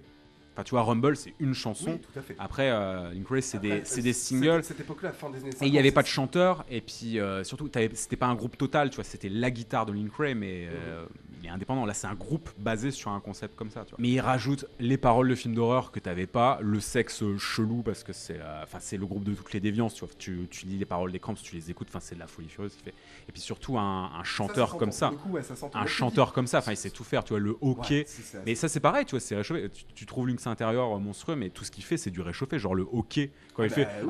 [0.55, 1.93] Enfin, tu vois, Rumble c'est une chanson.
[1.93, 2.37] Oui, tout à fait.
[2.39, 4.63] Après, euh, Link Ray c'est des, c'est euh, des cette- singles.
[4.65, 5.63] Cette époque-là, fin des années 50.
[5.63, 8.35] Et il n'y avait pas de chanteur, et puis euh, surtout, t'avais- c'était pas un
[8.35, 11.07] groupe total, tu vois, c'était la guitare de Link Ray, mais euh,
[11.41, 11.87] il est indépendant.
[11.87, 13.99] Là, c'est un groupe basé sur un concept comme ça, tu vois.
[13.99, 18.05] Mais il rajoute les paroles de films d'horreur que t'avais pas, le sexe chelou, parce
[18.05, 20.15] que c'est euh, enfin c'est le groupe de toutes les déviances, tu vois.
[20.19, 22.49] Tu, tu lis les paroles des cramps, tu les écoutes, enfin, c'est de la folie
[22.49, 22.95] furieuse qu'il fait.
[23.29, 25.79] Et puis surtout, un, chanteur ça comme ça, Pour le coup, ouais, ça s'entend.
[25.79, 28.01] un chanteur comme ça, enfin, il sait tout faire, tu vois, le hockey.
[28.01, 28.39] Ouais, c'est ça.
[28.45, 29.71] Mais ça c'est pareil, tu vois, c'est réchauffé.
[29.71, 32.75] Tu, tu trouves Intérieur euh, monstrueux, mais tout ce qu'il fait c'est du réchauffé, genre
[32.75, 33.87] le hockey quand il fait.
[34.01, 34.07] c'est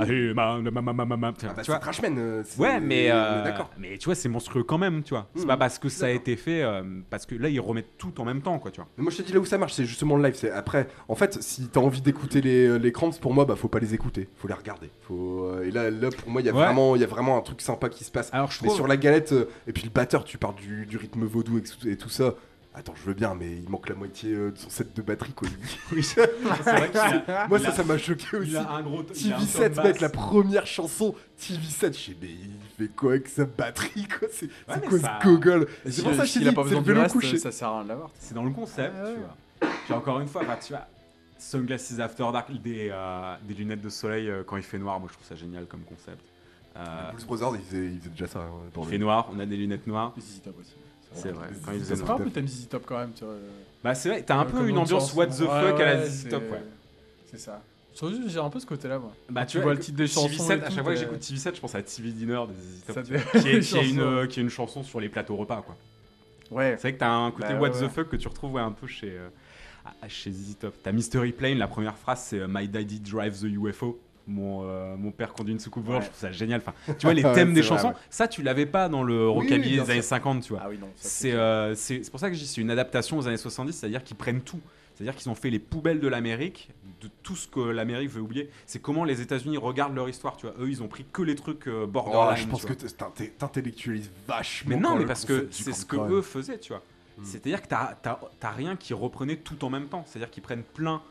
[2.59, 3.71] Ouais, mais, euh, D'accord.
[3.79, 5.29] mais tu vois, c'est monstrueux quand même, tu vois.
[5.35, 7.99] C'est Mhm, pas parce que ça a été fait, euh, parce que là, ils remettent
[7.99, 8.89] tout en même temps, quoi, tu vois.
[8.97, 10.35] Moi je te dis là où ça marche, c'est justement le live.
[10.37, 13.69] C'est après, en fait, si t'as envie d'écouter les, les cramps, pour moi, bah faut
[13.69, 14.91] pas les écouter, faut les regarder.
[15.03, 17.43] Faut, et là, là pour moi, il y a vraiment, il y a vraiment un
[17.43, 18.31] truc sympa qui se passe.
[18.33, 19.35] Alors, je Mais sur la galette,
[19.67, 22.35] et puis le batteur, tu parles du, du rythme vaudou et tout ça.
[22.75, 25.33] Attends, je veux bien, mais il manque la moitié euh, de son set de batterie,
[25.35, 25.47] quoi.
[25.93, 28.51] Oui, c'est vrai qu'il a- moi, ça, a- ça m'a choqué aussi.
[28.53, 29.03] il a un gros.
[29.15, 32.89] il a un TV7, tom mec, la première chanson, TV7, je sais, mais il fait
[32.95, 34.49] quoi avec sa batterie, quoi C'est
[34.89, 37.37] quoi ça- ce gogol C'est si- pour ça que je dit, pas besoin reste, couché.
[37.39, 38.11] ça sert à rien de l'avoir.
[38.19, 39.13] C'est dans le concept, Ah ouais.
[39.13, 39.71] tu vois.
[39.85, 40.87] Puis encore une fois, tu vois,
[41.39, 45.09] Sunglasses After Dark, des, euh, des lunettes de soleil euh, quand il fait noir, moi
[45.11, 46.23] je trouve ça génial comme concept.
[46.77, 48.39] Euh, Blues Brothers, ils faisaient, ils faisaient déjà ça.
[48.39, 50.13] hein, dans il le- fait noir, on a des lunettes noires.
[50.19, 50.79] Si, si, c'est impossible.
[51.15, 51.49] C'est vrai.
[51.65, 52.17] Quand ils C'est faisaient C'est noir.
[52.17, 53.35] pas un peu thème ZZ Top quand même, tu vois.
[53.85, 56.29] Bah c'est vrai, t'as un peu une ambiance what the Ouais, fuck à la ZZ
[56.29, 56.63] Top, ouais.
[57.31, 57.63] C'est ça.
[58.27, 59.13] J'ai un peu ce côté-là, moi.
[59.29, 61.55] Bah tu vois le titre des chansons TV7, et à chaque fois que j'écoute TV7,
[61.57, 63.99] je pense à TV Dinner des ZZ Top, qui, est, les qui est une, chansons.
[64.01, 65.77] euh, qui est une chanson sur les plateaux repas, quoi.
[66.51, 66.73] Ouais.
[66.77, 67.89] C'est vrai que t'as un côté Bah, what ouais, the ouais.
[67.89, 69.29] fuck que tu retrouves ouais, un peu chez, euh,
[70.09, 70.75] chez ZZ Top.
[70.83, 74.01] T'as Mystery Plane, la première phrase c'est euh, My daddy drives the UFO.
[74.29, 76.07] Mon, euh, mon père conduit une soucoupe volante, Ouais.
[76.07, 76.61] je trouve ça génial.
[76.65, 77.95] Enfin, tu vois, les thèmes des vrai, chansons, ouais.
[78.09, 80.11] ça tu l'avais pas dans le rockabilly oui, des années sûr.
[80.11, 80.63] 50, tu vois.
[80.65, 83.37] Ah oui, C'est euh, c'est pour ça que je dis c'est une adaptation aux années
[83.37, 84.61] 70, c'est-à-dire qu'ils prennent tout.
[84.95, 86.69] C'est-à-dire qu'ils ont fait les poubelles de l'Amérique,
[87.01, 88.51] de tout ce que l'Amérique veut oublier.
[88.67, 90.55] C'est comment les États-Unis regardent leur histoire, tu vois.
[90.61, 94.71] Eux, ils ont pris que les trucs euh, Oh, je pense que t'intellectualises vachement.
[94.71, 96.83] Mais non, mais parce que c'est ce que eux faisaient, tu vois.
[97.19, 97.25] Hmm.
[97.25, 100.05] C'est-à-dire que t'as rien qui reprenait tout en même temps.
[100.07, 101.03] C'est-à-dire qu'ils prennent plein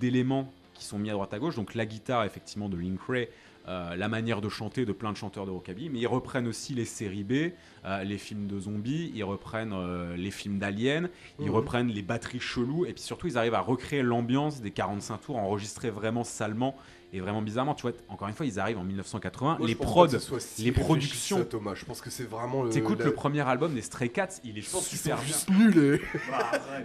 [0.00, 1.56] d'éléments qui sont mis à droite à gauche.
[1.56, 3.28] Donc la guitare, effectivement, de Link Ray,
[3.66, 6.72] euh, la manière de chanter de plein de chanteurs de rockabilly, mais ils reprennent aussi
[6.74, 7.52] les séries B,
[7.84, 11.50] euh, les films de zombies, ils reprennent euh, les films d'aliens, ils Mhm.
[11.54, 15.36] reprennent les batteries cheloues, et puis surtout ils arrivent à recréer l'ambiance des 45 tours
[15.36, 16.74] enregistrés vraiment salement
[17.12, 17.74] et vraiment bizarrement.
[17.74, 20.08] Tu vois, encore une fois, ils arrivent en 1980, Moi, les prods,
[20.38, 21.38] si les productions.
[21.38, 22.62] ça, Thomas, je pense que c'est vraiment.
[22.62, 25.16] le- T'écoutes la- le premier album des Stray Cats, il est Je pense sont super
[25.18, 25.26] bien.
[25.26, 26.00] juste nuls.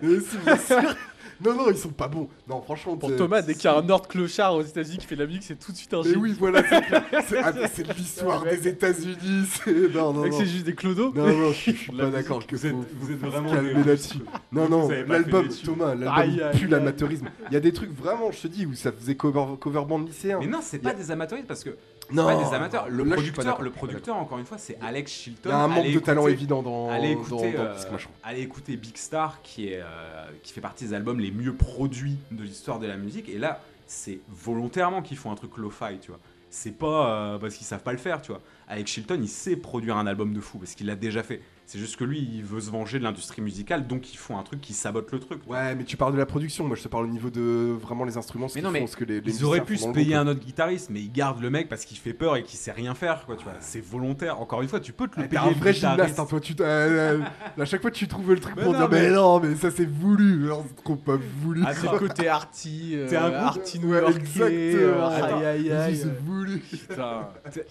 [0.04, 0.20] Et...
[0.60, 0.96] Sûr.
[1.44, 2.28] Non, non, ils sont pas bons.
[2.48, 2.98] Non, franchement.
[2.98, 5.28] Pour Thomas, dès qu'il y a un Nord clochard aux États-Unis qui fait de la
[5.28, 6.82] musique, c'est tout de suite un Mais oui, voilà, c'est
[7.28, 7.52] c'est- ah,
[7.98, 9.46] l'histoire des États-Unis.
[9.64, 10.32] c'est- Non, non, non.
[10.32, 11.14] c'est juste des clodos.
[11.14, 12.46] Non, non, je suis- pas d'accord.
[12.46, 12.66] que Vous
[13.12, 14.20] êtes, vraiment là-dessus.
[14.52, 15.48] Non, non, l'album.
[15.64, 17.30] Thomas, l'album pue l'amateurisme.
[17.50, 20.00] Il y a des trucs vraiment, je te dis, où ça faisait cover, cover band
[20.00, 20.40] lycéen.
[20.40, 21.76] Mais non, c'est pas des amateuristes parce que
[22.14, 22.89] Non, pas des amateurs.
[22.89, 25.49] Le là, producteur, le producteur, encore une fois, c'est Alex Chilton.
[25.49, 28.41] Il y a un manque Allez de talent évident dans, Allez écouter, dans euh, allez
[28.41, 32.43] écouter Big Star qui, est, euh, qui fait partie des albums les mieux produits de
[32.43, 33.30] l'histoire de la musique.
[33.30, 36.20] Et là, c'est volontairement qu'ils font un truc lo-fi, tu vois.
[36.49, 38.41] C'est pas euh, parce qu'ils savent pas le faire, tu vois.
[38.68, 41.41] Alex Chilton, il sait produire un album de fou parce qu'il l'a déjà fait.
[41.66, 44.43] C'est juste que lui, il veut se venger de l'industrie musicale, donc ils font un
[44.43, 45.39] truc qui sabote le truc.
[45.47, 46.66] Ouais, mais tu parles de la production.
[46.66, 48.47] Moi, je te parle au niveau de vraiment les instruments.
[48.49, 50.41] Ce Mais non, mais ce que les, les Ils auraient pu se payer un autre
[50.41, 53.26] guitariste, mais ils gardent le mec parce qu'il fait peur et qu'il sait rien faire,
[53.26, 53.53] quoi, tu vois.
[53.59, 54.39] C'est volontaire.
[54.41, 55.39] Encore une fois, tu peux te le Ah, payer.
[55.41, 55.82] un vrai guitariste.
[55.82, 56.39] gymnaste, hein, toi.
[56.39, 57.20] Tu, euh,
[57.59, 59.55] à chaque fois, tu trouves le truc Mais pour non, dire, mais- mais non, mais
[59.55, 60.45] ça c'est voulu.
[60.45, 61.64] Alors, c'est trop pas voulu.
[61.66, 64.41] Ah, c'est le côté arty, euh, T'es un groupe- arty Ouais, exactement.
[64.41, 65.09] euh,
[65.39, 65.95] aïe aïe aïe.
[65.97, 66.59] c'est voulu.
[66.59, 67.30] Putain,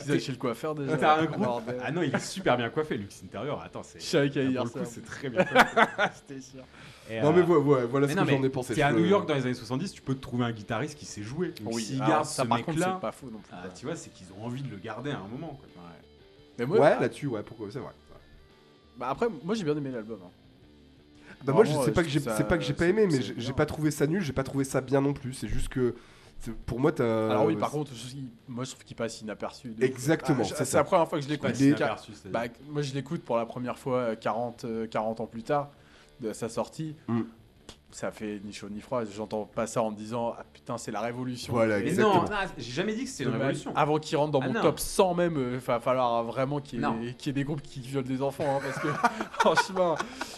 [0.08, 0.96] ils chez le coiffeur déjà.
[0.96, 1.42] T'as un groupe.
[1.44, 1.76] Bordel.
[1.84, 3.60] Ah non, il est super bien coiffé, Lux Interior.
[3.64, 4.00] Attends, c'est.
[4.00, 4.94] Je savais qu'il allait Pour dire le coup, ça.
[4.94, 5.44] c'est très bien.
[6.14, 6.64] C'était sûr.
[7.10, 8.74] Et, Non, euh, mais voilà, voilà, voilà mais ce non, que j'en ai pensé.
[8.74, 11.04] T'es à New York dans les années 70, tu peux te trouver un guitariste qui
[11.04, 11.52] sait jouer.
[11.62, 13.52] Donc, Oui, s'ils alors, gardent ça ce mec-là, c'est pas faux non plus.
[13.52, 15.58] ah, tu vois, c'est qu'ils ont envie de le garder à un moment.
[15.60, 15.68] Quoi.
[16.58, 17.92] Mais moi, Ouais, là-dessus, ouais, pourquoi C'est vrai.
[18.98, 20.18] bah après, moi j'ai bien aimé l'album.
[20.24, 20.30] hein.
[21.44, 23.20] Bah moi, je sais pas que j'ai, c'est pas que j'ai pas c'est- aimé, mais
[23.20, 25.32] c'est j'ai pas trouvé ça nul, j'ai pas trouvé ça bien non plus.
[25.34, 25.96] C'est juste que, c'est-
[26.50, 27.30] pour moi, t'as.
[27.30, 28.16] Alors oui, par contre, je-
[28.48, 29.74] moi je trouve qu'il passe inaperçu.
[29.80, 31.50] Exactement, Ah, je- c'est la première fois que je l'écoute.
[32.30, 35.70] Bah, moi je l'écoute pour la première fois euh, 40, euh, 40 ans plus tard
[36.20, 36.94] de sa sortie.
[37.08, 37.20] Mm.
[37.94, 39.02] Ça fait ni chaud ni froid.
[39.04, 41.52] J'entends pas ça en me disant Ah putain, c'est la révolution.
[41.52, 42.24] Voilà, Mais non, non,
[42.56, 43.70] j'ai jamais dit que c'était une révolution.
[43.76, 44.62] Avant qu'il rentre dans Ah mon non.
[44.62, 47.60] top 100 même, il va falloir vraiment qu'il y, ait- qu'il y ait des groupes
[47.60, 48.56] qui violent des enfants.
[48.56, 48.88] hein, parce que
[49.40, 49.96] franchement.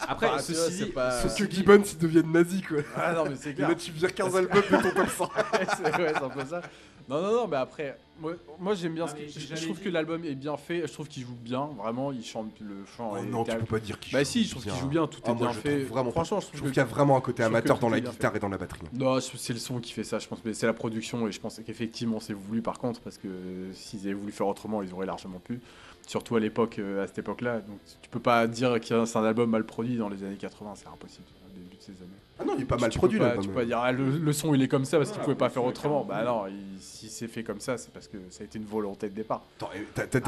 [0.08, 2.78] Après, bah, ceci dit, pas- ceci que Gibbons, ils deviennent nazis, quoi.
[2.96, 3.68] Ah non, mais c'est Et clair.
[3.68, 5.28] là, tu vires 15 albums de ton top 100.
[5.76, 6.60] c'est ouais, c'est un peu ça.
[7.08, 9.28] Non, non, non, mais après, moi, moi j'aime bien Ah, ce que.
[9.28, 12.12] Je, je trouve dit- que l'album est bien fait, je trouve qu'il joue bien, vraiment,
[12.12, 13.12] il chante le chant.
[13.14, 15.06] Oh non, tu peux pas dire qu'il Bah joue si, je trouve qu'il joue bien,
[15.06, 15.78] tout Ah, est moi, bien je fait.
[15.80, 16.10] vraiment.
[16.12, 18.38] Franchement, je Je trouve qu'il y a vraiment un côté amateur dans la guitare fait.
[18.38, 18.80] et dans la batterie.
[18.94, 21.32] Non, je- c'est le son qui fait ça, je pense, mais c'est la production et
[21.32, 23.28] je pense qu'effectivement c'est voulu par contre, parce que
[23.74, 25.60] s'ils avaient voulu faire autrement, ils auraient largement pu.
[26.06, 27.60] Surtout à l'époque, euh, à cette époque-là.
[27.60, 30.72] Donc tu peux pas dire que c'est un album mal produit dans les années 80,
[30.76, 32.10] c'est impossible, au début de ces années.
[32.38, 33.44] Ah non, il est pas mal tu produit, peux pas, l'album.
[33.44, 35.24] Tu peux pas dire ah, le, le son il est comme ça parce qu'il Voilà,
[35.34, 36.04] pouvait pas faire autrement.
[36.04, 38.64] Bah non, il- si c'est fait comme ça, c'est parce que ça a été une
[38.64, 39.44] volonté de départ.
[39.58, 39.70] Attends,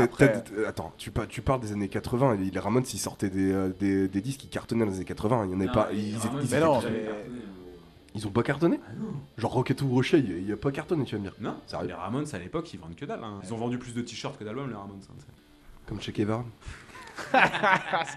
[0.05, 0.45] Après-
[0.99, 4.07] tu, par- tu parles des années 80, et les Ramones, s'ils sortaient des, euh, des,
[4.07, 5.89] des disques qui cartonnaient dans les années 80, il y en avait pas.
[5.93, 7.07] Ils, ils- ils- Mais non, ils- mais-
[8.15, 8.93] ils ont pas cartonné Ah.
[9.39, 11.35] Genre Rocket ou Rocher, il a pas cartonné, tu vas me dire.
[11.41, 13.23] Non, Sérieux les Ramones à l'époque ils vendent que dalle.
[13.25, 13.41] hein.
[13.43, 15.01] Ils ont vendu plus de t-shirts que d'albums, les Ramones.
[15.11, 15.23] hein,
[15.87, 16.45] Comme chez Kevin.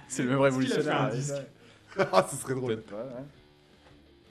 [0.07, 1.11] C'est le même révolutionnaire.
[2.13, 2.83] ah, ce serait drôle.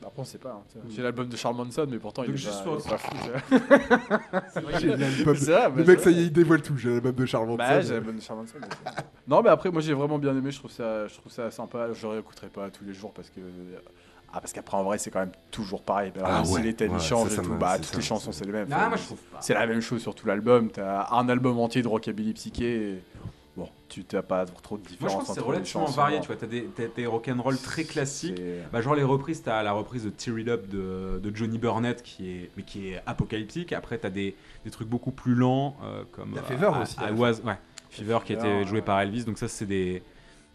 [0.07, 0.51] Après, on sait pas.
[0.63, 0.81] hein.
[0.89, 2.99] J'ai l'album de Charles Manson, mais pourtant, il est juste pas, pour- il est pas
[2.99, 3.17] fou.
[3.17, 4.79] tu vois.
[4.79, 5.35] J'ai l'album.
[5.37, 6.77] C'est vrai, bah, Le mec, c'est ça y est, il dévoile tout.
[6.77, 7.87] J'ai l'album de Charles Bah, Manson.
[7.89, 8.55] j'ai l'album de Charles Manson.
[8.61, 10.51] mais c'est- non, mais après, moi, j'ai vraiment bien aimé.
[10.51, 11.93] Je trouve ça, je trouve ça sympa.
[11.93, 13.41] Je réécouterai pas tous les jours parce que.
[14.33, 16.13] Ah, parce qu'après, en vrai, c'est quand même toujours pareil.
[16.23, 18.31] Ah si ouais, les thèmes ouais, changent et tout, bah, c'est toutes ça, les chansons,
[18.31, 18.69] c'est- c'est les mêmes.
[18.71, 19.39] Enfin, moi je trouve pas.
[19.41, 20.71] C'est la même chose sur tout l'album.
[20.71, 22.91] T'as un album entier de rockabilly psyché.
[22.93, 23.03] Et...
[23.89, 25.97] Tu t'as pas trop de Moi différence je trouve que c'est entre les relativement chansons.
[25.97, 26.21] varié.
[26.21, 28.35] Tu vois, t'as des, t'as des rock'n'roll très classiques.
[28.37, 31.57] C'est- Bah, genre les reprises, t'as la reprise de Tear It Up de, de Johnny
[31.59, 33.73] Burnett qui est, mais qui est apocalyptique.
[33.73, 34.35] Après, t'as des,
[34.65, 36.31] des trucs beaucoup plus lents euh, comme.
[36.33, 37.59] Il y a euh, Fever I- aussi, I Was- ouais.
[37.91, 38.85] Fever qui était joué ouais.
[38.85, 39.25] par Elvis.
[39.25, 40.03] Donc, ça, c'est des,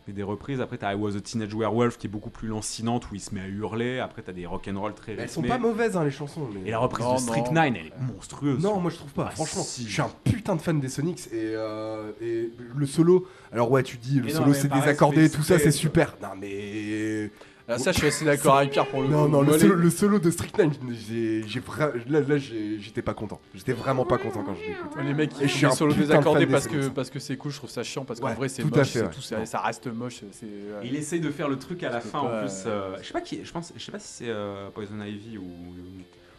[0.08, 0.60] et des reprises.
[0.62, 3.34] Après, t'as I Was a Teenage Werewolf qui est beaucoup plus lancinante où il se
[3.34, 4.00] met à hurler.
[4.00, 5.56] Après, t'as des rock'n'roll très Elles sont rythmés.
[5.58, 6.48] pas mauvaises hein, les chansons.
[6.54, 6.68] Mais...
[6.68, 7.62] Et la reprise Non, de Strychnine, non.
[7.64, 8.62] elle est monstrueuse.
[8.62, 9.28] Non, moi je trouve pas.
[9.30, 9.86] Ah, Franchement, si.
[9.88, 13.28] je suis un putain de fan des Sonics et, euh, et le solo.
[13.52, 16.16] Alors ouais, tu dis le Mais solo mais c'est désaccordé tout ça, c'est super.
[16.22, 17.30] Non mais
[17.68, 19.32] Ah, ça, je suis assez d'accord avec Pierre pour le non coup.
[19.32, 23.40] non le solo, le solo de Strychnine, j'ai j'ai vra- là, là j'étais pas content.
[23.56, 24.96] J'étais vraiment pas content quand je l'ai écouté.
[24.96, 27.70] moi, les mecs solos putain de désaccordés parce que, parce que c'est cool, je trouve
[27.70, 29.10] ça chiant parce qu'en Ouais, vrai c'est à moche, fait, ouais.
[29.10, 30.22] tout, ça, ça reste moche.
[30.44, 32.64] euh, Il essaye de faire le truc à la fin en plus.
[32.66, 35.38] euh, je sais pas qui, je pense, je sais pas si c'est euh, Poison Ivy
[35.38, 35.46] ou,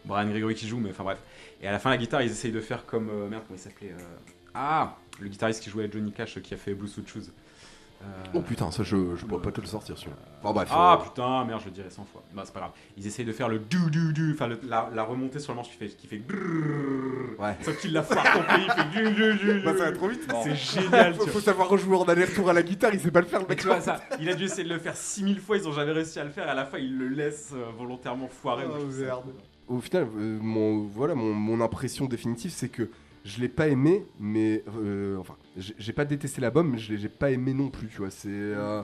[0.04, 1.18] Brian Gregory qui joue, mais enfin bref.
[1.62, 3.62] Et à la fin la guitare, ils essayent de faire comme euh, merde, comment il
[3.62, 4.02] s'appelait euh,
[4.52, 7.30] Ah, le guitariste qui jouait avec Johnny Cash, qui a fait Blue Suit Shoes.
[8.36, 10.16] Oh putain, ça je, je pourrais pas te le sortir celui-là.
[10.42, 10.68] Bon bref.
[10.72, 12.22] Ah euh, putain, merde, je le dirai 100 fois.
[12.34, 12.72] Bah c'est pas grave.
[12.96, 15.70] Ils essayent de faire le du du du, enfin la, la remontée sur le manche
[15.70, 16.22] qui fait qui fait.
[17.38, 17.56] Ouais.
[17.62, 19.60] Sauf qu'il la foire complet, il fait du du du.
[19.64, 20.22] Bah, ça va trop vite.
[20.42, 21.14] C'est génial.
[21.14, 23.46] faut, faut savoir rejouer en aller-retour à la guitare, il sait pas le faire le
[23.46, 23.60] mec.
[23.60, 25.92] tu vois ça, il a dû essayer de le faire 6000 fois, ils ont jamais
[25.92, 26.48] réussi à le faire.
[26.48, 28.64] À la fin, il le laisse euh, volontairement foirer.
[29.66, 32.90] Au final, euh, mon, voilà, mon, mon impression définitive, c'est que
[33.24, 36.98] je l'ai pas aimé, mais euh, enfin, j'ai j'ai pas détesté l'album, mais je l'ai
[36.98, 38.10] j'ai pas aimé non plus, tu vois.
[38.10, 38.82] C'est euh,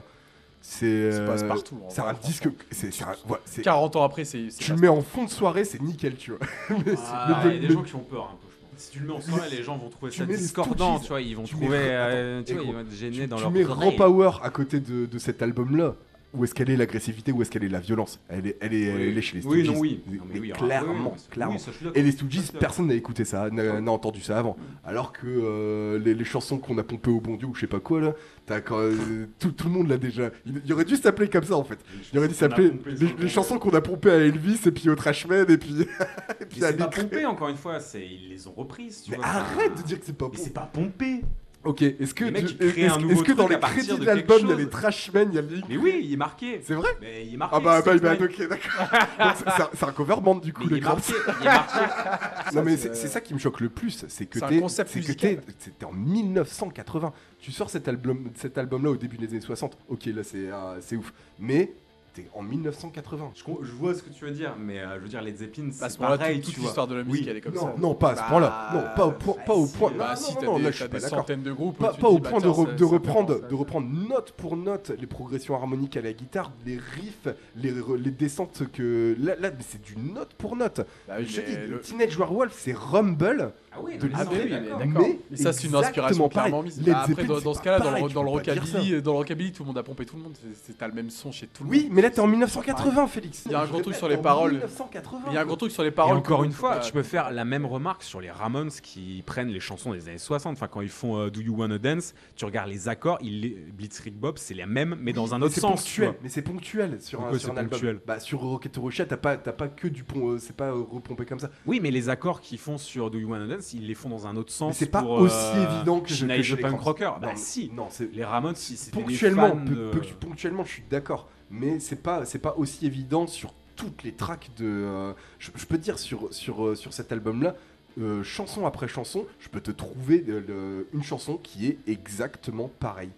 [0.61, 3.95] c'est C'est passe euh, partout, C'est vrai, un disque, c'est c'est un- voilà, c'est- 40
[3.95, 4.49] ans après, c'est.
[4.49, 6.39] c'est tu le mets en fond de soirée, c'est nickel, tu vois.
[6.85, 8.79] Mais Ah, c'est- il y a des gens qui ont peur un peu, je pense.
[8.83, 11.07] Si tu le mets en soirée, les gens vont trouver tu ça mets discordant, tu
[11.09, 11.21] vois.
[11.21, 13.41] Ils vont tu trouver, mets- euh, tu vois, ils vont être gênés tu, dans tu
[13.43, 13.89] leur mets oreille.
[13.89, 15.95] Raw Power à côté de, de cet album-là.
[16.33, 18.19] Où est-ce qu'elle est l'agressivité Où est-ce qu'elle est la violence?
[18.29, 19.01] Elle est, elle est, Oui.
[19.09, 19.75] elle est chez les Oui, Stooges.
[19.75, 20.01] non, oui.
[20.07, 21.57] Non, mais oui, clairement, oui, oui, clairement.
[21.57, 21.71] ça.
[21.93, 24.55] Et les Stooges, personne n'a écouté ça, n'a entendu ça avant.
[24.85, 27.67] Alors que euh, les, les chansons qu'on a pompées au bon Dieu ou je sais
[27.67, 28.13] pas quoi là,
[28.61, 30.29] quand, euh, tout, tout le monde l'a déjà.
[30.45, 31.79] Il, il aurait dû s'appeler comme ça en fait.
[32.13, 32.71] Il aurait dû s'appeler
[33.19, 35.81] les, chansons qu'on a pompées à Elvis et puis au Trashman et puis,
[36.41, 39.17] et puis à c'est pas pompé, encore une fois, ils les ont reprises, tu Mais
[39.17, 39.25] vois.
[39.25, 40.43] arrête de dire que c'est pas Mais bon.
[40.43, 41.21] c'est pas pompé.
[41.63, 42.97] Ok, est-ce que, tu- un
[43.35, 45.61] dans les crédits de l'album il y a les Trashmen, il y a les.
[45.69, 46.59] Mais oui, il est marqué.
[46.65, 47.55] C'est vrai Mais il est marqué.
[47.55, 49.35] Ah bah, bah, bah, ok, d'accord.
[49.75, 50.95] C'est- un- cover band du coup, Mais il les est Cramps.
[50.95, 51.13] marqué.
[51.41, 52.55] Il est marqué.
[52.55, 54.85] Non mais c'est- ça qui me choque le plus, c'est que t'es- c'est
[55.15, 57.13] que t'es- en 1980.
[57.39, 59.77] Tu sors cet album, cet album là au début des années 60.
[59.87, 61.73] Ok là c'est euh, c'est ouf, mais
[62.13, 63.31] t'es en 1980.
[63.35, 65.71] Je, vois ce que tu veux dire, mais euh, je veux dire, les Zeppelin, À
[65.71, 67.27] c'est ce moment-là, pareil, toute, toute l'histoire de la musique, Oui.
[67.29, 67.73] elle est comme Non, ça.
[67.77, 68.69] non, pas à ce Bah, point-là.
[68.73, 69.91] Non, pas au point, pas au si, point.
[69.91, 71.03] bah non, Bah, non, si, non, t'as non, des, là je t'as suis pas des
[71.03, 71.17] d'accord.
[71.19, 71.77] centaines de groupes.
[71.77, 75.55] Pas, pas au bah, point de, re- reprendre, de reprendre note pour note les progressions
[75.55, 79.95] harmoniques à la guitare, les riffs, les, re- les descentes que là, là c'est du
[79.97, 80.81] note pour note.
[81.07, 83.51] Bah oui, je dis, Teenage Warwolf, c'est Rumble.
[83.73, 85.07] Ah oui, de Ah mais oui, oui, d'accord.
[85.07, 86.79] Mais Mais ça, c'est une inspiration clairement mise.
[86.81, 89.63] Bah, après, dans, ce cas-là, dans, le- tu dans le rockabilly, dans le rockabilly, tout
[89.63, 90.37] le monde a pompé tout le monde.
[90.61, 91.77] C'est- t'as le même son chez tout le monde.
[91.77, 93.43] Oui, mais là t'es en 1980, Félix.
[93.45, 94.53] Il y a un Je gros truc sur les paroles.
[94.53, 95.21] 1980.
[95.27, 96.17] Il y a un gros truc sur les paroles.
[96.17, 99.59] encore une fois, tu peux faire la même remarque sur les Ramones qui prennent les
[99.59, 100.53] chansons des années 60.
[100.53, 103.19] Enfin, quand ils font euh, Do You Wanna Dance, tu regardes les accords.
[103.21, 105.99] Blitzkrieg Bob, c'est les mêmes, mais dans un autre sens.
[106.21, 107.69] mais c'est ponctuel sur un, album.
[107.69, 110.69] ponctuel Bah sur Rocket Russia, t'as pas t'as pas que du pont, euh, c'est pas
[110.69, 111.49] euh, repompé comme ça.
[111.65, 114.27] Oui, mais les accords qu'ils font sur Do You Wanna Dance, ils les font dans
[114.27, 114.75] un autre sens.
[114.77, 116.83] C'est pas pour, aussi euh, évident que je que the les.
[116.83, 117.05] Rocker.
[117.05, 117.71] Non, Bah mais- si.
[117.75, 118.55] Non, c'est Les Ramones,
[118.97, 123.27] des ponctuellement, fans peu- ponctuellement, je suis d'accord, mais c'est pas c'est pas aussi évident
[123.27, 124.65] sur toutes les tracks de.
[124.65, 127.55] euh, je, je peux te dire sur sur euh, sur cet album-là.
[127.99, 133.09] euh, chanson après chanson, je peux te trouver le- une chanson qui est exactement pareille.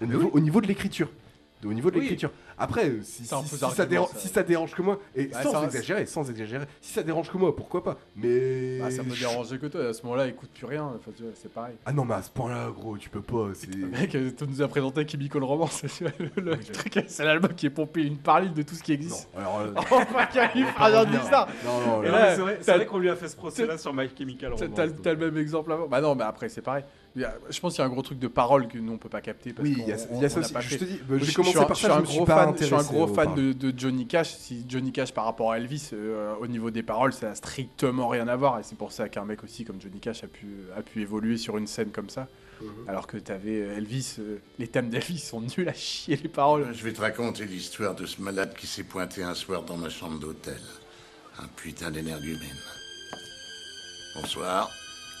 [0.00, 0.30] Au, Mais niveau, oui.
[0.32, 1.08] au niveau de l'écriture.
[1.64, 2.02] Au niveau de Oui.
[2.02, 2.30] l'écriture.
[2.60, 3.40] Après, euh, si, ça
[3.86, 4.18] dérange, ça.
[4.18, 7.36] si ça dérange que moi, et sans ça- exagérer, sans exagérer, si ça dérange que
[7.38, 9.86] moi, pourquoi pas Mais bah, ça peut déranger que toi.
[9.88, 10.84] À ce moment-là, écoute plus rien.
[10.96, 11.74] Enfin, c'est pareil.
[11.86, 13.48] Ah non, mais à ce point-là, gros, tu peux pas.
[13.92, 15.82] Mec, euh, tu nous a présenté Chemical Romance.
[16.36, 18.92] le, le truc, c'est l'album qui est pompé une par ligne de tout ce qui
[18.92, 18.96] non.
[18.98, 19.28] existe.
[19.36, 21.46] Alors, euh, Enfin, qui arrive à rien dire ça.
[21.64, 24.68] non, non, c'est vrai, vrai qu'on lui a fait ce procès-là sur My Chemical Romance.
[24.74, 25.86] t'as t'as le même exemple avant.
[25.86, 26.84] Bah non, mais après, c'est pareil.
[27.18, 28.92] Il y a- je pense qu'il y a un gros truc de parole que nous,
[28.92, 29.52] on peut pas capter.
[29.52, 30.68] Parce oui, qu'on- il y a, on- il y a on ça aussi.
[30.68, 32.54] Je te dis, bah, j'ai commencé par je ça, suis je suis gros pas fan,
[32.56, 34.34] je suis un gros fan de, de Johnny Cash.
[34.36, 38.06] Si Johnny Cash par rapport à Elvis, euh, au niveau des paroles, ça a strictement
[38.06, 38.60] rien à voir.
[38.60, 40.46] Et c'est pour ça qu'un mec aussi comme Johnny Cash a pu,
[40.76, 42.28] a pu évoluer sur une scène comme ça.
[42.60, 42.68] Mhm.
[42.88, 46.68] Alors que t'avais euh, Elvis, euh, les thèmes d'Elvis sont nuls à chier les paroles.
[46.72, 49.88] Je vais te raconter l'histoire de ce malade qui s'est pointé un soir dans ma
[49.90, 50.60] chambre d'hôtel.
[51.40, 52.38] Un putain d'énergumène.
[54.14, 54.70] Bonsoir.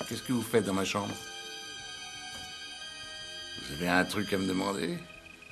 [0.08, 1.12] Qu'est-ce que vous faites dans ma chambre?
[3.68, 4.96] Vous avez un truc à me demander?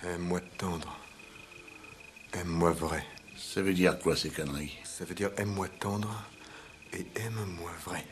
[0.03, 0.99] Aime-moi tendre.
[2.33, 3.05] Aime-moi vrai.
[3.37, 4.75] Ça veut dire quoi ces conneries?
[4.85, 6.25] Ça veut dire aime-moi tendre
[6.95, 8.03] et aime-moi vrai.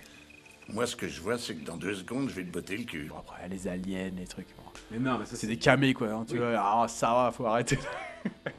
[0.69, 2.85] Moi, ce que je vois, c'est que dans deux secondes, je vais te botter le
[2.85, 3.07] cul.
[3.07, 4.55] Bon, après, les aliens, les trucs.
[4.57, 4.64] bon.
[4.91, 6.09] Mais non, mais ça C'est des camés quoi.
[6.11, 6.55] hein, tu vois.
[6.57, 7.79] Ah, ça va, faut arrêter.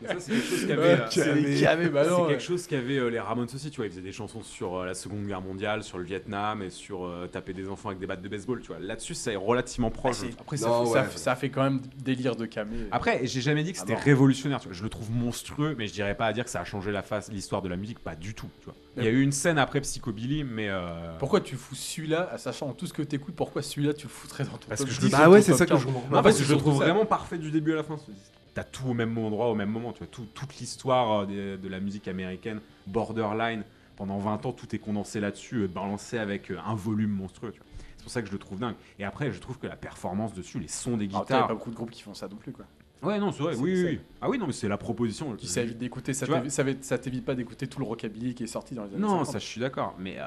[0.06, 1.86] Ça, c'est quelque chose qu'avait.
[1.86, 3.88] Euh, bah non, quelque chose euh, les Ramones aussi, tu vois.
[3.88, 7.12] Ils faisaient des chansons sur euh, la Seconde Guerre mondiale, sur le Vietnam et sur
[7.32, 8.78] taper des enfants avec des battes de baseball, tu vois.
[8.80, 10.18] Là-dessus, c'est relativement proche.
[10.40, 11.04] Après, ça, fait, ça ouais.
[11.06, 12.76] fait- ça fait quand même délire de camé.
[12.92, 14.60] Après, j'ai jamais dit que Ah c'était révolutionnaire.
[14.60, 14.78] Tu vois.
[14.78, 17.02] Je le trouve monstrueux, mais je dirais pas à dire que ça a changé la
[17.02, 18.50] face, l'histoire de la musique, pas du tout.
[18.60, 18.76] Tu vois.
[18.98, 20.70] Il y a eu une scène après Psychobilly, mais
[21.18, 24.52] Pourquoi tu fous celui-là, sachant tout ce que t'écoutes, pourquoi celui-là tu le foutrais dans
[24.52, 25.82] ton Parce que je 10 le- ou Bah ouais, c'est ça que 15?
[25.82, 26.05] je comprends.
[26.12, 27.98] Non, En parce fait, que je le trouve vraiment parfait du début à la fin
[27.98, 28.32] ce disque.
[28.54, 29.92] T'as tout au même endroit, au même moment.
[29.92, 33.64] Tu vois, tout- toute l'histoire euh, de, la musique américaine, borderline,
[33.98, 37.52] pendant 20 ans, tout est condensé là-dessus, euh, balancé avec euh, un volume monstrueux.
[37.52, 37.68] tu vois.
[37.98, 38.76] C'est pour ça que je le trouve dingue.
[39.00, 41.42] Et après, je trouve que la performance dessus, les sons des Alors, toi, y a
[41.42, 41.48] guitares.
[41.48, 42.66] pas beaucoup de groupes qui font ça non plus, quoi.
[43.04, 43.56] Ouais, non, c'est vrai.
[43.58, 44.00] Oui, oui.
[44.20, 45.36] Ah oui, non, mais c'est la proposition.
[45.58, 48.44] Évite d'écouter, ça Tu vois- t'évite- ça ça t'évite pas d'écouter tout le rockabilly qui
[48.44, 49.26] est sorti dans les années Non, 50.
[49.34, 49.96] ça je suis d'accord.
[50.00, 50.24] Mais euh,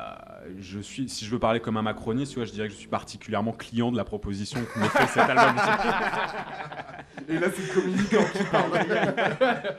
[0.60, 2.78] je suis, si je veux parler comme un macroniste, tu vois, je dirais que je
[2.78, 5.56] suis particulièrement client de la proposition que me fait cet album.
[7.28, 8.70] Et là, c'est le communicant qui parle.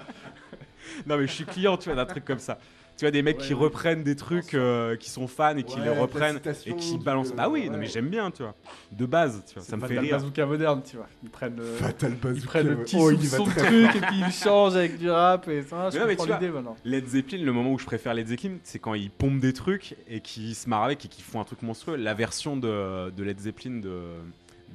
[1.08, 2.58] non, mais je suis client, tu vois, d'un truc comme ça.
[3.00, 3.60] Tu vois, des mecs Ouais, qui ouais.
[3.62, 7.34] reprennent des trucs, euh, qui sont fans et qui Ouais, les reprennent et qui balancent.
[7.34, 8.54] Bah oui, non, mais j'aime bien, tu vois.
[8.92, 10.18] De base, tu vois, C'est ça me fait rire.
[10.18, 11.08] bazooka moderne, tu vois.
[11.24, 12.40] Ils prennent le, Fatal Bazooka.
[12.42, 15.62] ils prennent le petit Oh, très truc et puis ils changent avec du rap et
[15.64, 15.90] ça.
[15.90, 16.76] Je Mais non, mais comprends tu vois, l'idée maintenant.
[16.84, 19.96] Led Zeppelin, le moment où je préfère Led Zeppelin, c'est quand ils pompent des trucs
[20.10, 21.96] et qu'ils se marrent avec et qu'ils font un truc monstrueux.
[21.96, 24.02] La version de, de Led Zeppelin de,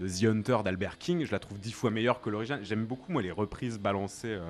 [0.01, 2.61] de The Hunter d'Albert King, je la trouve dix fois meilleure que l'original.
[2.65, 4.29] J'aime beaucoup, moi, les reprises balancées.
[4.29, 4.41] euh,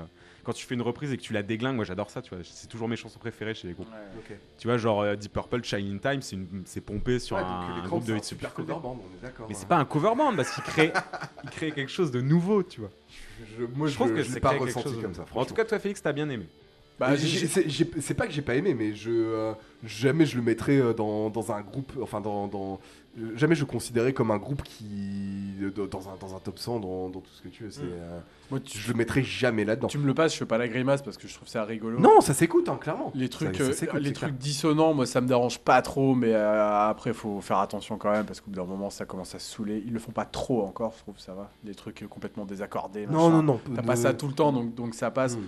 [0.45, 2.45] quand tu fais une reprise et que tu la déglingues, moi j'adore ça, tu vois.
[2.45, 3.89] C'est toujours mes chansons préférées chez les groupes.
[4.59, 7.61] Tu vois, genre euh, Deep Purple, Shining Time, c'est une- c'est pompé sur Ouais, un,
[7.69, 9.47] donc, les groupe de un hits super super cover band, on est d'accord.
[9.49, 9.59] Mais hein.
[9.61, 10.93] c'est pas un cover band parce qu'il crée,
[11.45, 12.91] il crée quelque chose de nouveau, tu vois.
[13.59, 15.25] Je- Moi, je trouve je c'est l'ai pas ressenti chose comme ça.
[15.35, 16.47] En tout cas, toi, Félix, t'as bien aimé.
[16.99, 19.53] Bah, Mais j'ai- j'ai- c'est j'ai- c'est pas que j'ai pas aimé, mais je euh,
[19.83, 22.79] jamais je le mettrais euh, dans, dans un groupe, enfin dans, dans
[23.37, 26.81] jamais je le considérais comme un groupe qui euh, dans un, dans un top 100,
[26.81, 27.71] dans, dans tout ce que tu veux.
[27.71, 28.19] c'est, euh,
[28.51, 29.89] Moi, tu, je le mettrais jamais là-dedans.
[29.89, 31.99] tu me le passes, je fais pas la grimace parce que je trouve ça rigolo.
[32.01, 33.13] Non, ça s'écoute, hein, clairement.
[33.15, 34.33] Les trucs, Ça- euh, les trucs clair.
[34.33, 38.27] dissonants, moi ça me dérange pas trop, mais euh, après faut faire attention quand même
[38.27, 39.83] parce qu'au bout d'un moment ça commence à se saouler.
[39.87, 41.51] Ils le font pas trop encore, je trouve ça va.
[41.63, 43.07] Des trucs euh, complètement désaccordés.
[43.07, 43.31] Non, machin.
[43.31, 43.61] non, non.
[43.75, 45.37] T'as pas ça tout le temps donc, donc ça passe.
[45.37, 45.41] Mm.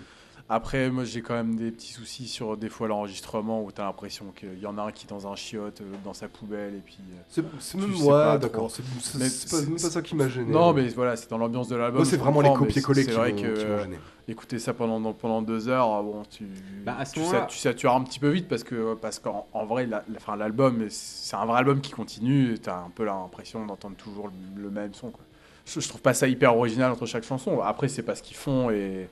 [0.49, 4.27] Après, moi j'ai quand même des petits soucis sur des fois l'enregistrement où t'as l'impression
[4.27, 6.83] qu'il y en a un qui est dans un chiotte, euh, dans sa poubelle et
[6.85, 6.99] puis.
[7.01, 7.43] euh, C'est
[7.73, 8.71] Tu même ouais, d'accord.
[8.71, 10.53] C'est pas, c'est- même pas ça qui m'a gêné.
[10.53, 11.97] Non, mais voilà, c'est dans l'ambiance de l'album.
[12.03, 13.99] moi, c'est vraiment les copier-coller c'est qui vrai m'ont m'ont euh, gêné.
[14.29, 16.47] écouter ça pendant, pendant deux heures, bon, tu,
[16.85, 19.49] Bah, à ce tu, sa- tu satures un petit peu vite parce que parce qu'en
[19.53, 22.53] en vrai, la- la- l'album, c'est un vrai album qui continue.
[22.55, 25.11] et T'as un peu l'impression d'entendre toujours le, le même son.
[25.11, 25.25] Quoi.
[25.65, 27.61] Je, je trouve pas ça hyper original entre chaque chanson.
[27.63, 29.09] Après, c'est pas ce qu'ils font et,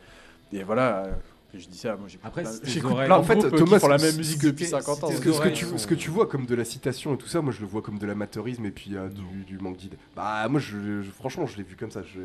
[0.53, 1.05] et voilà.
[1.07, 1.13] euh,
[1.57, 4.41] Je dis ça, moi j'écoute Après, plein, En fait, euh, Thomas, font la même musique
[4.43, 5.11] depuis c'est- 50 ans.
[5.13, 7.17] Ce que, ce que tu, sont- ce que tu vois comme de la citation et
[7.17, 9.77] tout ça, moi je le vois comme de l'amateurisme et puis euh, du, du manque
[9.77, 9.97] d'idées.
[10.17, 12.03] Bah moi je, je- franchement je l'ai vu comme ça.
[12.03, 12.19] je-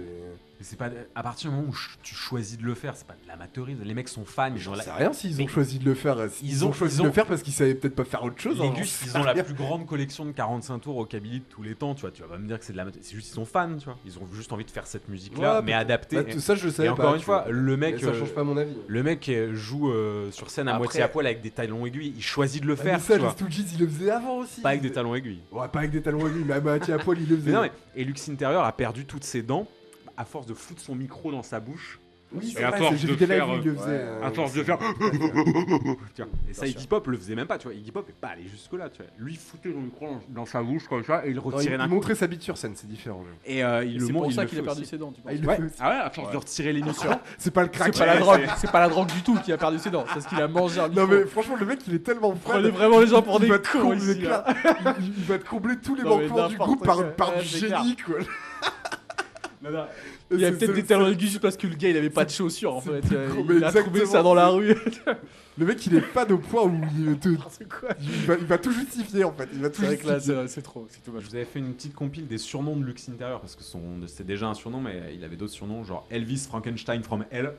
[0.61, 3.13] c'est pas à partir du moment où ch- tu choisis de le faire, c'est pas
[3.21, 3.81] de l'amateurisme.
[3.83, 5.85] Les mecs sont fans, ils ont J'en la, sais rien s'ils ont Mais- choisi de
[5.85, 6.17] le faire.
[6.41, 8.03] Ils, Ils ont, ont- choisi ils de ont- le faire parce qu'ils savaient peut-être pas
[8.03, 8.59] faire autre chose.
[8.59, 11.39] les hein, Gus, ils sais ont la plus grande collection de 45 tours au Kabylie
[11.39, 12.11] de tous les temps, tu vois.
[12.11, 13.07] Tu vas pas me dire que c'est de l'amateurisme.
[13.09, 13.97] C'est juste ils sont fans, tu vois.
[14.05, 16.17] Ils ont juste envie de faire cette musique-là, Ouais, mais adaptée.
[16.17, 17.03] Bah, tout ça je savais et pas.
[17.03, 17.51] encore une fois, vois.
[17.51, 18.73] le mec, ça euh, change pas mon avis.
[18.87, 21.85] le mec euh, joue euh, sur scène à Après- moitié à poil avec des talons
[21.85, 22.13] aiguilles.
[22.17, 23.29] Il choisit de le Bah, faire, ça, les.
[23.29, 24.61] Stooges ils le faisaient avant aussi.
[24.61, 25.39] Pas avec des talons aiguilles.
[25.51, 27.51] Ouais, pas avec des talons aiguilles, mais à moitié à poil ils le faisaient.
[27.51, 29.67] non, mais et Lux Interior a perdu toutes ses dents
[30.19, 31.99] à force de foutre son micro dans sa bouche.
[32.31, 33.85] Oui, Et à vrai, force de faire, le euh, faisait.
[33.87, 34.77] euh, à force de faire.
[36.15, 36.31] Tu vois.
[36.47, 37.73] Et ça, Iggy Pop le faisait même pas, tu vois.
[37.73, 39.09] Iggy Pop est pas allé jusque-là, tu vois.
[39.17, 41.55] Lui, foutait son micro dans- dans sa bouche comme ça et il le non, il,
[41.55, 43.23] retirait il montrait sa bite sur scène, c'est différent.
[43.47, 44.23] je- Et euh, il Et le C'est montre.
[44.25, 44.89] pour il ça le qu'il a perdu aussi.
[44.91, 45.57] ses dents, tu penses Ah, il le Ouais.
[45.79, 47.09] Ah ouais, à force de retirer les micros.
[47.39, 47.93] C'est pas le crack.
[47.95, 50.05] C'est pas la drogue, c'est pas la drogue du tout qui a perdu ses dents,
[50.13, 52.39] c'est ce qu'il a mangé un Non mais franchement le mec il est tellement fan.
[52.43, 54.45] Prenez vraiment les gens pour il des cons là.
[54.99, 58.17] il, va te combler tous les manquements du groupe par, Ouais, du génie quoi.
[59.61, 59.85] Non, non.
[60.31, 62.23] Il y a peut-être des talons aigus juste parce que le gars il avait pas
[62.23, 63.01] de chaussures en fait.
[63.11, 63.17] Il
[63.63, 64.73] a- Il, trouvé ça dans la rue.
[65.57, 68.45] Le mec il est fan au point où il, te- C'est quoi il, va, il
[68.45, 69.49] va tout justifier en fait.
[69.51, 70.47] Il va tout C'est vrai que là justifier.
[70.47, 73.09] c'est trop, c'est tout Je vous avais fait une petite compile des surnoms de Lux
[73.09, 76.45] Interior parce que son, c'est déjà un surnom, mais il avait d'autres surnoms, genre Elvis
[76.47, 77.51] Frankenstein from Hell,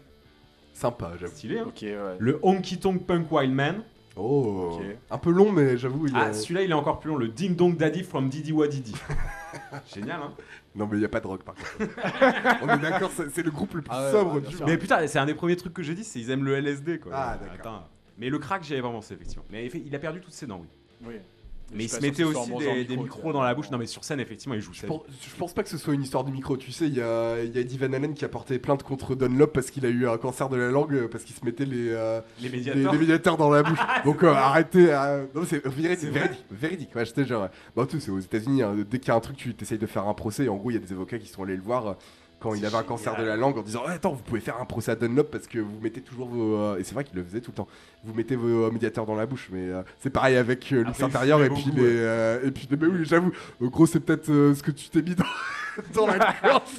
[0.73, 1.33] Sympa j'avoue.
[1.35, 1.59] stylé.
[1.59, 1.97] Hein ouais.
[2.19, 3.83] le Honky Tonk Punk Wild Man.
[4.17, 4.79] Oh.
[4.81, 4.85] Ok.
[5.11, 6.33] Un peu long mais j'avoue il Ah, a...
[6.33, 7.17] celui-là, il est encore plus long.
[7.17, 8.95] Le Ding Dong Daddy from Didi Wadidi.
[9.95, 10.33] Génial, hein
[10.75, 11.79] Non mais il y a pas de drogue par contre.
[12.63, 14.67] On est d'accord c'est le groupe le plus Ah ouais, sobre ouais, du sûr.
[14.67, 17.01] Mais putain, c'est un des premiers trucs que j'ai dit, c'est ils aiment le LSD,
[17.01, 17.13] quoi.
[17.15, 17.89] Ah, d'accord.
[18.19, 19.45] Mais le crack, j'y avais pensé, effectivement.
[19.51, 20.69] Mais il a perdu toutes ses dents, oui.
[21.07, 21.15] Oui.
[21.73, 22.51] Mais il se mettait aussi
[22.89, 23.71] des, micros dans la bouche.
[23.71, 25.95] Non, mais sur scène, effectivement, il joue Je pense, je pense pas que ce soit
[25.95, 26.57] une histoire du micro.
[26.57, 28.83] Tu sais, il y a, il y a Eddie Van Halen qui a porté plainte
[28.83, 31.45] contre Dunlop parce qu'il a eu un cancer de la langue euh, parce qu'il se
[31.45, 32.93] mettait les, euh, Les médiateurs.
[32.93, 33.79] les médiateurs dans la bouche.
[34.05, 34.93] Donc euh, arrêtez.
[34.93, 36.11] euh, Non, c'est véridique.
[36.11, 36.45] Véridique.
[36.51, 36.95] Véridique.
[36.97, 37.49] Ouais, j'étais genre.
[37.77, 38.63] Bah, sais, c'est aux États-Unis.
[38.63, 40.45] hein, dès qu'il y a un truc, tu essayes de faire un procès.
[40.45, 41.97] Et en gros, il y a des avocats qui sont allés le voir.
[42.41, 44.65] Quand il avait un cancer de la langue en disant Attends, vous pouvez faire un
[44.65, 46.57] procès à Dunlop parce que vous mettez toujours vos.
[46.57, 47.69] euh, Et c'est vrai qu'il le faisait tout le temps.
[48.05, 50.91] Vous mettez vos euh, médiateurs dans la bouche, mais euh, c'est pareil avec euh, Après,
[50.91, 52.41] l'X il intérieur et puis les.
[52.45, 53.31] et puis, mais oui, j'avoue,
[53.61, 55.25] gros, c'est peut-être ce que tu t'es mis dans,
[55.95, 56.35] dans la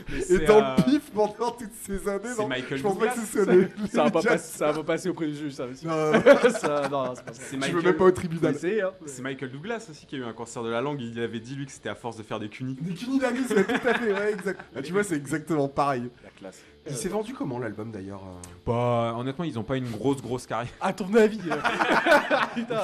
[0.09, 2.29] Mais et dans euh, le pif pendant toutes ces années.
[2.35, 3.25] C'est Michael Je pense pas que Douglas.
[3.25, 3.61] ce soit les.
[3.61, 5.65] les Ça va, pas passer, ça va pas passer auprès du juge, ça.
[5.67, 5.87] monsieur.
[5.89, 6.11] Non,
[6.51, 7.41] ça non, c'est pas ça.
[7.41, 8.55] C'est Je veux Michael- même pas au tribunal.
[8.63, 8.89] hein.
[9.05, 11.01] C'est Michael Douglas aussi qui a eu un cancer de la langue.
[11.01, 12.77] Il avait dit lui que c'était à force de faire des cunis.
[12.81, 14.59] Des cunilingus, ouais, tout à fait, ouais, exact.
[14.73, 16.09] Bah, tu vois, c'est exactement pareil.
[16.23, 16.61] La classe.
[16.89, 20.47] Il s'est vendu comment l'album d'ailleurs euh Bah, honnêtement, ils ont pas une grosse grosse
[20.47, 20.71] carrière.
[20.81, 21.55] À ton avis euh.
[22.55, 22.81] Putain,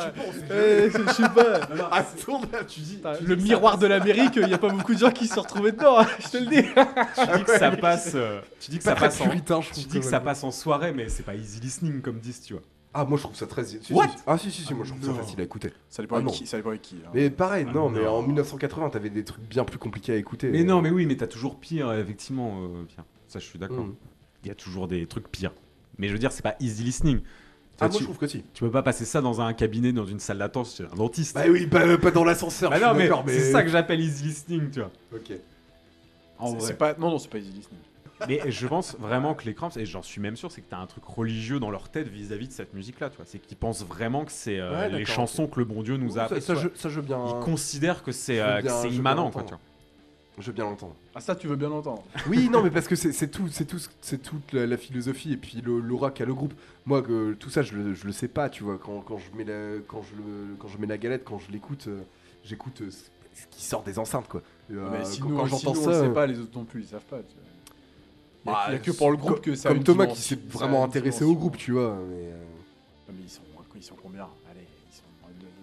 [0.51, 1.61] eh, je sais pas.
[1.91, 3.01] Ah, tourne là, tu dis.
[3.21, 5.71] Le miroir de l'Amérique, il y a pas beaucoup de gens qui se sont retrouvés
[5.71, 6.67] dedans, hein, je te le dis.
[7.15, 8.11] Tu dis que ça passe.
[8.15, 9.23] euh, tu dis que Pas ça passe en.
[9.25, 12.19] puritain, je Tu dis que ça passe en soirée, mais c'est pas easy listening comme
[12.19, 12.61] disent, tu vois.
[12.93, 13.63] Ah, moi je trouve ça très.
[13.65, 14.07] si, What?
[14.09, 14.15] si.
[14.27, 15.15] Ah, si, si, si, moi je trouve Non.
[15.15, 15.73] ça facile à écouter.
[15.89, 16.45] Ça dépend Ah, avec qui.
[16.47, 17.09] Ça dépend avec qui hein.
[17.13, 18.11] Mais pareil, Ah, non, mais non.
[18.17, 20.49] en 1980, t'avais des trucs bien plus compliqués à écouter.
[20.49, 23.05] Mais non, mais oui, mais t'as toujours pire, euh, effectivement, euh, Pierre.
[23.28, 23.86] Ça, je suis d'accord.
[23.86, 23.95] Mm.
[24.43, 25.53] Il y a toujours des trucs pires.
[25.97, 27.21] Mais je veux dire, c'est pas easy listening.
[27.80, 28.43] Ah, moi tu, je trouve que si.
[28.53, 31.36] tu peux pas passer ça dans un cabinet, dans une salle d'attente chez un dentiste.
[31.36, 32.71] Bah oui, pas, pas dans l'ascenseur.
[32.71, 34.91] Bah non, mais c'est ça que j'appelle easy listening, tu vois.
[35.13, 35.32] Ok.
[36.39, 36.73] En vrai.
[36.75, 36.95] Pas.
[36.95, 37.82] Non, non, c'est pas easy listening.
[38.28, 40.80] Mais je pense vraiment que les Cramps, et j'en suis même sûr, c'est que t'as
[40.80, 43.25] un truc religieux dans leur tête vis-à-vis de cette musique-là, tu vois.
[43.28, 46.17] C'est qu'ils pensent vraiment que c'est euh, Ouais, les chansons que le bon Dieu nous
[46.17, 47.23] a ça, ça, je, ça, je bien.
[47.28, 48.61] Ils considèrent que c'est euh,
[48.91, 49.59] immanent, quoi, tu vois.
[50.38, 50.95] Je veux bien l'entendre.
[51.15, 52.03] Ah, ça, tu veux bien l'entendre.
[52.29, 55.38] Oui, non, mais parce que c'est tout, c'est tout, c'est toute la, la philosophie et
[55.38, 56.53] puis l'aura qu'a le groupe.
[56.85, 58.77] Moi, que, tout ça, je le, je le sais pas, tu vois.
[58.77, 61.51] Quand, quand je mets la, quand je le, quand je mets la galette, quand je
[61.51, 62.01] l'écoute, euh,
[62.43, 64.41] j'écoute euh, ce qui sort des enceintes, quoi.
[64.71, 66.55] Euh, mais si quand, nous, quand si j'entends nous, ça, on sait pas, les autres
[66.55, 67.17] non plus, ils savent pas.
[67.19, 67.43] tu vois.
[68.45, 70.39] Il y a, bah, a que pour le groupe que ça Comme Thomas qui s'est
[70.49, 71.97] vraiment intéressé au groupe, tu vois.
[72.09, 72.43] Mais, euh,
[73.09, 73.41] mais ils sont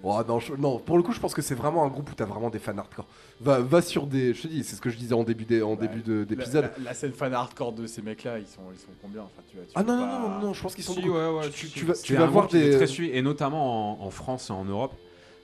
[0.07, 2.15] Oh, non, je- non, pour le coup, je pense que c'est vraiment un groupe où
[2.15, 3.07] t'as vraiment des fans hardcore.
[3.41, 4.35] Va, va sur des.
[4.35, 5.77] Je te dis, c'est ce que je disais en début d'é- en Ouais.
[5.89, 6.71] début La, d'épisode.
[6.77, 9.57] la- la scène fan hardcore de ces mecs-là, ils sont, ils sont combien enfin, tu,
[9.57, 11.15] vois, tu Ah non, non, pas- non, non, non, je pense qu'ils sont Si, beaucoup.
[11.17, 12.73] ouais, ouais, tu, vas, tu voir des.
[12.77, 14.93] très suivi, et notamment en, en France et en Europe.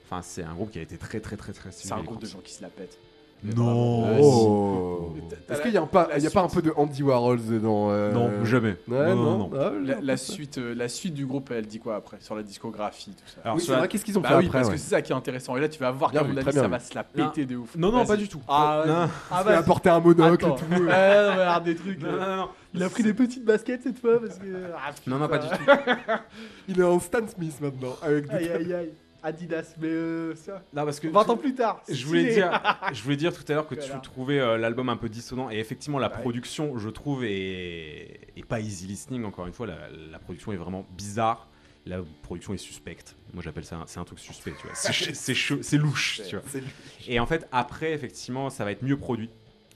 [0.05, 1.87] Enfin, c'est un groupe qui a été très, très, très, très suivi.
[1.87, 2.99] C'est un groupe de gens qui se la pètent.
[3.43, 4.03] Non.
[4.03, 5.15] Ouais, Oh.
[5.49, 8.11] Est-ce qu'il y a, pas, y a pas un peu de Andy Warhol dedans euh,
[8.13, 8.77] Non, jamais.
[8.87, 9.51] Ouais, non, non, non.
[9.59, 9.71] Ah,
[10.01, 13.23] La, suite, euh, la suite du groupe, elle dit quoi après Sur la discographie, tout
[13.27, 13.41] ça.
[13.43, 14.75] Alors, Oui, la- qu'est-ce qu'ils ont bah fait oui, après parce ouais.
[14.75, 15.57] que c'est ça qui est intéressant.
[15.57, 17.45] Et là, tu vas voir Bien qu'à mon avis, bien ça va se la péter
[17.45, 17.75] de ouf.
[17.75, 18.39] Non, non, pas du tout.
[18.47, 18.93] Ah, Non.
[18.93, 19.55] ah, Il a vas-y.
[19.55, 20.55] apporté un monocle Attends.
[20.55, 20.83] et tout.
[20.85, 22.01] Regarde des trucs.
[22.01, 22.49] Non, non, non.
[22.73, 24.45] Il a pris des petites baskets cette fois parce que.
[24.77, 25.55] Ah, Non, non, pas du tout.
[26.69, 27.95] Il est en Stan Smith maintenant.
[28.01, 28.93] Avec des Aïe aïe aïe.
[29.23, 30.63] Adidas, mais euh, ça.
[30.73, 31.81] Non, parce que 20 ans plus tard.
[31.89, 32.35] Je voulais stylé.
[32.35, 35.49] dire, je voulais dire tout à l'heure que tu trouvais euh, l'album un peu dissonant
[35.51, 36.17] et effectivement la Ouais.
[36.21, 39.23] production, je trouve, est, est pas easy listening.
[39.25, 39.77] Encore une fois, la,
[40.11, 41.47] la production est vraiment bizarre.
[41.85, 43.15] La production est suspecte.
[43.33, 44.53] Moi, j'appelle ça, un- c'est un truc suspect.
[44.59, 46.21] Tu vois, c'est louche.
[46.27, 46.45] Tu vois.
[46.47, 46.63] C'est-
[47.07, 49.29] Et en fait, après, effectivement, ça va être mieux produit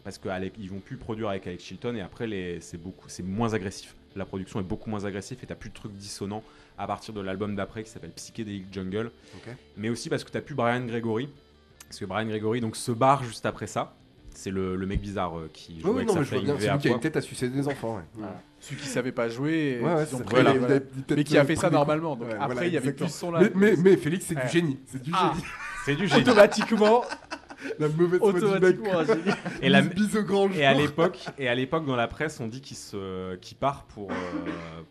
[0.04, 3.96] parce qu'ils vont plus produire avec Alex Chilton et après, c'est beaucoup, c'est moins agressif.
[4.16, 6.44] La production est beaucoup moins agressive et t'as plus de trucs dissonants
[6.78, 9.12] à partir de l'album d'après qui s'appelle Psychedelic Jungle.
[9.78, 11.30] Mais aussi parce que t'as plus Brian Gregory.
[11.88, 13.96] Parce que Brian Gregory donc se barre juste après ça.
[14.38, 16.30] C'est le, le mec bizarre euh, qui joue Oui, oui, avec non, sa mais je
[16.32, 16.56] vois flying bien.
[16.56, 17.96] V C'est à lui qui a une tête à sucer des enfants.
[17.96, 18.42] Ouais, Voilà.
[18.60, 19.78] Celui qui savait pas jouer.
[19.80, 20.80] et ouais, ouais, les- voilà.
[21.16, 22.18] Mais qui a fait ça normalement.
[22.18, 23.40] Donc Ouais, après, voilà, il y avait plus son là.
[23.42, 24.44] Mais, mais, mais Félix, c'est Ouais.
[24.44, 24.80] du génie.
[24.88, 25.32] C'est du Ah.
[25.34, 25.46] génie.
[25.86, 26.22] C'est du génie.
[26.24, 27.06] Automatiquement,
[27.80, 28.78] La mauvaise foi du mec.
[29.62, 32.48] Et, la- Bise au grand et à l'époque, et à l'époque dans la presse, on
[32.48, 34.16] dit qu'il se, qu'il part pour euh,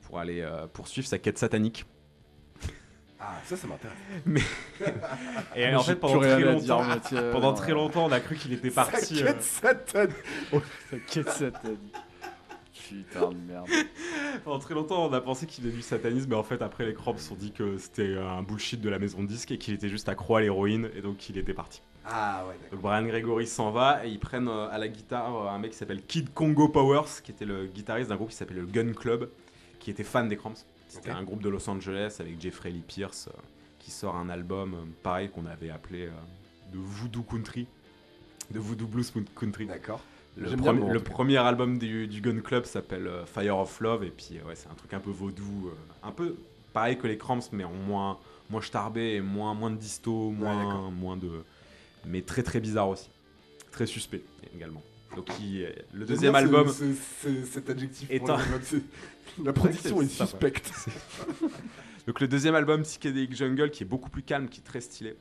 [0.06, 1.84] pour aller euh, poursuivre sa quête satanique.
[3.20, 3.96] Ah, ça, ça m'intéresse.
[5.56, 7.30] Et Moi, en fait, pendant très longtemps, Mathieu.
[7.32, 9.22] pendant très longtemps, on a cru qu'il était Sa parti.
[9.22, 10.14] euh, quête satanique.
[10.90, 11.94] Ça quête satanique.
[12.88, 13.66] Putain de merde.
[14.44, 16.94] Pendant très longtemps, on a pensé qu'il venait du satanisme, mais en fait, après, les
[16.94, 19.88] Cramps ont dit que c'était un bullshit de la maison de disques et qu'il était
[19.88, 21.82] juste accro à l'héroïne et donc il était parti.
[22.04, 22.54] Ah, ouais.
[22.70, 25.70] Donc Brian Gregory s'en va et ils prennent euh, à la guitare euh, un mec
[25.70, 28.92] qui s'appelle Kid Congo Powers, qui était le guitariste d'un groupe qui s'appelait le Gun
[28.92, 29.30] Club,
[29.80, 30.52] qui était fan des Cramps.
[30.88, 31.16] C'était Ok.
[31.16, 33.40] un groupe de Los Angeles avec Jeffrey Lee Pierce euh,
[33.78, 36.10] qui sort un album euh, pareil qu'on avait appelé euh,
[36.72, 37.66] de Voodoo Country,
[38.50, 39.66] de Voodoo Blues Country.
[39.66, 40.00] D'accord.
[40.36, 44.38] Le, bien premier album du, du Gun Club s'appelle euh, Fire of Love et puis
[44.38, 46.36] euh, ouais, c'est un truc un peu vaudou, euh, un peu
[46.72, 48.18] pareil que les Cramps mais en moins
[48.50, 51.30] moins starbé et moins moins de disto, moins moins de
[52.04, 53.10] mais très très bizarre aussi,
[53.70, 54.22] très suspect
[54.56, 54.82] également.
[55.14, 58.10] Donc il- le deuxième bien album ce- ce- cet adjectif.
[58.10, 58.82] albums, c'est-
[59.44, 60.72] La production est suspecte.
[62.06, 65.14] donc le deuxième album Psychedelic Jungle qui est beaucoup plus calme, qui est très stylé.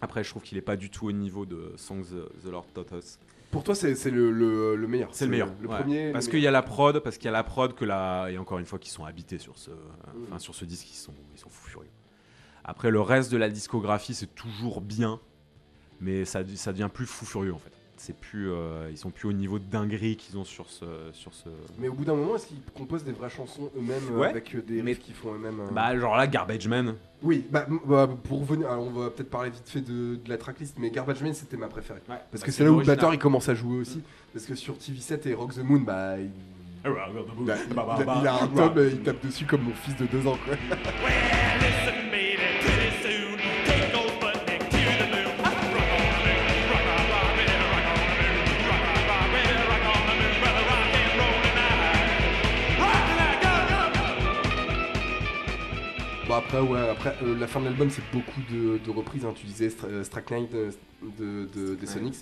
[0.00, 2.66] Après je trouve qu'il est pas du tout au niveau de Songs the, the Lord
[2.74, 3.18] Taught Us.
[3.54, 5.10] Pour toi, c'est le, le, le meilleur.
[5.12, 5.48] C'est le meilleur.
[5.60, 5.78] Le ouais.
[5.78, 6.10] premier.
[6.10, 8.36] Parce qu'il y a la prod, parce qu'il y a la prod que la et
[8.36, 9.70] encore une fois qui sont habités sur ce,
[10.24, 11.90] enfin sur ce disque, ils sont ils sont fous furieux.
[12.64, 15.20] Après le reste de la discographie, c'est toujours bien,
[16.00, 17.70] mais ça ça devient plus fou furieux en fait.
[18.04, 21.32] C'est plus, euh, ils sont plus au niveau de dinguerie qu'ils ont sur ce, sur
[21.32, 21.48] ce.
[21.78, 24.54] Mais au bout d'un moment, est-ce qu'ils composent des vraies chansons eux-mêmes euh, Ouais, avec
[24.54, 26.94] euh, des mais- riffs qu'ils font eux-mêmes euh Bah genre là, Garbage Man.
[27.22, 30.36] Oui, bah, bah, pour revenir, alors on va peut-être parler vite fait de, de la
[30.36, 32.00] tracklist, mais Garbage Man c'était ma préférée.
[32.08, 34.02] Ouais, Parce bah, que c'est là où le batteur il commence à jouer aussi.
[34.34, 36.30] Parce que sur TV7 et Rock the Moon, bah il,
[36.84, 40.04] il a, il a- il a un tome, il tape dessus comme mon fils de
[40.06, 40.54] deux ans quoi.
[56.62, 59.32] Ouais, après euh, la fin de l'album c'est beaucoup de, de reprises, hein.
[59.34, 60.70] tu disais Stra- euh, Strike Night de,
[61.18, 62.16] de, de- des Sonics.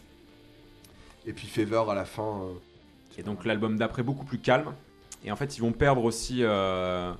[1.26, 2.40] Et puis Fever à la fin.
[2.42, 2.52] euh,
[3.18, 4.72] Et donc l'album d'après beaucoup plus calme.
[5.24, 7.12] Et en fait, ils vont perdre aussi euh,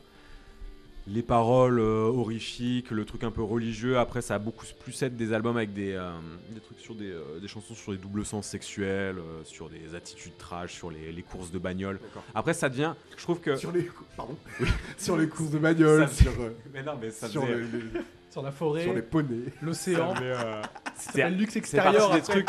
[1.09, 3.99] les paroles euh, horrifiques, le truc un peu religieux.
[3.99, 6.13] Après, ça a beaucoup plus être des albums avec des, euh,
[6.51, 9.95] des trucs sur des, euh, des chansons sur des doubles sens sexuels, euh, sur des
[9.97, 11.99] attitudes trash, sur les, les courses de bagnole.
[12.35, 14.37] Après, ça devient, je trouve que Sur les, pardon,
[14.97, 17.65] sur les courses de bagnole, Ça- sur, euh, mais non, mais ça sur, faisait-
[18.33, 19.53] Sur la forêt, sur les poneys.
[19.61, 20.15] l'océan.
[20.23, 20.63] euh,
[20.97, 22.11] C'est un luxe extérieur.
[22.13, 22.49] des un truc.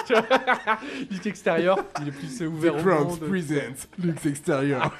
[1.11, 3.19] luxe extérieur, il est plus ouvert au Crowns monde.
[3.19, 4.95] presents Luxe extérieur.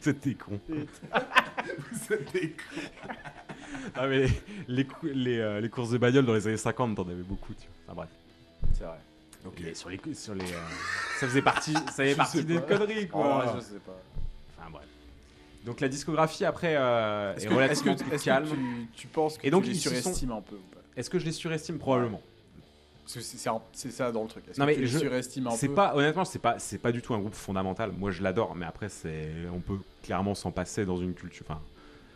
[0.00, 0.58] C'était con.
[1.92, 2.80] Vous êtes des cons.
[3.94, 4.30] Ah, mais les,
[4.68, 7.52] les, cou- les, euh, les courses de bagnole dans les années 50, t'en avais beaucoup.
[7.54, 7.94] Tu vois.
[7.94, 8.08] Enfin bref.
[8.74, 8.98] C'est vrai.
[9.62, 10.58] Mais sur les, sur les, euh,
[11.20, 12.76] ça faisait partie, ça faisait Je partie sais des pas.
[12.76, 13.54] conneries En quoi.
[13.56, 13.96] je sais pas.
[14.58, 14.86] Enfin bref.
[15.64, 18.48] Donc la discographie après euh, est, Est-ce que, est-ce relativement que- plus est-ce que calme.
[18.48, 20.74] tu, tu penses que Et donc, tu les ils se sont- surestimes un peu ou
[20.74, 20.80] pas?
[20.96, 21.78] Est-ce que je les surestime?
[21.78, 22.20] Probablement
[23.06, 24.44] c'est ça dans le truc.
[24.58, 26.92] Non, que mais tu je- surestimes un C'est peu pas honnêtement, c'est pas c'est pas
[26.92, 27.92] du tout un groupe fondamental.
[27.92, 31.46] Moi je l'adore, mais après c'est on peut clairement s'en passer dans une culture.
[31.48, 31.60] Enfin,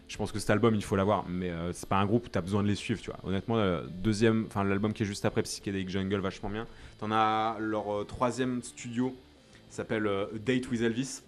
[0.09, 2.29] je pense que cet album il faut l'avoir, mais euh, c'est pas un groupe où
[2.29, 3.21] t'as besoin de les suivre, tu vois.
[3.23, 6.67] Honnêtement, deuxième, enfin l'album qui est juste après Psychedelic Jungle, vachement bien.
[6.99, 9.15] T'en as leur euh, troisième studio,
[9.71, 11.21] s'appelle euh, Date with Elvis.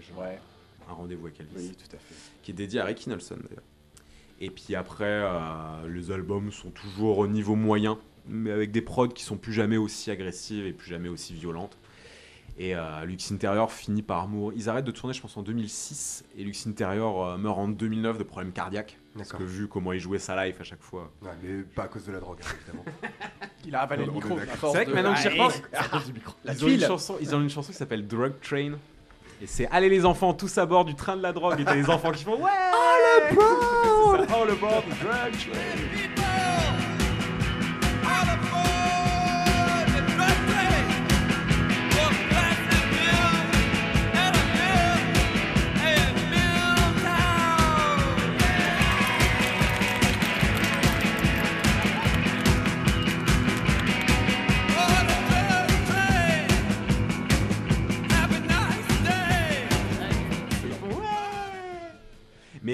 [0.00, 0.38] Genre, Ouais,
[0.88, 1.52] Un rendez-vous avec Elvis.
[1.56, 2.14] oui, tout à fait.
[2.42, 3.62] qui est dédié à Ricky Nelson d'ailleurs.
[4.40, 9.08] Et puis après, euh, les albums sont toujours au niveau moyen, mais avec des prods
[9.08, 11.78] qui sont plus jamais aussi agressives et plus jamais aussi violentes.
[12.56, 14.56] Et euh, Lux Interior finit par mourir.
[14.56, 16.24] Ils arrêtent de tourner, je pense, en 2006.
[16.38, 18.96] Et Lux Interior euh, meurt en 2009 de problèmes cardiaques.
[19.16, 19.40] Parce D'accord.
[19.40, 21.10] que vu comment il jouait sa life à chaque fois.
[21.22, 22.84] Ouais, mais pas à cause de la drogue, hein, évidemment.
[23.66, 24.38] Il a avalé le micro.
[24.38, 25.62] C'est vrai que de- maintenant que j'y repense.
[26.44, 28.72] La ils, ont une chanson, ils ont une chanson qui s'appelle Drug Train.
[29.40, 31.58] Et c'est Allez les enfants, tous à bord du train de la drogue.
[31.58, 35.93] Et t'as les enfants qui font Ouais All aboard All aboard the drug train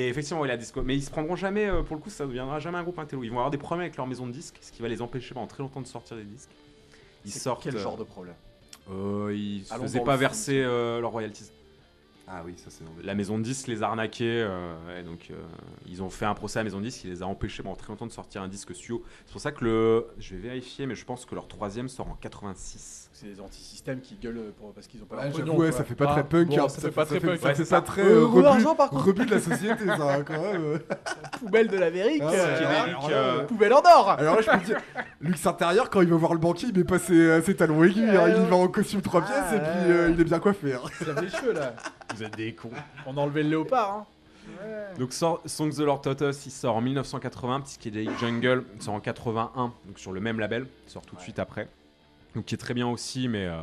[0.00, 0.82] Mais effectivement, oui, la disco.
[0.82, 2.98] Mais ils se prendront jamais, euh, pour le coup, ça ne deviendra jamais un groupe
[2.98, 3.22] intello.
[3.22, 5.34] Ils vont avoir des problèmes avec leur maison de disques, ce qui va les empêcher
[5.34, 6.50] pendant très longtemps de sortir des disques.
[7.26, 7.62] Ils sortent.
[7.62, 8.34] Quel euh, genre de problème?
[8.90, 11.50] euh, Ils Allons faisaient pas verser euh, leurs royalties.
[12.32, 12.84] Ah oui, ça c'est.
[13.04, 15.34] La maison de disques les arnaquait, euh, et donc euh,
[15.86, 17.74] ils ont fait un procès à la maison de disques qui les a empêchés pendant
[17.74, 19.02] très longtemps de sortir un disque studio.
[19.26, 20.06] C'est pour ça que le.
[20.18, 23.08] Je vais vérifier, mais je pense que leur troisième sort en 86.
[23.12, 25.94] C'est les anti-systèmes qui gueulent pour- parce qu'ils ont pas Ouais, pognon, ouais, ça fait
[25.96, 26.48] pas Ah, très punk.
[26.48, 27.40] bon, hein, ça fait pas très punk.
[27.40, 27.80] Ça fait pas ça.
[27.82, 29.06] très gros rebut, d'argent, par contre.
[29.06, 30.78] rebut de la société, ça, hein, quand même.
[31.40, 32.22] Poubelle de l'Amérique.
[32.24, 34.10] Ah, euh, ouais, alors là, euh, Poubelle en or.
[34.18, 34.78] Alors là, je peux te dire,
[35.20, 38.08] Lux Intérieur, quand il va voir le banquier, il met pas ses, ses talons aigus.
[38.08, 39.98] hein, il va en costume trois pièces Ah, et puis ouais.
[39.98, 40.74] euh, il est bien coiffé.
[40.74, 40.80] hein.
[41.00, 41.74] Il les cheveux là.
[42.14, 42.70] Vous êtes des cons.
[43.06, 43.94] On a enlevé le léopard.
[43.94, 44.06] Hein.
[44.98, 49.00] Donc sort, Songs the Lord Us, il sort en 1980, Psychedelic Jungle il sort en
[49.00, 51.68] 81, donc sur le même label, il sort tout de suite après.
[52.34, 53.58] Donc qui est très bien aussi, mais euh,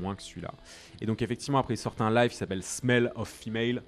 [0.00, 0.52] moins que celui-là.
[1.00, 3.82] Et donc effectivement après ils sortent un live qui s'appelle Smell of Female,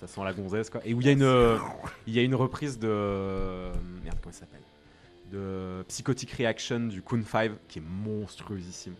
[0.00, 1.58] ça sent la gonzesse quoi, et où il y a une, euh,
[2.06, 3.70] il y a une reprise de
[4.04, 4.62] merde comment ça s'appelle,
[5.32, 8.94] de Psychotic Reaction du Kun 5 qui est monstrueusissime.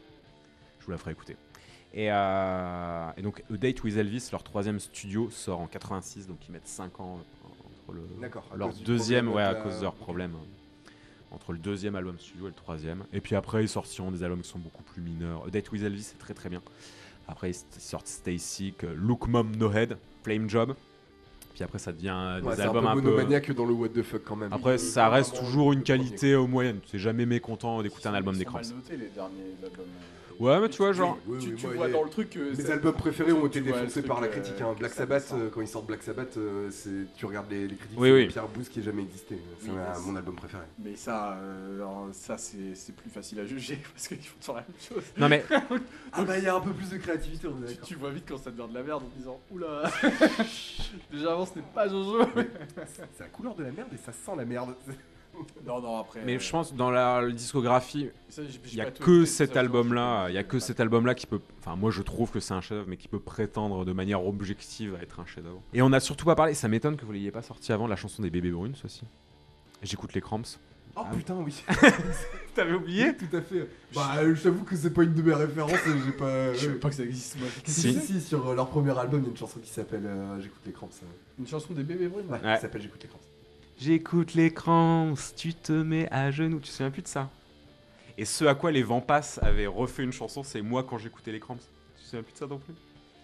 [0.80, 1.36] Je vous la ferai écouter.
[1.98, 6.36] Et, euh, et donc A Date with Elvis, leur troisième studio, sort en 86, donc
[6.46, 8.02] ils mettent 5 ans euh, entre le,
[8.58, 10.34] leur deuxième, ouais, à la- cause de leurs problèmes.
[10.34, 10.90] euh,
[11.34, 13.04] Entre le deuxième album studio et le troisième.
[13.14, 15.44] Et puis après, ils sortiront des albums qui sont beaucoup plus mineurs.
[15.46, 16.60] A Date with Elvis, c'est très très bien.
[17.28, 20.74] Après, ils sortent Stay Sick, Look Mom No Head, Flame Job.
[21.54, 23.00] Puis après, ça devient des Ouais, c'est un albums peu un peu.
[23.00, 24.52] monomaniaque dans le what the fuck quand même.
[24.52, 26.80] Après, ça reste toujours une qualité euh, moyenne.
[26.86, 28.60] Tu n'es jamais mécontent d'écouter un album des Cramps.
[28.90, 29.86] les derniers albums.
[30.38, 31.18] Ouais, mais tu vois, genre.
[31.26, 33.60] Oui, tu oui, tu moi, vois dans le truc que Mes albums préférés ont été
[33.60, 34.60] défoncés par la euh, critique.
[34.60, 34.74] hein.
[34.78, 37.98] Black Sabbath, euh, quand ils sortent Black Sabbath, euh, c'est- tu regardes les, les critiques,
[37.98, 39.38] Oui, c'est pire boost qui ait jamais existé.
[39.60, 39.70] C'est
[40.06, 40.62] mon album préféré.
[40.78, 44.54] Mais ça, euh, alors, ça c'est c'est plus facile à juger parce qu'ils font toujours
[44.56, 45.04] la même chose.
[45.16, 45.44] Non, mais
[46.12, 47.88] Ah bah il y a un peu plus de créativité, on est Tu, d'accord.
[47.88, 49.82] tu vois vite quand ça devient de la merde en disant Oula
[51.10, 52.20] Déjà avant ce n'est pas Jojo
[52.86, 54.74] C'est la couleur de la merde et ça sent la merde.
[55.66, 56.20] Non, non, après.
[56.24, 58.08] Mais euh, je pense dans la discographie,
[58.38, 61.40] il y a que cet je- album-là, il y a que cet album-là qui peut.
[61.60, 64.94] Enfin, moi je trouve que c'est un chef-d'œuvre, mais qui peut prétendre de manière objective
[64.98, 65.60] à être un chef-d'œuvre.
[65.74, 66.54] Et on a surtout pas parlé.
[66.54, 69.02] Ça m'étonne que vous l'ayez pas sorti avant la chanson des Bébés Brunes aussi.
[69.82, 70.42] J'écoute les Cramps.
[70.98, 71.14] Oh Ah.
[71.14, 71.62] putain, oui.
[72.54, 73.68] T'avais oublié Tout à fait.
[73.94, 75.72] Bah, euh, j'avoue que c'est pas une de mes références.
[75.72, 76.54] et J'ai pas.
[76.54, 77.48] Je sais même pas que ça existe, moi.
[77.66, 77.92] Si, Si.
[77.92, 80.40] si, si, sur euh, leur premier album, il y a une chanson qui s'appelle euh,
[80.40, 80.88] J'écoute les cramps.
[81.38, 82.54] Une chanson des bébés brunes Ouais, Ouais.
[82.54, 83.20] qui s'appelle J'écoute les cramps.
[83.78, 86.58] J'écoute les Cramps, tu te mets à genoux.
[86.60, 87.28] Tu te souviens plus de ça?
[88.18, 91.32] Et ce à quoi les Vents passent avaient refait une chanson, c'est moi quand j'écoutais
[91.32, 91.56] les Cramps.
[91.56, 92.74] Tu te souviens plus de ça non plus?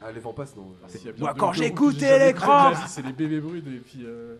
[0.05, 0.75] Ah, les vents passent, non.
[0.89, 3.41] Si, il y a bien Moi, quand que j'écoutais les Cramps vas-y, C'est les bébés
[3.41, 4.01] brunes et puis.
[4.05, 4.35] euh,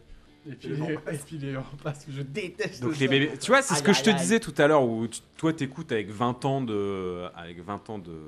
[0.51, 3.63] Et puis, Les et puis les Vents passent, je déteste Donc les bébés, tu vois,
[3.63, 5.93] c'est ce Aïe, que je te aïe, disais tout à l'heure où tu- toi t'écoutes
[5.93, 8.19] avec 20 ans de avec 20 ans de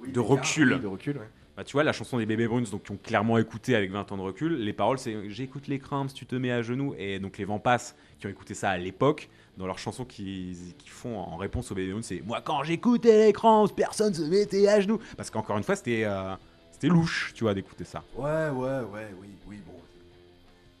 [0.00, 0.68] oui, de recul.
[0.68, 1.28] gars, oui, de recul, ouais.
[1.60, 4.12] Bah tu vois la chanson des bébés brunes donc qui ont clairement écouté avec 20
[4.12, 7.18] ans de recul, les paroles c'est j'écoute les Cramps, tu te mets à genoux et
[7.18, 10.56] donc les vents passent qui ont écouté ça à l'époque dans leur chanson qu'ils
[10.86, 14.68] font en réponse aux bébés brunes, c'est moi quand j'écoutais les Cramps, personne se mettait
[14.68, 16.34] à genoux parce qu'encore une fois c'était euh,
[16.72, 18.02] c'était louche, tu vois d'écouter ça.
[18.16, 19.74] Ouais, ouais, ouais, oui, oui, bon.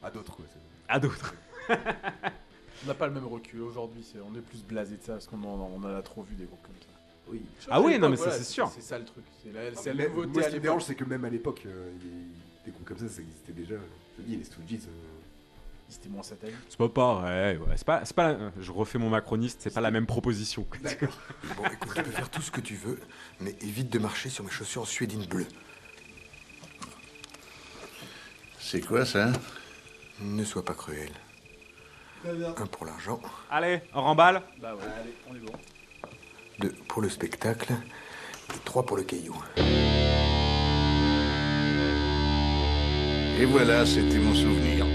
[0.02, 0.46] À d'autres, quoi.
[0.50, 0.58] c'est-
[0.88, 1.34] À d'autres.
[1.68, 5.26] On n'a pas le même recul aujourd'hui, c'est- on est plus blasé de ça parce
[5.26, 6.99] qu'on en, on en a trop vu des groupes comme ça.
[7.30, 7.42] Oui.
[7.70, 8.68] Ah oui, non, mais Voilà, ça, c'est sûr.
[8.74, 9.24] C'est ça le truc.
[9.42, 10.62] C'est la, Ah, c'est la nouveauté moi, à ce qui me l'époque.
[10.62, 11.90] dérange, c'est que même à l'époque, euh,
[12.64, 13.74] des groupes comme ça, ça existait déjà.
[14.18, 14.64] Je te dis, les Stooges.
[14.86, 14.90] euh,
[15.88, 16.56] C'était moins satellite.
[16.68, 17.74] C'est pas pareil, ouais.
[17.76, 20.64] c'est pas c'est pas la- je refais mon macroniste, c'est pas la même proposition.
[20.82, 21.16] D'accord.
[21.56, 22.98] Bon, écoute, tu peux faire tout ce que tu veux,
[23.40, 25.46] mais évite de marcher sur mes chaussures en suédine bleue.
[28.58, 29.32] C'est quoi ça?
[30.20, 31.10] Ne sois pas cruel.
[32.24, 33.18] Un pour l'argent,
[33.50, 35.52] Allez, on remballe Bah ouais, allez, on est bon.
[36.60, 39.36] Deux pour le spectacle, et trois pour le caillou.
[43.40, 44.86] Et voilà, c'était mon souvenir.